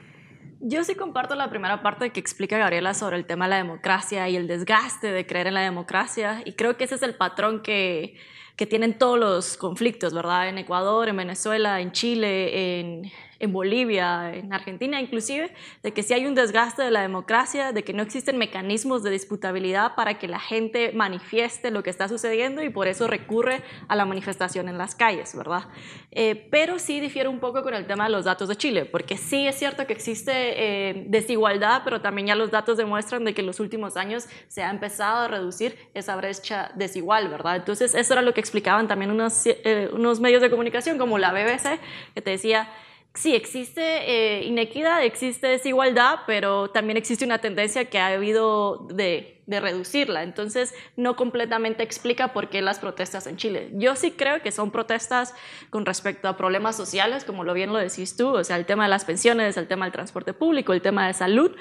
Yo 0.63 0.85
sí 0.85 0.95
comparto 0.95 1.35
la 1.37 1.49
primera 1.49 1.83
parte 1.83 2.11
que 2.11 2.21
explica 2.21 2.59
Gabriela 2.59 2.93
sobre 2.93 3.17
el 3.17 3.25
tema 3.25 3.47
de 3.47 3.51
la 3.51 3.57
democracia 3.57 4.29
y 4.29 4.37
el 4.37 4.47
desgaste 4.47 5.11
de 5.11 5.27
creer 5.27 5.47
en 5.47 5.55
la 5.55 5.63
democracia. 5.63 6.43
Y 6.45 6.53
creo 6.53 6.77
que 6.77 6.85
ese 6.85 6.97
es 6.97 7.03
el 7.03 7.15
patrón 7.15 7.63
que, 7.63 8.15
que 8.57 8.67
tienen 8.67 8.99
todos 8.99 9.19
los 9.19 9.57
conflictos, 9.57 10.15
¿verdad? 10.15 10.49
En 10.49 10.59
Ecuador, 10.59 11.09
en 11.09 11.17
Venezuela, 11.17 11.81
en 11.81 11.93
Chile, 11.93 12.81
en, 12.81 13.11
en 13.41 13.53
Bolivia, 13.53 14.35
en 14.35 14.53
Argentina 14.53 15.01
inclusive, 15.01 15.53
de 15.83 15.93
que 15.93 16.03
si 16.03 16.13
hay 16.13 16.27
un 16.27 16.35
desgaste 16.35 16.83
de 16.83 16.91
la 16.91 17.01
democracia, 17.01 17.73
de 17.73 17.83
que 17.83 17.95
no 17.95 18.03
existen 18.03 18.37
mecanismos 18.37 19.03
de 19.03 19.11
disputabilidad 19.11 19.95
para 19.95 20.19
que 20.19 20.29
la 20.29 20.39
gente 20.39 20.93
manifieste 20.93 21.71
lo 21.71 21.83
que 21.83 21.91
está 21.91 22.07
sucediendo 22.07 22.63
y 22.63 22.69
por 22.69 22.87
eso 22.87 23.07
recurre 23.07 23.63
a 23.89 23.97
la 23.97 24.05
manifestación 24.05 24.69
en 24.69 24.77
las 24.77 24.95
calles, 24.95 25.35
¿verdad? 25.35 25.65
Eh, 26.11 26.49
pero 26.51 26.79
sí 26.79 27.01
difiere 27.01 27.29
un 27.29 27.41
poco 27.41 27.63
con 27.63 27.73
el 27.73 27.87
tema 27.87 28.05
de 28.05 28.11
los 28.11 28.27
datos 28.27 28.49
de 28.49 28.57
Chile, 28.57 28.85
porque 28.85 29.17
sí 29.17 29.47
es 29.47 29.57
cierto 29.57 29.87
que 29.87 29.95
existe 29.95 30.33
eh, 30.35 31.05
desigualdad, 31.09 31.81
pero 31.83 32.03
también 32.03 32.29
ya 32.29 32.35
los 32.35 32.51
datos 32.51 32.77
demuestran 32.77 33.25
de 33.25 33.33
que 33.33 33.41
en 33.41 33.47
los 33.47 33.59
últimos 33.59 33.97
años 33.97 34.27
se 34.49 34.63
ha 34.63 34.71
empezado 34.71 35.25
a 35.25 35.29
reducir 35.29 35.79
esa 35.95 36.15
brecha 36.15 36.73
desigual, 36.75 37.29
¿verdad? 37.29 37.57
Entonces 37.57 37.95
eso 37.95 38.13
era 38.13 38.21
lo 38.21 38.35
que 38.35 38.41
explicaban 38.51 38.89
también 38.89 39.13
unos, 39.13 39.47
eh, 39.47 39.89
unos 39.93 40.19
medios 40.19 40.43
de 40.43 40.51
comunicación 40.51 40.99
como 40.99 41.19
la 41.19 41.33
BBC, 41.33 41.79
que 42.15 42.21
te 42.21 42.31
decía, 42.31 42.69
sí, 43.15 43.35
existe 43.35 43.81
eh, 43.83 44.45
inequidad, 44.45 45.05
existe 45.05 45.47
desigualdad, 45.47 46.21
pero 46.27 46.71
también 46.71 46.97
existe 46.97 47.25
una 47.25 47.39
tendencia 47.39 47.85
que 47.87 47.99
ha 47.99 48.09
habido 48.09 48.89
de, 48.93 49.43
de, 49.47 49.61
reducirla. 49.61 50.23
Entonces, 50.23 50.75
no 50.97 51.17
completamente 51.17 51.83
explica 51.83 52.33
por 52.33 52.49
qué 52.49 52.63
las 52.63 52.79
protestas 52.79 53.27
en 53.27 53.37
Chile. 53.37 53.71
Yo 53.75 53.97
sí 53.97 54.13
creo 54.13 54.43
que 54.43 54.53
son 54.53 54.71
protestas 54.71 55.35
con 55.71 55.87
respecto 55.87 56.29
a 56.29 56.37
problemas 56.37 56.77
sociales, 56.77 57.25
como 57.25 57.45
lo 57.45 57.55
bien 57.55 57.73
lo 57.73 57.79
decís 57.79 58.17
tú, 58.17 58.29
o 58.29 58.45
sea, 58.45 58.57
el 58.57 58.67
tema 58.67 58.85
de 58.85 58.91
las 58.91 59.05
pensiones, 59.05 59.57
el 59.57 59.69
tema 59.69 59.87
del 59.87 59.93
transporte 59.93 60.33
público, 60.33 60.73
el 60.73 60.83
tema 60.83 61.07
de 61.07 61.15
salud, 61.15 61.55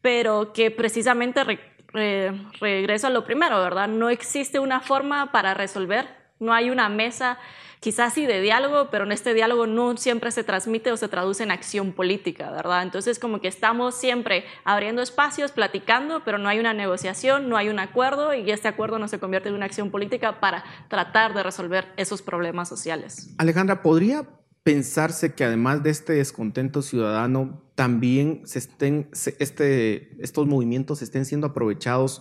pero 0.00 0.52
que 0.52 0.70
precisamente 0.70 1.44
re, 1.44 1.60
re, 1.88 2.32
regreso 2.60 3.06
a 3.06 3.10
lo 3.10 3.24
primero, 3.24 3.60
¿verdad? 3.60 3.88
No 3.88 4.08
existe 4.08 4.58
una 4.58 4.80
forma 4.80 5.32
para 5.32 5.54
resolver, 5.54 6.25
no 6.38 6.52
hay 6.52 6.70
una 6.70 6.88
mesa 6.88 7.38
quizás 7.80 8.14
sí 8.14 8.26
de 8.26 8.40
diálogo, 8.40 8.88
pero 8.90 9.04
en 9.04 9.12
este 9.12 9.34
diálogo 9.34 9.66
no 9.66 9.96
siempre 9.96 10.30
se 10.30 10.44
transmite 10.44 10.90
o 10.92 10.96
se 10.96 11.08
traduce 11.08 11.42
en 11.42 11.50
acción 11.50 11.92
política, 11.92 12.50
¿verdad? 12.50 12.82
Entonces 12.82 13.18
como 13.18 13.40
que 13.40 13.48
estamos 13.48 13.94
siempre 13.94 14.44
abriendo 14.64 15.02
espacios, 15.02 15.52
platicando, 15.52 16.22
pero 16.24 16.38
no 16.38 16.48
hay 16.48 16.58
una 16.58 16.74
negociación, 16.74 17.48
no 17.48 17.56
hay 17.56 17.68
un 17.68 17.78
acuerdo 17.78 18.34
y 18.34 18.50
este 18.50 18.68
acuerdo 18.68 18.98
no 18.98 19.08
se 19.08 19.18
convierte 19.18 19.50
en 19.50 19.54
una 19.54 19.66
acción 19.66 19.90
política 19.90 20.40
para 20.40 20.64
tratar 20.88 21.34
de 21.34 21.42
resolver 21.42 21.92
esos 21.96 22.22
problemas 22.22 22.68
sociales. 22.68 23.34
Alejandra, 23.38 23.82
¿podría 23.82 24.26
pensarse 24.62 25.34
que 25.34 25.44
además 25.44 25.84
de 25.84 25.90
este 25.90 26.14
descontento 26.14 26.82
ciudadano, 26.82 27.62
también 27.76 28.42
se 28.46 28.58
estén, 28.58 29.08
este, 29.38 30.20
estos 30.20 30.46
movimientos 30.48 31.02
estén 31.02 31.24
siendo 31.24 31.46
aprovechados 31.46 32.20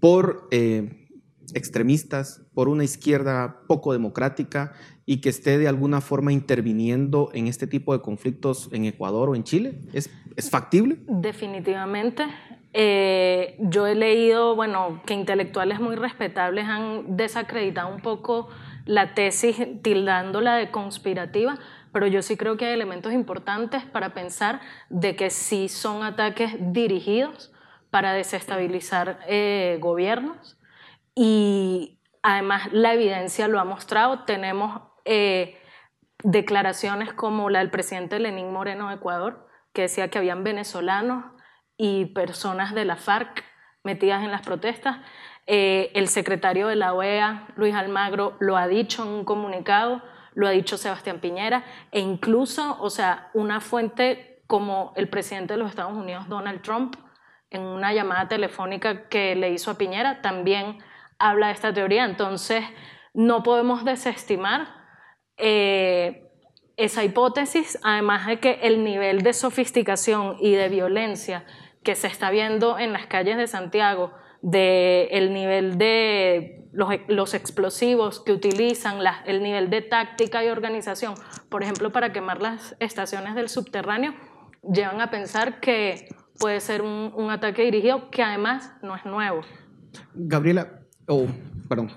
por... 0.00 0.48
Eh, 0.50 1.05
extremistas, 1.54 2.42
por 2.54 2.68
una 2.68 2.84
izquierda 2.84 3.60
poco 3.66 3.92
democrática 3.92 4.72
y 5.04 5.20
que 5.20 5.28
esté 5.28 5.58
de 5.58 5.68
alguna 5.68 6.00
forma 6.00 6.32
interviniendo 6.32 7.30
en 7.32 7.46
este 7.46 7.66
tipo 7.66 7.92
de 7.92 8.00
conflictos 8.02 8.68
en 8.72 8.84
Ecuador 8.84 9.30
o 9.30 9.34
en 9.34 9.44
Chile? 9.44 9.78
¿Es, 9.92 10.10
factible? 10.50 10.98
Definitivamente. 11.06 12.26
Eh, 12.72 13.56
yo 13.58 13.86
he 13.86 13.94
leído, 13.94 14.54
bueno, 14.54 15.00
que 15.06 15.14
intelectuales 15.14 15.80
muy 15.80 15.96
respetables 15.96 16.66
han 16.66 17.16
desacreditado 17.16 17.94
un 17.94 18.02
poco 18.02 18.48
la 18.84 19.14
tesis 19.14 19.56
tildándola 19.82 20.56
de 20.56 20.70
conspirativa, 20.70 21.58
pero 21.92 22.06
yo 22.06 22.20
sí 22.20 22.36
creo 22.36 22.56
que 22.56 22.66
hay 22.66 22.74
elementos 22.74 23.12
importantes 23.12 23.84
para 23.84 24.12
pensar 24.12 24.60
de 24.90 25.16
que 25.16 25.30
sí 25.30 25.68
son 25.68 26.02
ataques 26.02 26.54
dirigidos 26.58 27.52
para 27.90 28.12
desestabilizar 28.12 29.20
eh, 29.26 29.78
gobiernos 29.80 30.55
y 31.16 31.98
además 32.22 32.68
la 32.72 32.92
evidencia 32.92 33.48
lo 33.48 33.58
ha 33.58 33.64
mostrado. 33.64 34.24
Tenemos 34.24 34.82
eh, 35.04 35.58
declaraciones 36.22 37.12
como 37.12 37.50
la 37.50 37.60
del 37.60 37.70
presidente 37.70 38.20
Lenín 38.20 38.52
Moreno 38.52 38.90
de 38.90 38.96
Ecuador, 38.96 39.48
que 39.72 39.82
decía 39.82 40.08
que 40.08 40.18
habían 40.18 40.44
venezolanos 40.44 41.24
y 41.76 42.06
personas 42.06 42.74
de 42.74 42.84
la 42.84 42.96
FARC 42.96 43.44
metidas 43.82 44.22
en 44.22 44.30
las 44.30 44.42
protestas. 44.42 44.98
Eh, 45.46 45.90
el 45.94 46.08
secretario 46.08 46.68
de 46.68 46.76
la 46.76 46.92
OEA, 46.92 47.48
Luis 47.56 47.74
Almagro, 47.74 48.36
lo 48.38 48.56
ha 48.56 48.68
dicho 48.68 49.02
en 49.02 49.08
un 49.08 49.24
comunicado, 49.24 50.02
lo 50.34 50.46
ha 50.46 50.50
dicho 50.50 50.76
Sebastián 50.76 51.20
Piñera, 51.20 51.64
e 51.92 52.00
incluso, 52.00 52.76
o 52.80 52.90
sea, 52.90 53.30
una 53.32 53.60
fuente 53.60 54.42
como 54.46 54.92
el 54.96 55.08
presidente 55.08 55.54
de 55.54 55.58
los 55.58 55.70
Estados 55.70 55.94
Unidos, 55.94 56.28
Donald 56.28 56.60
Trump, 56.62 56.96
en 57.50 57.62
una 57.62 57.94
llamada 57.94 58.28
telefónica 58.28 59.08
que 59.08 59.34
le 59.34 59.50
hizo 59.50 59.70
a 59.70 59.78
Piñera, 59.78 60.20
también 60.20 60.78
habla 61.18 61.48
de 61.48 61.52
esta 61.52 61.72
teoría. 61.72 62.04
Entonces, 62.04 62.64
no 63.14 63.42
podemos 63.42 63.84
desestimar 63.84 64.68
eh, 65.36 66.30
esa 66.76 67.04
hipótesis, 67.04 67.78
además 67.82 68.26
de 68.26 68.40
que 68.40 68.60
el 68.62 68.84
nivel 68.84 69.22
de 69.22 69.32
sofisticación 69.32 70.36
y 70.40 70.52
de 70.52 70.68
violencia 70.68 71.46
que 71.82 71.94
se 71.94 72.06
está 72.06 72.30
viendo 72.30 72.78
en 72.78 72.92
las 72.92 73.06
calles 73.06 73.36
de 73.36 73.46
Santiago, 73.46 74.12
del 74.42 75.08
el 75.10 75.32
nivel 75.32 75.78
de 75.78 76.68
los, 76.72 76.90
los, 77.08 77.32
explosivos 77.32 78.20
que 78.20 78.32
utilizan, 78.32 78.98
el 79.24 79.42
nivel 79.42 79.70
de 79.70 79.80
táctica 79.80 80.44
y 80.44 80.48
organización, 80.48 81.14
por 81.48 81.62
ejemplo, 81.62 81.90
para 81.92 82.12
quemar 82.12 82.42
las 82.42 82.76
estaciones 82.80 83.34
del 83.34 83.48
subterráneo, 83.48 84.14
llevan 84.62 85.00
a 85.00 85.10
pensar 85.10 85.60
que 85.60 86.08
puede 86.38 86.60
ser 86.60 86.82
un 86.82 87.30
ataque 87.30 87.62
dirigido 87.62 88.10
que 88.10 88.22
además 88.22 88.74
no 88.82 88.94
es 88.94 89.06
nuevo. 89.06 89.40
Gabriela, 90.14 90.85
Oh, 91.08 91.26
perdón. 91.68 91.90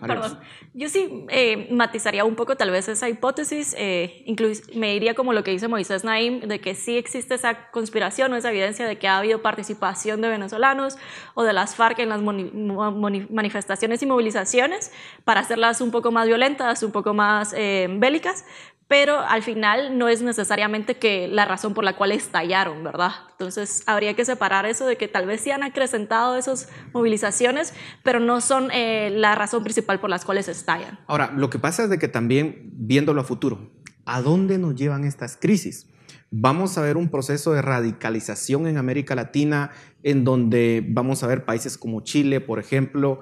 Yo 0.74 0.88
sí 0.88 1.26
eh, 1.30 1.68
matizaría 1.72 2.26
un 2.26 2.36
poco 2.36 2.56
tal 2.56 2.70
vez 2.70 2.88
esa 2.88 3.10
hipótesis, 3.10 3.76
eh, 3.78 4.24
me 4.76 4.96
iría 4.96 5.16
como 5.16 5.34
lo 5.34 5.44
que 5.44 5.52
dice 5.52 5.68
Moisés 5.68 6.04
Naim, 6.04 6.42
de 6.42 6.60
que 6.60 6.76
sí 6.76 6.96
existe 6.96 7.34
esa 7.36 7.72
conspiración 7.72 8.32
o 8.34 8.36
esa 8.36 8.50
evidencia 8.52 8.86
de 8.86 8.98
que 8.98 9.08
ha 9.08 9.18
habido 9.18 9.42
participación 9.42 10.22
de 10.22 10.30
venezolanos 10.30 10.98
o 11.34 11.44
de 11.44 11.54
las 11.54 11.76
FARC 11.76 12.00
en 12.00 12.10
las 12.10 12.22
manifestaciones 12.22 14.02
y 14.04 14.06
movilizaciones 14.06 14.92
para 15.24 15.42
hacerlas 15.42 15.82
un 15.82 15.90
poco 15.90 16.12
más 16.12 16.28
violentas, 16.28 16.84
un 16.84 16.92
poco 16.92 17.14
más 17.16 17.54
eh, 17.58 17.88
bélicas, 17.90 18.46
pero 18.90 19.20
al 19.20 19.44
final 19.44 20.00
no 20.00 20.10
es 20.10 20.24
necesariamente 20.24 20.98
que 20.98 21.28
la 21.28 21.46
razón 21.46 21.76
por 21.76 21.84
la 21.84 21.96
cual 21.96 22.12
estallaron, 22.12 22.84
¿verdad? 22.84 23.12
Entonces 23.32 23.84
habría 23.86 24.16
que 24.16 24.26
separar 24.26 24.66
eso 24.66 24.88
de 24.88 24.98
que 24.98 25.08
tal 25.08 25.28
vez 25.28 25.42
sí 25.42 25.52
han 25.52 25.62
acrecentado 25.62 26.36
esas 26.36 26.70
movilizaciones, 26.92 27.76
pero 28.04 28.20
no 28.20 28.42
son 28.42 28.70
eh, 28.74 29.12
la 29.14 29.36
razón 29.36 29.64
principal 29.64 30.00
por 30.00 30.10
las 30.10 30.26
cuales 30.26 30.48
estallan. 30.48 31.00
Ahora, 31.06 31.32
lo 31.36 31.52
que 31.52 31.60
pasa 31.60 31.84
es 31.84 31.92
de 31.92 32.00
que 32.00 32.08
también, 32.08 32.72
viéndolo 32.74 33.22
a 33.22 33.24
futuro, 33.24 33.70
¿a 34.06 34.24
dónde 34.24 34.58
nos 34.58 34.74
llevan 34.74 35.04
estas 35.04 35.38
crisis? 35.38 35.88
Vamos 36.32 36.76
a 36.80 36.82
ver 36.82 36.98
un 36.98 37.10
proceso 37.10 37.54
de 37.54 37.62
radicalización 37.62 38.66
en 38.66 38.78
América 38.78 39.14
Latina 39.14 39.70
en 40.02 40.24
donde 40.24 40.84
vamos 40.88 41.22
a 41.22 41.28
ver 41.28 41.46
países 41.46 41.78
como 41.78 42.02
Chile, 42.02 42.42
por 42.42 42.58
ejemplo, 42.58 43.22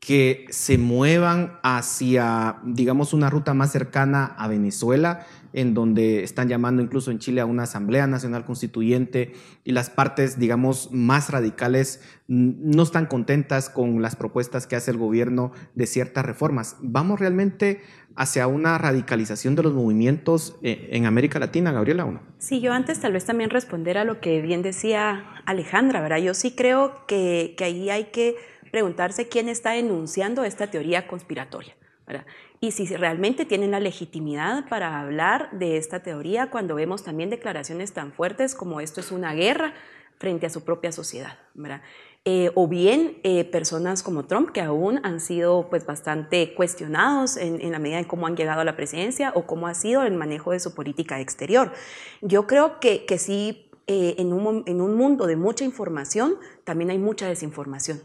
que 0.00 0.46
se 0.48 0.78
muevan 0.78 1.58
hacia, 1.62 2.56
digamos, 2.64 3.12
una 3.12 3.28
ruta 3.28 3.52
más 3.52 3.70
cercana 3.70 4.24
a 4.24 4.48
Venezuela, 4.48 5.26
en 5.52 5.74
donde 5.74 6.22
están 6.22 6.48
llamando 6.48 6.80
incluso 6.80 7.10
en 7.10 7.18
Chile 7.18 7.42
a 7.42 7.46
una 7.46 7.64
Asamblea 7.64 8.06
Nacional 8.06 8.46
Constituyente 8.46 9.34
y 9.62 9.72
las 9.72 9.90
partes, 9.90 10.38
digamos, 10.38 10.90
más 10.90 11.28
radicales 11.28 12.00
no 12.28 12.82
están 12.82 13.06
contentas 13.06 13.68
con 13.68 14.00
las 14.00 14.16
propuestas 14.16 14.66
que 14.66 14.76
hace 14.76 14.90
el 14.90 14.96
gobierno 14.96 15.52
de 15.74 15.86
ciertas 15.86 16.24
reformas. 16.24 16.76
¿Vamos 16.80 17.20
realmente 17.20 17.82
hacia 18.16 18.46
una 18.46 18.78
radicalización 18.78 19.54
de 19.54 19.64
los 19.64 19.74
movimientos 19.74 20.56
eh, 20.62 20.88
en 20.92 21.04
América 21.04 21.38
Latina, 21.38 21.72
Gabriela, 21.72 22.06
o 22.06 22.12
no? 22.12 22.22
Sí, 22.38 22.60
yo 22.60 22.72
antes 22.72 23.00
tal 23.00 23.12
vez 23.12 23.26
también 23.26 23.50
responder 23.50 23.98
a 23.98 24.04
lo 24.04 24.20
que 24.20 24.40
bien 24.40 24.62
decía 24.62 25.24
Alejandra, 25.44 26.00
¿verdad? 26.00 26.18
Yo 26.18 26.32
sí 26.32 26.52
creo 26.52 27.06
que, 27.06 27.54
que 27.58 27.64
ahí 27.64 27.90
hay 27.90 28.04
que 28.04 28.36
preguntarse 28.70 29.28
quién 29.28 29.48
está 29.48 29.76
enunciando 29.76 30.44
esta 30.44 30.68
teoría 30.68 31.06
conspiratoria. 31.06 31.74
¿verdad? 32.06 32.26
Y 32.60 32.72
si 32.72 32.86
realmente 32.86 33.44
tienen 33.44 33.70
la 33.70 33.80
legitimidad 33.80 34.68
para 34.68 35.00
hablar 35.00 35.50
de 35.52 35.76
esta 35.76 36.02
teoría 36.02 36.50
cuando 36.50 36.74
vemos 36.74 37.04
también 37.04 37.30
declaraciones 37.30 37.92
tan 37.92 38.12
fuertes 38.12 38.54
como 38.54 38.80
esto 38.80 39.00
es 39.00 39.12
una 39.12 39.32
guerra 39.32 39.74
frente 40.18 40.46
a 40.46 40.50
su 40.50 40.64
propia 40.64 40.92
sociedad. 40.92 41.38
¿verdad? 41.54 41.82
Eh, 42.26 42.50
o 42.54 42.68
bien 42.68 43.18
eh, 43.22 43.44
personas 43.44 44.02
como 44.02 44.26
Trump 44.26 44.50
que 44.50 44.60
aún 44.60 45.00
han 45.04 45.20
sido 45.20 45.70
pues 45.70 45.86
bastante 45.86 46.52
cuestionados 46.52 47.38
en, 47.38 47.62
en, 47.62 47.72
la 47.72 47.78
medida 47.78 47.98
en 47.98 48.04
cómo 48.04 48.26
han 48.26 48.36
llegado 48.36 48.60
a 48.60 48.64
la 48.64 48.76
presidencia 48.76 49.32
o 49.34 49.46
cómo 49.46 49.68
ha 49.68 49.74
sido 49.74 50.02
el 50.02 50.14
manejo 50.14 50.52
de 50.52 50.60
su 50.60 50.74
política 50.74 51.18
exterior. 51.20 51.72
Yo 52.20 52.46
creo 52.46 52.78
que, 52.78 53.06
que 53.06 53.16
sí, 53.16 53.70
eh, 53.86 54.16
en, 54.18 54.34
un, 54.34 54.64
en 54.66 54.82
un 54.82 54.96
mundo 54.96 55.26
de 55.26 55.36
mucha 55.36 55.64
información, 55.64 56.36
también 56.64 56.90
hay 56.90 56.98
mucha 56.98 57.26
desinformación. 57.26 58.02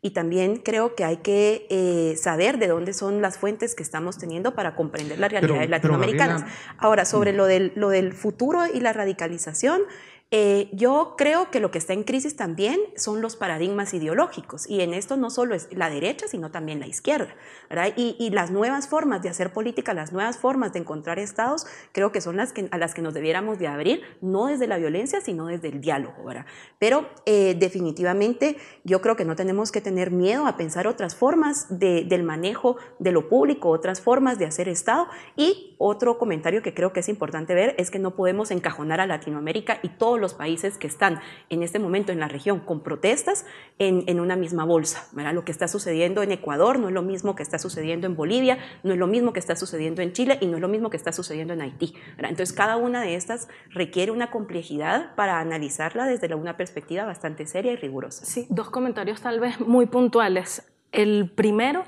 Y 0.00 0.10
también 0.10 0.58
creo 0.58 0.94
que 0.94 1.04
hay 1.04 1.18
que 1.18 1.66
eh, 1.70 2.16
saber 2.16 2.58
de 2.58 2.68
dónde 2.68 2.92
son 2.92 3.20
las 3.20 3.36
fuentes 3.36 3.74
que 3.74 3.82
estamos 3.82 4.16
teniendo 4.16 4.54
para 4.54 4.76
comprender 4.76 5.18
las 5.18 5.30
realidades 5.30 5.58
pero, 5.60 5.70
latinoamericanas. 5.70 6.42
Pero, 6.42 6.54
Ahora, 6.78 7.04
sobre 7.04 7.32
lo 7.32 7.46
del, 7.46 7.72
lo 7.74 7.88
del 7.88 8.12
futuro 8.12 8.66
y 8.72 8.78
la 8.78 8.92
radicalización, 8.92 9.82
eh, 10.30 10.68
yo 10.72 11.14
creo 11.16 11.50
que 11.50 11.58
lo 11.58 11.70
que 11.70 11.78
está 11.78 11.94
en 11.94 12.04
crisis 12.04 12.36
también 12.36 12.78
son 12.96 13.22
los 13.22 13.36
paradigmas 13.36 13.94
ideológicos 13.94 14.68
y 14.68 14.82
en 14.82 14.92
esto 14.92 15.16
no 15.16 15.30
solo 15.30 15.54
es 15.54 15.68
la 15.72 15.88
derecha, 15.88 16.28
sino 16.28 16.50
también 16.50 16.80
la 16.80 16.86
izquierda. 16.86 17.34
¿verdad? 17.70 17.94
Y, 17.96 18.14
y, 18.18 18.28
las 18.28 18.50
nuevas 18.50 18.88
formas 18.88 19.22
de 19.22 19.30
hacer 19.30 19.52
política, 19.54 19.94
las 19.94 20.12
nuevas 20.12 20.36
formas 20.36 20.74
de 20.74 20.80
encontrar 20.80 21.18
estados, 21.18 21.66
creo 21.92 22.12
que 22.12 22.20
son 22.20 22.36
las 22.36 22.52
que, 22.52 22.68
a 22.70 22.76
las 22.76 22.92
que 22.92 23.00
nos 23.00 23.14
debiéramos 23.14 23.58
de 23.58 23.68
abrir, 23.68 24.02
no 24.20 24.46
desde 24.46 24.66
la 24.66 24.76
violencia, 24.76 25.22
sino 25.22 25.46
desde 25.46 25.68
el 25.68 25.80
diálogo. 25.80 26.24
¿verdad? 26.24 26.44
Pero 26.78 27.08
eh, 27.24 27.56
definitivamente 27.58 28.58
yo 28.84 29.00
creo 29.00 29.16
que 29.16 29.24
no 29.24 29.34
tenemos 29.34 29.72
que 29.72 29.80
tener 29.80 30.10
miedo 30.10 30.46
a 30.46 30.58
pensar 30.58 30.86
otras 30.86 31.14
formas 31.14 31.78
de, 31.78 32.04
del 32.04 32.22
manejo 32.22 32.76
de 32.98 33.12
lo 33.12 33.30
público, 33.30 33.70
otras 33.70 34.02
formas 34.02 34.38
de 34.38 34.44
hacer 34.44 34.68
Estado. 34.68 35.08
Y 35.36 35.74
otro 35.78 36.18
comentario 36.18 36.60
que 36.60 36.74
creo 36.74 36.92
que 36.92 37.00
es 37.00 37.08
importante 37.08 37.54
ver 37.54 37.74
es 37.78 37.90
que 37.90 37.98
no 37.98 38.14
podemos 38.14 38.50
encajonar 38.50 39.00
a 39.00 39.06
Latinoamérica 39.06 39.78
y 39.82 39.88
todo 39.88 40.17
los 40.18 40.34
países 40.34 40.78
que 40.78 40.86
están 40.86 41.20
en 41.48 41.62
este 41.62 41.78
momento 41.78 42.12
en 42.12 42.20
la 42.20 42.28
región 42.28 42.60
con 42.60 42.80
protestas 42.82 43.44
en, 43.78 44.04
en 44.06 44.20
una 44.20 44.36
misma 44.36 44.64
bolsa. 44.64 45.08
¿verdad? 45.12 45.34
Lo 45.34 45.44
que 45.44 45.52
está 45.52 45.68
sucediendo 45.68 46.22
en 46.22 46.32
Ecuador 46.32 46.78
no 46.78 46.88
es 46.88 46.94
lo 46.94 47.02
mismo 47.02 47.34
que 47.34 47.42
está 47.42 47.58
sucediendo 47.58 48.06
en 48.06 48.16
Bolivia, 48.16 48.58
no 48.82 48.92
es 48.92 48.98
lo 48.98 49.06
mismo 49.06 49.32
que 49.32 49.40
está 49.40 49.56
sucediendo 49.56 50.02
en 50.02 50.12
Chile 50.12 50.38
y 50.40 50.46
no 50.46 50.56
es 50.56 50.60
lo 50.60 50.68
mismo 50.68 50.90
que 50.90 50.96
está 50.96 51.12
sucediendo 51.12 51.52
en 51.52 51.62
Haití. 51.62 51.94
¿verdad? 52.16 52.30
Entonces, 52.30 52.54
cada 52.54 52.76
una 52.76 53.02
de 53.02 53.14
estas 53.14 53.48
requiere 53.70 54.12
una 54.12 54.30
complejidad 54.30 55.14
para 55.14 55.40
analizarla 55.40 56.06
desde 56.06 56.28
una 56.34 56.56
perspectiva 56.56 57.04
bastante 57.04 57.46
seria 57.46 57.72
y 57.72 57.76
rigurosa. 57.76 58.24
Sí, 58.24 58.46
dos 58.50 58.70
comentarios 58.70 59.20
tal 59.20 59.40
vez 59.40 59.60
muy 59.60 59.86
puntuales. 59.86 60.70
El 60.92 61.30
primero, 61.30 61.84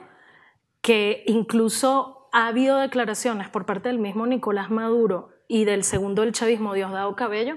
que 0.80 1.24
incluso 1.26 2.28
ha 2.32 2.46
habido 2.46 2.78
declaraciones 2.78 3.48
por 3.48 3.66
parte 3.66 3.88
del 3.88 3.98
mismo 3.98 4.26
Nicolás 4.26 4.70
Maduro 4.70 5.30
y 5.48 5.64
del 5.64 5.84
segundo 5.84 6.22
del 6.22 6.32
chavismo, 6.32 6.74
Diosdado 6.74 7.16
Cabello, 7.16 7.56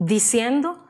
diciendo 0.00 0.84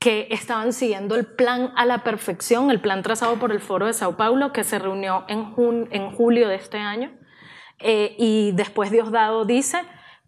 que 0.00 0.28
estaban 0.30 0.72
siguiendo 0.72 1.14
el 1.14 1.26
plan 1.26 1.72
a 1.76 1.84
la 1.84 2.02
perfección, 2.02 2.70
el 2.70 2.80
plan 2.80 3.02
trazado 3.02 3.36
por 3.36 3.52
el 3.52 3.60
Foro 3.60 3.86
de 3.86 3.92
Sao 3.92 4.16
Paulo, 4.16 4.52
que 4.52 4.64
se 4.64 4.78
reunió 4.78 5.24
en, 5.28 5.54
en 5.90 6.10
julio 6.10 6.48
de 6.48 6.56
este 6.56 6.78
año. 6.78 7.12
Eh, 7.78 8.16
y 8.18 8.52
después 8.52 8.90
Diosdado 8.90 9.44
dice 9.44 9.82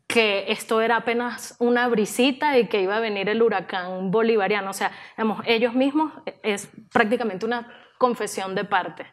que 0.06 0.46
esto 0.48 0.80
era 0.80 0.96
apenas 0.96 1.56
una 1.58 1.88
brisita 1.88 2.58
y 2.58 2.68
que 2.68 2.82
iba 2.82 2.96
a 2.96 3.00
venir 3.00 3.28
el 3.28 3.42
huracán 3.42 4.10
bolivariano. 4.10 4.70
O 4.70 4.74
sea, 4.74 4.92
digamos, 5.16 5.40
ellos 5.46 5.74
mismos 5.74 6.12
es 6.42 6.70
prácticamente 6.92 7.46
una 7.46 7.68
confesión 7.98 8.54
de 8.54 8.64
parte. 8.64 9.06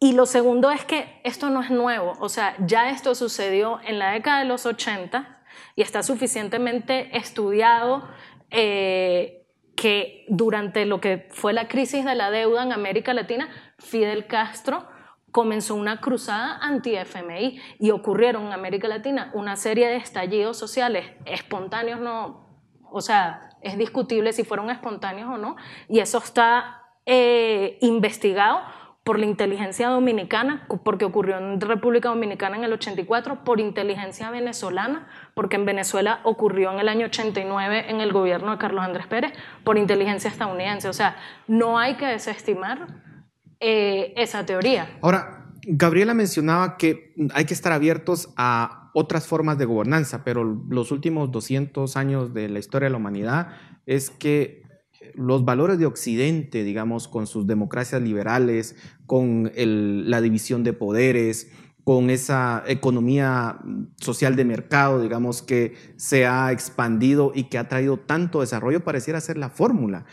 Y 0.00 0.12
lo 0.12 0.26
segundo 0.26 0.70
es 0.70 0.84
que 0.84 1.20
esto 1.24 1.50
no 1.50 1.62
es 1.62 1.70
nuevo, 1.70 2.12
o 2.20 2.28
sea, 2.28 2.56
ya 2.58 2.90
esto 2.90 3.14
sucedió 3.14 3.80
en 3.84 3.98
la 3.98 4.10
década 4.10 4.40
de 4.40 4.44
los 4.44 4.66
80 4.66 5.33
y 5.76 5.82
está 5.82 6.02
suficientemente 6.02 7.16
estudiado 7.16 8.08
eh, 8.50 9.46
que 9.76 10.24
durante 10.28 10.86
lo 10.86 11.00
que 11.00 11.28
fue 11.30 11.52
la 11.52 11.68
crisis 11.68 12.04
de 12.04 12.14
la 12.14 12.30
deuda 12.30 12.62
en 12.62 12.72
América 12.72 13.12
Latina, 13.12 13.48
Fidel 13.78 14.26
Castro 14.26 14.86
comenzó 15.32 15.74
una 15.74 16.00
cruzada 16.00 16.58
anti-FMI 16.62 17.60
y 17.80 17.90
ocurrieron 17.90 18.46
en 18.46 18.52
América 18.52 18.86
Latina 18.86 19.32
una 19.34 19.56
serie 19.56 19.88
de 19.88 19.96
estallidos 19.96 20.56
sociales 20.56 21.06
espontáneos, 21.24 21.98
no, 22.00 22.62
o 22.88 23.00
sea, 23.00 23.50
es 23.60 23.76
discutible 23.76 24.32
si 24.32 24.44
fueron 24.44 24.70
espontáneos 24.70 25.28
o 25.28 25.36
no, 25.36 25.56
y 25.88 25.98
eso 25.98 26.18
está 26.18 26.82
eh, 27.04 27.78
investigado 27.80 28.60
por 29.04 29.18
la 29.18 29.26
inteligencia 29.26 29.88
dominicana, 29.88 30.66
porque 30.82 31.04
ocurrió 31.04 31.36
en 31.36 31.60
República 31.60 32.08
Dominicana 32.08 32.56
en 32.56 32.64
el 32.64 32.72
84, 32.72 33.44
por 33.44 33.60
inteligencia 33.60 34.30
venezolana, 34.30 35.06
porque 35.34 35.56
en 35.56 35.66
Venezuela 35.66 36.20
ocurrió 36.24 36.72
en 36.72 36.80
el 36.80 36.88
año 36.88 37.06
89 37.06 37.90
en 37.90 38.00
el 38.00 38.12
gobierno 38.12 38.52
de 38.52 38.58
Carlos 38.58 38.82
Andrés 38.82 39.06
Pérez, 39.06 39.32
por 39.62 39.76
inteligencia 39.76 40.30
estadounidense. 40.30 40.88
O 40.88 40.94
sea, 40.94 41.16
no 41.46 41.78
hay 41.78 41.96
que 41.96 42.06
desestimar 42.06 42.86
eh, 43.60 44.14
esa 44.16 44.46
teoría. 44.46 44.88
Ahora, 45.02 45.50
Gabriela 45.66 46.14
mencionaba 46.14 46.78
que 46.78 47.14
hay 47.34 47.44
que 47.44 47.54
estar 47.54 47.72
abiertos 47.72 48.32
a 48.38 48.90
otras 48.94 49.26
formas 49.26 49.58
de 49.58 49.66
gobernanza, 49.66 50.24
pero 50.24 50.44
los 50.44 50.90
últimos 50.92 51.30
200 51.30 51.96
años 51.98 52.32
de 52.32 52.48
la 52.48 52.58
historia 52.58 52.86
de 52.86 52.92
la 52.92 52.96
humanidad 52.96 53.48
es 53.84 54.08
que 54.08 54.63
los 55.14 55.44
valores 55.44 55.78
de 55.78 55.86
Occidente, 55.86 56.64
digamos, 56.64 57.08
con 57.08 57.26
sus 57.26 57.46
democracias 57.46 58.02
liberales, 58.02 58.76
con 59.06 59.50
la 59.54 60.20
división 60.20 60.64
de 60.64 60.72
poderes, 60.72 61.50
con 61.84 62.08
esa 62.08 62.64
economía 62.66 63.58
social 64.00 64.36
de 64.36 64.44
mercado, 64.44 65.02
digamos, 65.02 65.42
que 65.42 65.74
se 65.96 66.26
ha 66.26 66.50
expandido 66.50 67.32
y 67.34 67.44
que 67.44 67.58
ha 67.58 67.68
traído 67.68 67.98
tanto 67.98 68.40
desarrollo, 68.40 68.82
pareciera 68.84 69.20
ser 69.20 69.36
la 69.36 69.50
fórmula. 69.50 70.06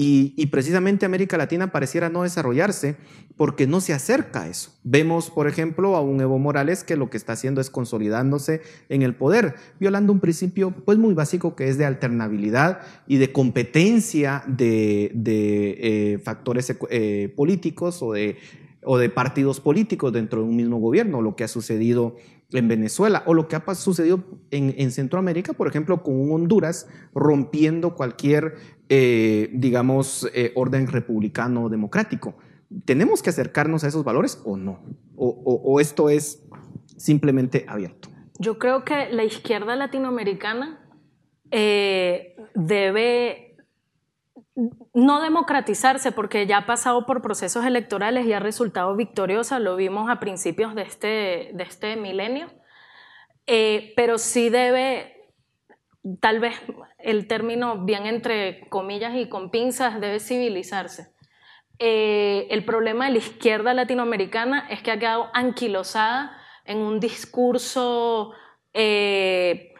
Y, 0.00 0.46
precisamente 0.46 1.06
América 1.06 1.36
Latina 1.36 1.72
pareciera 1.72 2.08
no 2.08 2.22
desarrollarse 2.22 2.98
porque 3.38 3.68
no 3.68 3.80
se 3.80 3.94
acerca 3.94 4.42
a 4.42 4.48
eso. 4.48 4.72
Vemos, 4.82 5.30
por 5.30 5.46
ejemplo, 5.46 5.94
a 5.94 6.02
un 6.02 6.20
Evo 6.20 6.40
Morales 6.40 6.82
que 6.82 6.96
lo 6.96 7.08
que 7.08 7.16
está 7.16 7.34
haciendo 7.34 7.60
es 7.60 7.70
consolidándose 7.70 8.60
en 8.88 9.02
el 9.02 9.14
poder, 9.14 9.54
violando 9.78 10.12
un 10.12 10.18
principio 10.18 10.72
pues 10.72 10.98
muy 10.98 11.14
básico 11.14 11.54
que 11.54 11.68
es 11.68 11.78
de 11.78 11.86
alternabilidad 11.86 12.80
y 13.06 13.18
de 13.18 13.30
competencia 13.30 14.42
de, 14.48 15.12
eh, 15.14 16.18
factores 16.18 16.76
eh, 16.90 17.32
políticos 17.36 18.02
o 18.02 18.12
de, 18.12 18.38
o 18.82 18.98
partidos 19.14 19.60
políticos 19.60 20.12
dentro 20.12 20.42
de 20.42 20.48
un 20.48 20.56
mismo 20.56 20.78
gobierno, 20.78 21.22
lo 21.22 21.36
que 21.36 21.44
ha 21.44 21.48
sucedido 21.48 22.16
en 22.50 22.66
Venezuela 22.66 23.22
o 23.26 23.34
lo 23.34 23.46
que 23.46 23.54
ha 23.54 23.74
sucedido 23.76 24.24
en, 24.50 24.74
en 24.78 24.90
Centroamérica, 24.90 25.52
por 25.52 25.68
ejemplo, 25.68 26.02
con 26.02 26.18
un 26.18 26.32
Honduras 26.32 26.88
rompiendo 27.14 27.94
cualquier 27.94 28.56
eh, 28.88 29.50
digamos, 29.52 30.28
orden 30.56 30.88
republicano 30.88 31.68
democrático. 31.68 32.34
¿Tenemos 32.84 33.22
que 33.22 33.30
acercarnos 33.30 33.84
a 33.84 33.88
esos 33.88 34.04
valores 34.04 34.42
o 34.44 34.56
no? 34.56 34.80
¿O, 35.16 35.28
o, 35.28 35.72
o 35.72 35.80
esto 35.80 36.10
es 36.10 36.42
simplemente 36.96 37.64
abierto? 37.68 38.08
Yo 38.38 38.58
creo 38.58 38.84
que 38.84 39.08
la 39.10 39.24
izquierda 39.24 39.74
latinoamericana 39.74 40.80
eh, 41.50 42.36
debe 42.54 43.56
no 44.92 45.22
democratizarse 45.22 46.12
porque 46.12 46.46
ya 46.46 46.58
ha 46.58 46.66
pasado 46.66 47.06
por 47.06 47.22
procesos 47.22 47.64
electorales 47.64 48.26
y 48.26 48.32
ha 48.32 48.40
resultado 48.40 48.94
victoriosa, 48.96 49.58
lo 49.58 49.76
vimos 49.76 50.10
a 50.10 50.20
principios 50.20 50.74
de 50.74 50.82
este, 50.82 51.50
de 51.54 51.62
este 51.62 51.96
milenio, 51.96 52.48
eh, 53.46 53.92
pero 53.96 54.18
sí 54.18 54.50
debe 54.50 55.32
tal 56.20 56.40
vez 56.40 56.54
el 56.98 57.26
término 57.28 57.84
bien 57.84 58.06
entre 58.06 58.68
comillas 58.68 59.14
y 59.16 59.28
con 59.28 59.50
pinzas 59.50 60.00
debe 60.00 60.20
civilizarse. 60.20 61.12
Eh, 61.78 62.48
el 62.50 62.64
problema 62.64 63.06
de 63.06 63.12
la 63.12 63.18
izquierda 63.18 63.72
latinoamericana 63.72 64.66
es 64.68 64.82
que 64.82 64.90
ha 64.90 64.98
quedado 64.98 65.30
anquilosada 65.32 66.36
en 66.64 66.78
un 66.78 66.98
discurso 67.00 68.32
eh, 68.74 69.74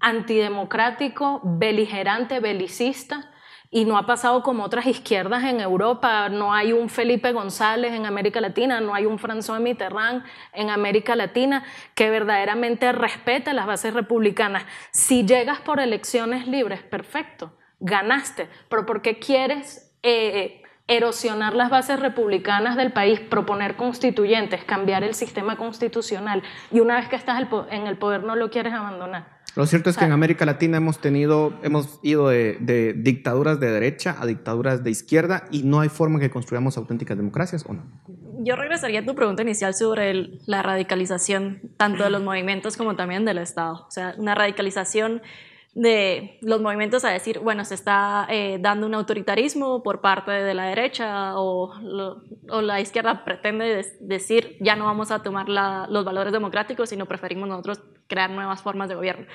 antidemocrático, 0.00 1.40
beligerante, 1.44 2.40
belicista, 2.40 3.28
y 3.74 3.86
no 3.86 3.96
ha 3.96 4.04
pasado 4.06 4.42
como 4.42 4.64
otras 4.64 4.86
izquierdas 4.86 5.44
en 5.44 5.60
Europa. 5.60 6.28
No 6.28 6.52
hay 6.52 6.72
un 6.74 6.90
Felipe 6.90 7.32
González 7.32 7.94
en 7.94 8.04
América 8.04 8.40
Latina, 8.40 8.80
no 8.80 8.94
hay 8.94 9.06
un 9.06 9.18
François 9.18 9.60
Mitterrand 9.60 10.24
en 10.52 10.68
América 10.68 11.16
Latina 11.16 11.64
que 11.94 12.10
verdaderamente 12.10 12.92
respete 12.92 13.54
las 13.54 13.66
bases 13.66 13.94
republicanas. 13.94 14.64
Si 14.90 15.24
llegas 15.24 15.60
por 15.60 15.80
elecciones 15.80 16.46
libres, 16.46 16.82
perfecto, 16.82 17.56
ganaste, 17.80 18.48
pero 18.68 18.84
¿por 18.84 19.00
qué 19.00 19.18
quieres 19.18 19.96
eh, 20.02 20.61
erosionar 20.88 21.54
las 21.54 21.70
bases 21.70 22.00
republicanas 22.00 22.76
del 22.76 22.92
país, 22.92 23.20
proponer 23.20 23.76
constituyentes, 23.76 24.64
cambiar 24.64 25.04
el 25.04 25.14
sistema 25.14 25.56
constitucional 25.56 26.42
y 26.70 26.80
una 26.80 26.96
vez 26.96 27.08
que 27.08 27.16
estás 27.16 27.46
en 27.70 27.86
el 27.86 27.96
poder 27.98 28.24
no 28.24 28.36
lo 28.36 28.50
quieres 28.50 28.72
abandonar? 28.72 29.42
Lo 29.54 29.66
cierto 29.66 29.90
es 29.90 29.98
que 29.98 30.06
en 30.06 30.12
América 30.12 30.46
Latina 30.46 30.78
hemos 30.78 30.98
tenido, 30.98 31.52
hemos 31.62 32.00
ido 32.02 32.28
de, 32.30 32.56
de, 32.60 32.94
dictaduras 32.94 33.60
de 33.60 33.70
derecha 33.70 34.16
a 34.18 34.24
dictaduras 34.24 34.82
de 34.82 34.90
izquierda 34.90 35.44
y 35.50 35.62
no 35.62 35.80
hay 35.80 35.90
forma 35.90 36.18
que 36.18 36.30
construyamos 36.30 36.78
auténticas 36.78 37.18
democracias 37.18 37.64
o 37.68 37.74
no. 37.74 37.82
Yo 38.38 38.56
regresaría 38.56 39.00
a 39.00 39.04
tu 39.04 39.14
pregunta 39.14 39.42
inicial 39.42 39.74
sobre 39.74 40.10
el, 40.10 40.40
la 40.46 40.62
radicalización 40.62 41.60
tanto 41.76 42.02
de 42.02 42.08
los 42.08 42.22
movimientos 42.22 42.78
como 42.78 42.96
también 42.96 43.26
del 43.26 43.38
Estado. 43.38 43.84
O 43.86 43.90
sea, 43.90 44.14
una 44.16 44.34
radicalización 44.34 45.20
de 45.74 46.38
los 46.42 46.60
movimientos 46.60 47.04
a 47.04 47.10
decir, 47.10 47.38
bueno, 47.38 47.64
se 47.64 47.74
está 47.74 48.26
eh, 48.28 48.58
dando 48.60 48.86
un 48.86 48.94
autoritarismo 48.94 49.82
por 49.82 50.02
parte 50.02 50.30
de 50.30 50.52
la 50.52 50.66
derecha 50.66 51.38
o, 51.38 51.72
o 52.50 52.60
la 52.60 52.80
izquierda 52.80 53.24
pretende 53.24 53.84
decir, 54.00 54.56
ya 54.60 54.76
no 54.76 54.84
vamos 54.84 55.10
a 55.10 55.22
tomar 55.22 55.48
los 55.48 56.04
valores 56.04 56.32
democráticos, 56.32 56.90
sino 56.90 57.06
preferimos 57.06 57.48
nosotros 57.48 57.80
crear 58.06 58.30
nuevas 58.30 58.60
formas 58.60 58.88
de 58.90 58.96
gobierno. 58.96 59.26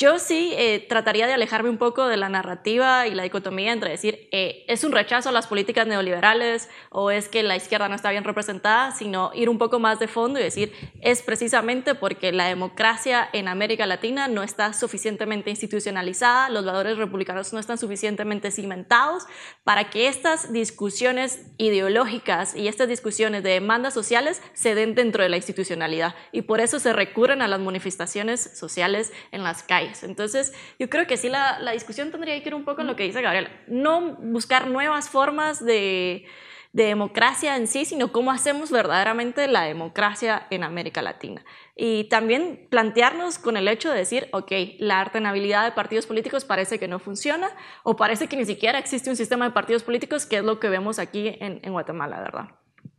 Yo 0.00 0.18
sí 0.18 0.54
eh, 0.56 0.86
trataría 0.88 1.26
de 1.26 1.34
alejarme 1.34 1.68
un 1.68 1.76
poco 1.76 2.08
de 2.08 2.16
la 2.16 2.30
narrativa 2.30 3.06
y 3.06 3.14
la 3.14 3.22
dicotomía 3.22 3.70
entre 3.70 3.90
decir 3.90 4.30
eh, 4.32 4.64
es 4.66 4.82
un 4.82 4.92
rechazo 4.92 5.28
a 5.28 5.32
las 5.32 5.46
políticas 5.46 5.86
neoliberales 5.86 6.70
o 6.88 7.10
es 7.10 7.28
que 7.28 7.42
la 7.42 7.54
izquierda 7.54 7.86
no 7.86 7.96
está 7.96 8.10
bien 8.10 8.24
representada, 8.24 8.92
sino 8.92 9.30
ir 9.34 9.50
un 9.50 9.58
poco 9.58 9.78
más 9.78 9.98
de 9.98 10.08
fondo 10.08 10.40
y 10.40 10.42
decir 10.42 10.72
es 11.02 11.20
precisamente 11.20 11.94
porque 11.94 12.32
la 12.32 12.46
democracia 12.46 13.28
en 13.34 13.46
América 13.46 13.84
Latina 13.84 14.26
no 14.26 14.42
está 14.42 14.72
suficientemente 14.72 15.50
institucionalizada, 15.50 16.48
los 16.48 16.64
valores 16.64 16.96
republicanos 16.96 17.52
no 17.52 17.58
están 17.58 17.76
suficientemente 17.76 18.50
cimentados 18.50 19.24
para 19.64 19.90
que 19.90 20.08
estas 20.08 20.50
discusiones 20.50 21.42
ideológicas 21.58 22.56
y 22.56 22.68
estas 22.68 22.88
discusiones 22.88 23.42
de 23.42 23.50
demandas 23.50 23.92
sociales 23.92 24.40
se 24.54 24.74
den 24.74 24.94
dentro 24.94 25.22
de 25.22 25.28
la 25.28 25.36
institucionalidad 25.36 26.14
y 26.32 26.40
por 26.40 26.60
eso 26.60 26.78
se 26.78 26.94
recurren 26.94 27.42
a 27.42 27.48
las 27.48 27.60
manifestaciones 27.60 28.40
sociales 28.58 29.12
en 29.30 29.42
las 29.42 29.62
calles. 29.62 29.89
Entonces, 30.02 30.52
yo 30.78 30.88
creo 30.88 31.06
que 31.06 31.16
sí 31.16 31.28
la, 31.28 31.58
discusión 31.72 32.10
tendría 32.10 32.40
que 32.42 32.48
ir 32.48 32.54
un 32.54 32.64
poco 32.64 32.80
en 32.80 32.86
lo 32.86 32.96
que 32.96 33.04
dice 33.04 33.22
Gabriela. 33.22 33.50
No 33.66 34.16
buscar 34.16 34.68
nuevas 34.68 35.08
formas 35.08 35.64
de, 35.64 36.26
de 36.72 36.84
democracia 36.84 37.56
en 37.56 37.66
sí, 37.66 37.84
sino 37.84 38.12
cómo 38.12 38.30
hacemos 38.30 38.70
verdaderamente 38.70 39.46
la 39.48 39.62
democracia 39.62 40.46
en 40.50 40.64
América 40.64 41.02
Latina. 41.02 41.44
Y 41.76 42.04
también 42.04 42.66
plantearnos 42.70 43.38
con 43.38 43.56
el 43.56 43.68
hecho 43.68 43.90
de 43.90 43.98
decir, 43.98 44.28
ok, 44.32 44.52
la 44.78 45.00
artenabilidad 45.00 45.64
de 45.64 45.72
partidos 45.72 46.06
políticos 46.06 46.44
parece 46.44 46.78
que 46.78 46.88
no 46.88 46.98
funciona 46.98 47.50
o 47.82 47.96
parece 47.96 48.28
que 48.28 48.36
ni 48.36 48.44
siquiera 48.44 48.78
existe 48.78 49.10
un 49.10 49.16
sistema 49.16 49.46
de 49.46 49.52
partidos 49.52 49.82
políticos, 49.82 50.26
que 50.26 50.38
es 50.38 50.44
lo 50.44 50.60
que 50.60 50.68
vemos 50.68 50.98
aquí 50.98 51.28
en, 51.40 51.60
en 51.62 51.72
Guatemala, 51.72 52.20
¿verdad? 52.20 52.48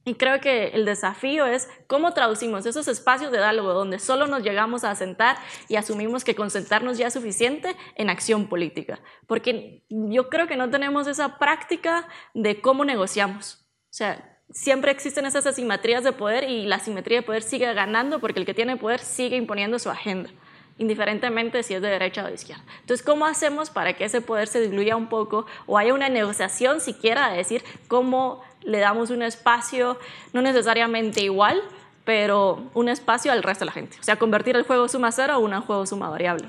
Y 0.03 0.15
creo 0.15 0.39
que 0.39 0.69
el 0.69 0.85
desafío 0.85 1.45
es 1.45 1.69
cómo 1.85 2.13
traducimos 2.13 2.65
esos 2.65 2.87
espacios 2.87 3.31
de 3.31 3.37
diálogo 3.37 3.73
donde 3.73 3.99
solo 3.99 4.25
nos 4.25 4.41
llegamos 4.41 4.83
a 4.83 4.95
sentar 4.95 5.37
y 5.67 5.75
asumimos 5.75 6.23
que 6.23 6.33
concentrarnos 6.33 6.97
ya 6.97 7.07
es 7.07 7.13
suficiente 7.13 7.75
en 7.95 8.09
acción 8.09 8.47
política. 8.47 8.99
Porque 9.27 9.83
yo 9.89 10.29
creo 10.29 10.47
que 10.47 10.57
no 10.57 10.69
tenemos 10.71 11.07
esa 11.07 11.37
práctica 11.37 12.07
de 12.33 12.61
cómo 12.61 12.83
negociamos. 12.83 13.63
O 13.91 13.93
sea, 13.93 14.39
siempre 14.49 14.91
existen 14.91 15.27
esas 15.27 15.45
asimetrías 15.45 16.03
de 16.03 16.13
poder 16.13 16.49
y 16.49 16.65
la 16.65 16.77
asimetría 16.77 17.19
de 17.19 17.25
poder 17.25 17.43
sigue 17.43 17.71
ganando 17.73 18.19
porque 18.19 18.39
el 18.39 18.45
que 18.45 18.55
tiene 18.55 18.77
poder 18.77 19.01
sigue 19.01 19.37
imponiendo 19.37 19.77
su 19.77 19.91
agenda 19.91 20.31
indiferentemente 20.77 21.63
si 21.63 21.73
es 21.73 21.81
de 21.81 21.89
derecha 21.89 22.23
o 22.23 22.27
de 22.27 22.33
izquierda. 22.33 22.63
Entonces, 22.81 23.05
¿cómo 23.05 23.25
hacemos 23.25 23.69
para 23.69 23.93
que 23.93 24.05
ese 24.05 24.21
poder 24.21 24.47
se 24.47 24.61
diluya 24.61 24.95
un 24.95 25.07
poco 25.07 25.45
o 25.67 25.77
haya 25.77 25.93
una 25.93 26.09
negociación 26.09 26.81
siquiera 26.81 27.29
de 27.29 27.37
decir 27.37 27.63
cómo 27.87 28.41
le 28.63 28.79
damos 28.79 29.09
un 29.09 29.23
espacio, 29.23 29.97
no 30.33 30.41
necesariamente 30.41 31.21
igual, 31.21 31.61
pero 32.05 32.69
un 32.73 32.89
espacio 32.89 33.31
al 33.31 33.43
resto 33.43 33.61
de 33.61 33.67
la 33.67 33.71
gente. 33.73 33.97
O 33.99 34.03
sea, 34.03 34.17
convertir 34.17 34.55
el 34.55 34.63
juego 34.63 34.87
suma 34.87 35.11
cero 35.11 35.37
en 35.45 35.53
un 35.53 35.61
juego 35.61 35.85
suma 35.85 36.09
variable. 36.09 36.47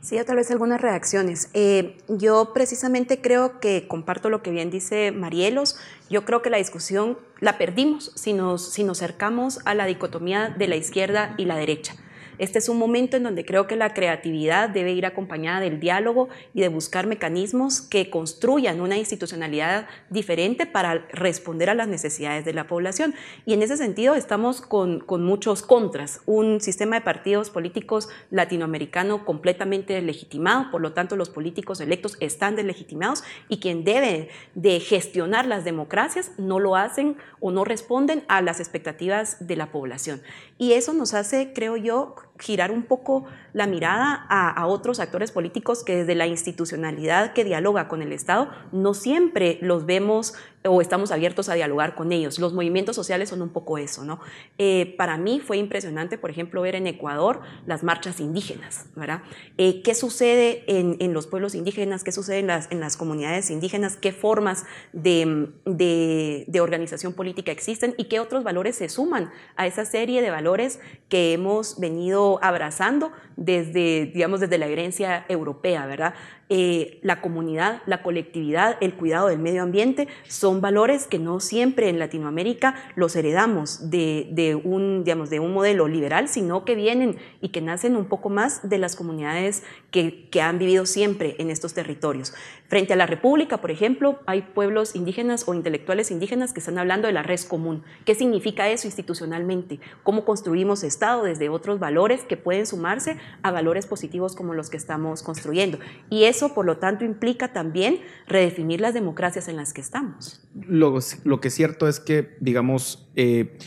Sí, 0.00 0.16
tal 0.24 0.36
vez 0.36 0.50
algunas 0.50 0.80
reacciones. 0.80 1.50
Eh, 1.54 1.98
yo 2.08 2.52
precisamente 2.54 3.20
creo 3.20 3.58
que 3.58 3.88
comparto 3.88 4.30
lo 4.30 4.42
que 4.42 4.50
bien 4.50 4.70
dice 4.70 5.10
Marielos. 5.10 5.76
Yo 6.08 6.24
creo 6.24 6.40
que 6.40 6.50
la 6.50 6.58
discusión 6.58 7.18
la 7.40 7.58
perdimos 7.58 8.12
si 8.14 8.32
nos, 8.32 8.72
si 8.72 8.84
nos 8.84 9.02
acercamos 9.02 9.58
a 9.64 9.74
la 9.74 9.86
dicotomía 9.86 10.50
de 10.50 10.68
la 10.68 10.76
izquierda 10.76 11.34
y 11.36 11.46
la 11.46 11.56
derecha. 11.56 11.94
Este 12.38 12.58
es 12.58 12.68
un 12.68 12.78
momento 12.78 13.16
en 13.16 13.24
donde 13.24 13.44
creo 13.44 13.66
que 13.66 13.76
la 13.76 13.94
creatividad 13.94 14.68
debe 14.68 14.92
ir 14.92 15.06
acompañada 15.06 15.60
del 15.60 15.80
diálogo 15.80 16.28
y 16.54 16.60
de 16.60 16.68
buscar 16.68 17.06
mecanismos 17.06 17.80
que 17.80 18.10
construyan 18.10 18.80
una 18.80 18.96
institucionalidad 18.96 19.88
diferente 20.10 20.66
para 20.66 21.06
responder 21.12 21.70
a 21.70 21.74
las 21.74 21.88
necesidades 21.88 22.44
de 22.44 22.52
la 22.52 22.66
población. 22.66 23.14
Y 23.44 23.54
en 23.54 23.62
ese 23.62 23.76
sentido 23.76 24.14
estamos 24.14 24.60
con, 24.60 25.04
muchos 25.08 25.62
contras. 25.62 26.20
Un 26.26 26.60
sistema 26.60 26.96
de 26.96 27.02
partidos 27.02 27.50
políticos 27.50 28.08
latinoamericano 28.30 29.24
completamente 29.24 30.00
legitimado, 30.00 30.70
por 30.70 30.80
lo 30.80 30.92
tanto 30.92 31.16
los 31.16 31.30
políticos 31.30 31.80
electos 31.80 32.16
están 32.20 32.56
deslegitimados 32.56 33.24
y 33.48 33.58
quien 33.58 33.84
debe 33.84 34.28
de 34.54 34.80
gestionar 34.80 35.46
las 35.46 35.64
democracias 35.64 36.30
no 36.38 36.60
lo 36.60 36.76
hacen 36.76 37.16
o 37.40 37.50
no 37.50 37.64
responden 37.64 38.24
a 38.28 38.42
las 38.42 38.60
expectativas 38.60 39.46
de 39.46 39.56
la 39.56 39.72
población. 39.72 40.22
Y 40.56 40.72
eso 40.72 40.92
nos 40.92 41.14
hace, 41.14 41.52
creo 41.52 41.76
yo, 41.76 42.14
girar 42.38 42.70
un 42.70 42.82
poco 42.82 43.24
la 43.52 43.66
mirada 43.66 44.26
a, 44.28 44.66
otros 44.66 45.00
actores 45.00 45.32
políticos 45.32 45.84
que 45.84 45.96
desde 45.96 46.14
la 46.14 46.26
institucionalidad 46.26 47.32
que 47.32 47.44
dialoga 47.44 47.88
con 47.88 48.02
el 48.02 48.12
Estado 48.12 48.50
no 48.72 48.94
siempre 48.94 49.58
los 49.62 49.86
vemos 49.86 50.34
o 50.64 50.80
estamos 50.80 51.12
abiertos 51.12 51.48
a 51.48 51.54
dialogar 51.54 51.94
con 51.94 52.12
ellos. 52.12 52.38
Los 52.38 52.52
movimientos 52.52 52.96
sociales 52.96 53.28
son 53.28 53.42
un 53.42 53.50
poco 53.50 53.78
eso, 53.78 54.04
¿no? 54.04 54.20
Eh, 54.58 54.94
para 54.98 55.16
mí 55.16 55.40
fue 55.40 55.56
impresionante, 55.56 56.18
por 56.18 56.30
ejemplo, 56.30 56.62
ver 56.62 56.74
en 56.74 56.86
Ecuador 56.86 57.40
las 57.66 57.82
marchas 57.82 58.20
indígenas, 58.20 58.86
¿verdad? 58.96 59.22
Eh, 59.56 59.82
¿Qué 59.82 59.94
sucede 59.94 60.64
en, 60.66 61.12
los 61.12 61.26
pueblos 61.26 61.54
indígenas? 61.54 62.04
¿Qué 62.04 62.12
sucede 62.12 62.40
en 62.40 62.48
las, 62.48 62.70
en 62.70 62.80
las 62.80 62.96
comunidades 62.96 63.50
indígenas? 63.50 63.96
¿Qué 63.96 64.12
formas 64.12 64.64
de, 64.92 65.48
de, 65.64 66.44
de 66.48 66.60
organización 66.60 67.12
política 67.12 67.52
existen? 67.52 67.94
¿Y 67.96 68.04
qué 68.04 68.20
otros 68.20 68.44
valores 68.44 68.76
se 68.76 68.88
suman 68.88 69.30
a 69.56 69.66
esa 69.66 69.84
serie 69.84 70.22
de 70.22 70.30
valores 70.30 70.80
que 71.08 71.32
hemos 71.32 71.78
venido 71.78 72.38
abrazando 72.42 73.12
desde, 73.36 74.06
digamos, 74.06 74.40
desde 74.40 74.58
la 74.58 74.66
herencia 74.66 75.24
europea, 75.28 75.86
¿verdad? 75.86 76.14
Eh, 76.50 76.98
la 77.02 77.20
comunidad, 77.20 77.82
la 77.84 78.02
colectividad, 78.02 78.78
el 78.80 78.94
cuidado 78.94 79.28
del 79.28 79.38
medio 79.38 79.62
ambiente, 79.62 80.08
son 80.28 80.62
valores 80.62 81.06
que 81.06 81.18
no 81.18 81.40
siempre 81.40 81.90
en 81.90 81.98
Latinoamérica 81.98 82.74
los 82.96 83.16
heredamos 83.16 83.90
de, 83.90 84.58
un, 84.64 85.04
digamos, 85.04 85.28
de 85.28 85.40
un 85.40 85.52
modelo 85.52 85.88
liberal, 85.88 86.26
sino 86.26 86.64
que 86.64 86.74
vienen 86.74 87.18
y 87.42 87.50
que 87.50 87.60
nacen 87.60 87.96
un 87.96 88.06
poco 88.06 88.30
más 88.30 88.66
de 88.66 88.78
las 88.78 88.96
comunidades 88.96 89.62
que, 89.90 90.26
que 90.30 90.40
han 90.40 90.58
vivido 90.58 90.86
siempre 90.86 91.36
en 91.38 91.50
estos 91.50 91.74
territorios. 91.74 92.32
Frente 92.68 92.94
a 92.94 92.96
la 92.96 93.06
República, 93.06 93.60
por 93.60 93.70
ejemplo, 93.70 94.20
hay 94.26 94.42
pueblos 94.42 94.94
indígenas 94.94 95.44
o 95.46 95.54
intelectuales 95.54 96.10
indígenas 96.10 96.52
que 96.52 96.60
están 96.60 96.78
hablando 96.78 97.06
de 97.06 97.12
la 97.12 97.22
res 97.22 97.44
común. 97.44 97.82
¿Qué 98.04 98.14
significa 98.14 98.68
eso 98.68 98.86
institucionalmente? 98.86 99.80
¿Cómo 100.02 100.24
construimos 100.24 100.82
Estado 100.82 101.24
desde 101.24 101.48
otros 101.48 101.78
valores 101.78 102.22
que 102.22 102.36
pueden 102.36 102.66
sumarse 102.66 103.16
a 103.42 103.50
valores 103.50 103.86
positivos 103.86 104.34
como 104.34 104.54
los 104.54 104.70
que 104.70 104.76
estamos 104.76 105.22
construyendo? 105.22 105.78
Y 106.10 106.24
es 106.24 106.38
eso, 106.38 106.54
por 106.54 106.64
lo 106.64 106.78
tanto, 106.78 107.04
implica 107.04 107.52
también 107.52 107.98
redefinir 108.28 108.80
las 108.80 108.94
democracias 108.94 109.48
en 109.48 109.56
las 109.56 109.72
que 109.72 109.80
estamos. 109.80 110.40
Lo, 110.54 111.00
que 111.40 111.48
es 111.48 111.54
cierto 111.54 111.88
es 111.88 111.98
que, 111.98 112.36
digamos, 112.40 113.10
eh, 113.16 113.58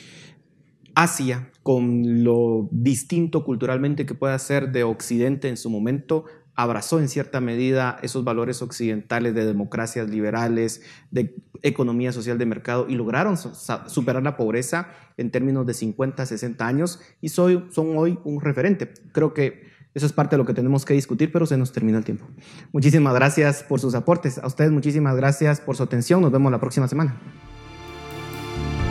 Asia, 0.95 1.52
con 1.64 2.24
lo 2.24 2.70
distinto 2.72 3.43
culturalmente 3.43 4.06
que 4.06 4.16
puede 4.16 4.39
ser 4.39 4.72
de 4.72 4.84
Occidente 4.84 5.49
en 5.49 5.58
su 5.58 5.70
momento, 5.70 6.26
abrazó 6.56 6.99
en 6.99 7.10
cierta 7.10 7.39
medida 7.41 7.97
esos 8.02 8.24
valores 8.24 8.62
occidentales 8.62 9.34
de 9.34 9.45
democracias 9.45 10.10
liberales, 10.10 10.82
de 11.12 11.36
economía 11.62 12.12
social 12.12 12.38
de 12.38 12.45
mercado 12.45 12.88
y 12.89 12.95
lograron 12.95 13.38
superar 13.38 14.24
la 14.24 14.36
pobreza 14.38 14.89
en 15.18 15.32
términos 15.32 15.66
de 15.66 15.74
50, 15.74 16.26
60 16.26 16.68
años 16.68 16.99
y 17.22 17.30
son 17.30 17.97
hoy 17.97 18.20
un 18.24 18.41
referente. 18.41 18.93
Creo 19.12 19.34
que 19.34 19.72
eso 19.93 20.06
es 20.06 20.14
parte 20.14 20.36
de 20.36 20.38
lo 20.38 20.45
que 20.45 20.54
tenemos 20.54 20.86
que 20.86 20.93
discutir, 20.93 21.32
pero 21.32 21.45
se 21.45 21.58
nos 21.58 21.72
terminó 21.72 21.97
el 21.97 22.06
tiempo. 22.06 22.26
Muchísimas 22.72 23.14
gracias 23.14 23.64
por 23.64 23.80
sus 23.80 23.93
aportes. 23.93 24.38
A 24.38 24.47
ustedes 24.47 24.72
muchísimas 24.72 25.16
gracias 25.16 25.60
por 25.60 25.76
su 25.76 25.84
atención. 25.84 26.22
Nos 26.22 26.32
vemos 26.32 26.52
la 26.52 26.60
próxima 26.60 26.88
semana. 26.88 27.20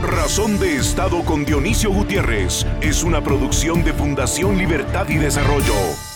Razón 0.03 0.59
de 0.59 0.77
Estado 0.77 1.25
con 1.25 1.45
Dionisio 1.45 1.91
Gutiérrez 1.91 2.67
es 2.81 3.03
una 3.03 3.23
producción 3.23 3.85
de 3.85 3.93
Fundación 3.93 4.59
Libertad 4.59 5.09
y 5.09 5.17
Desarrollo. 5.17 6.10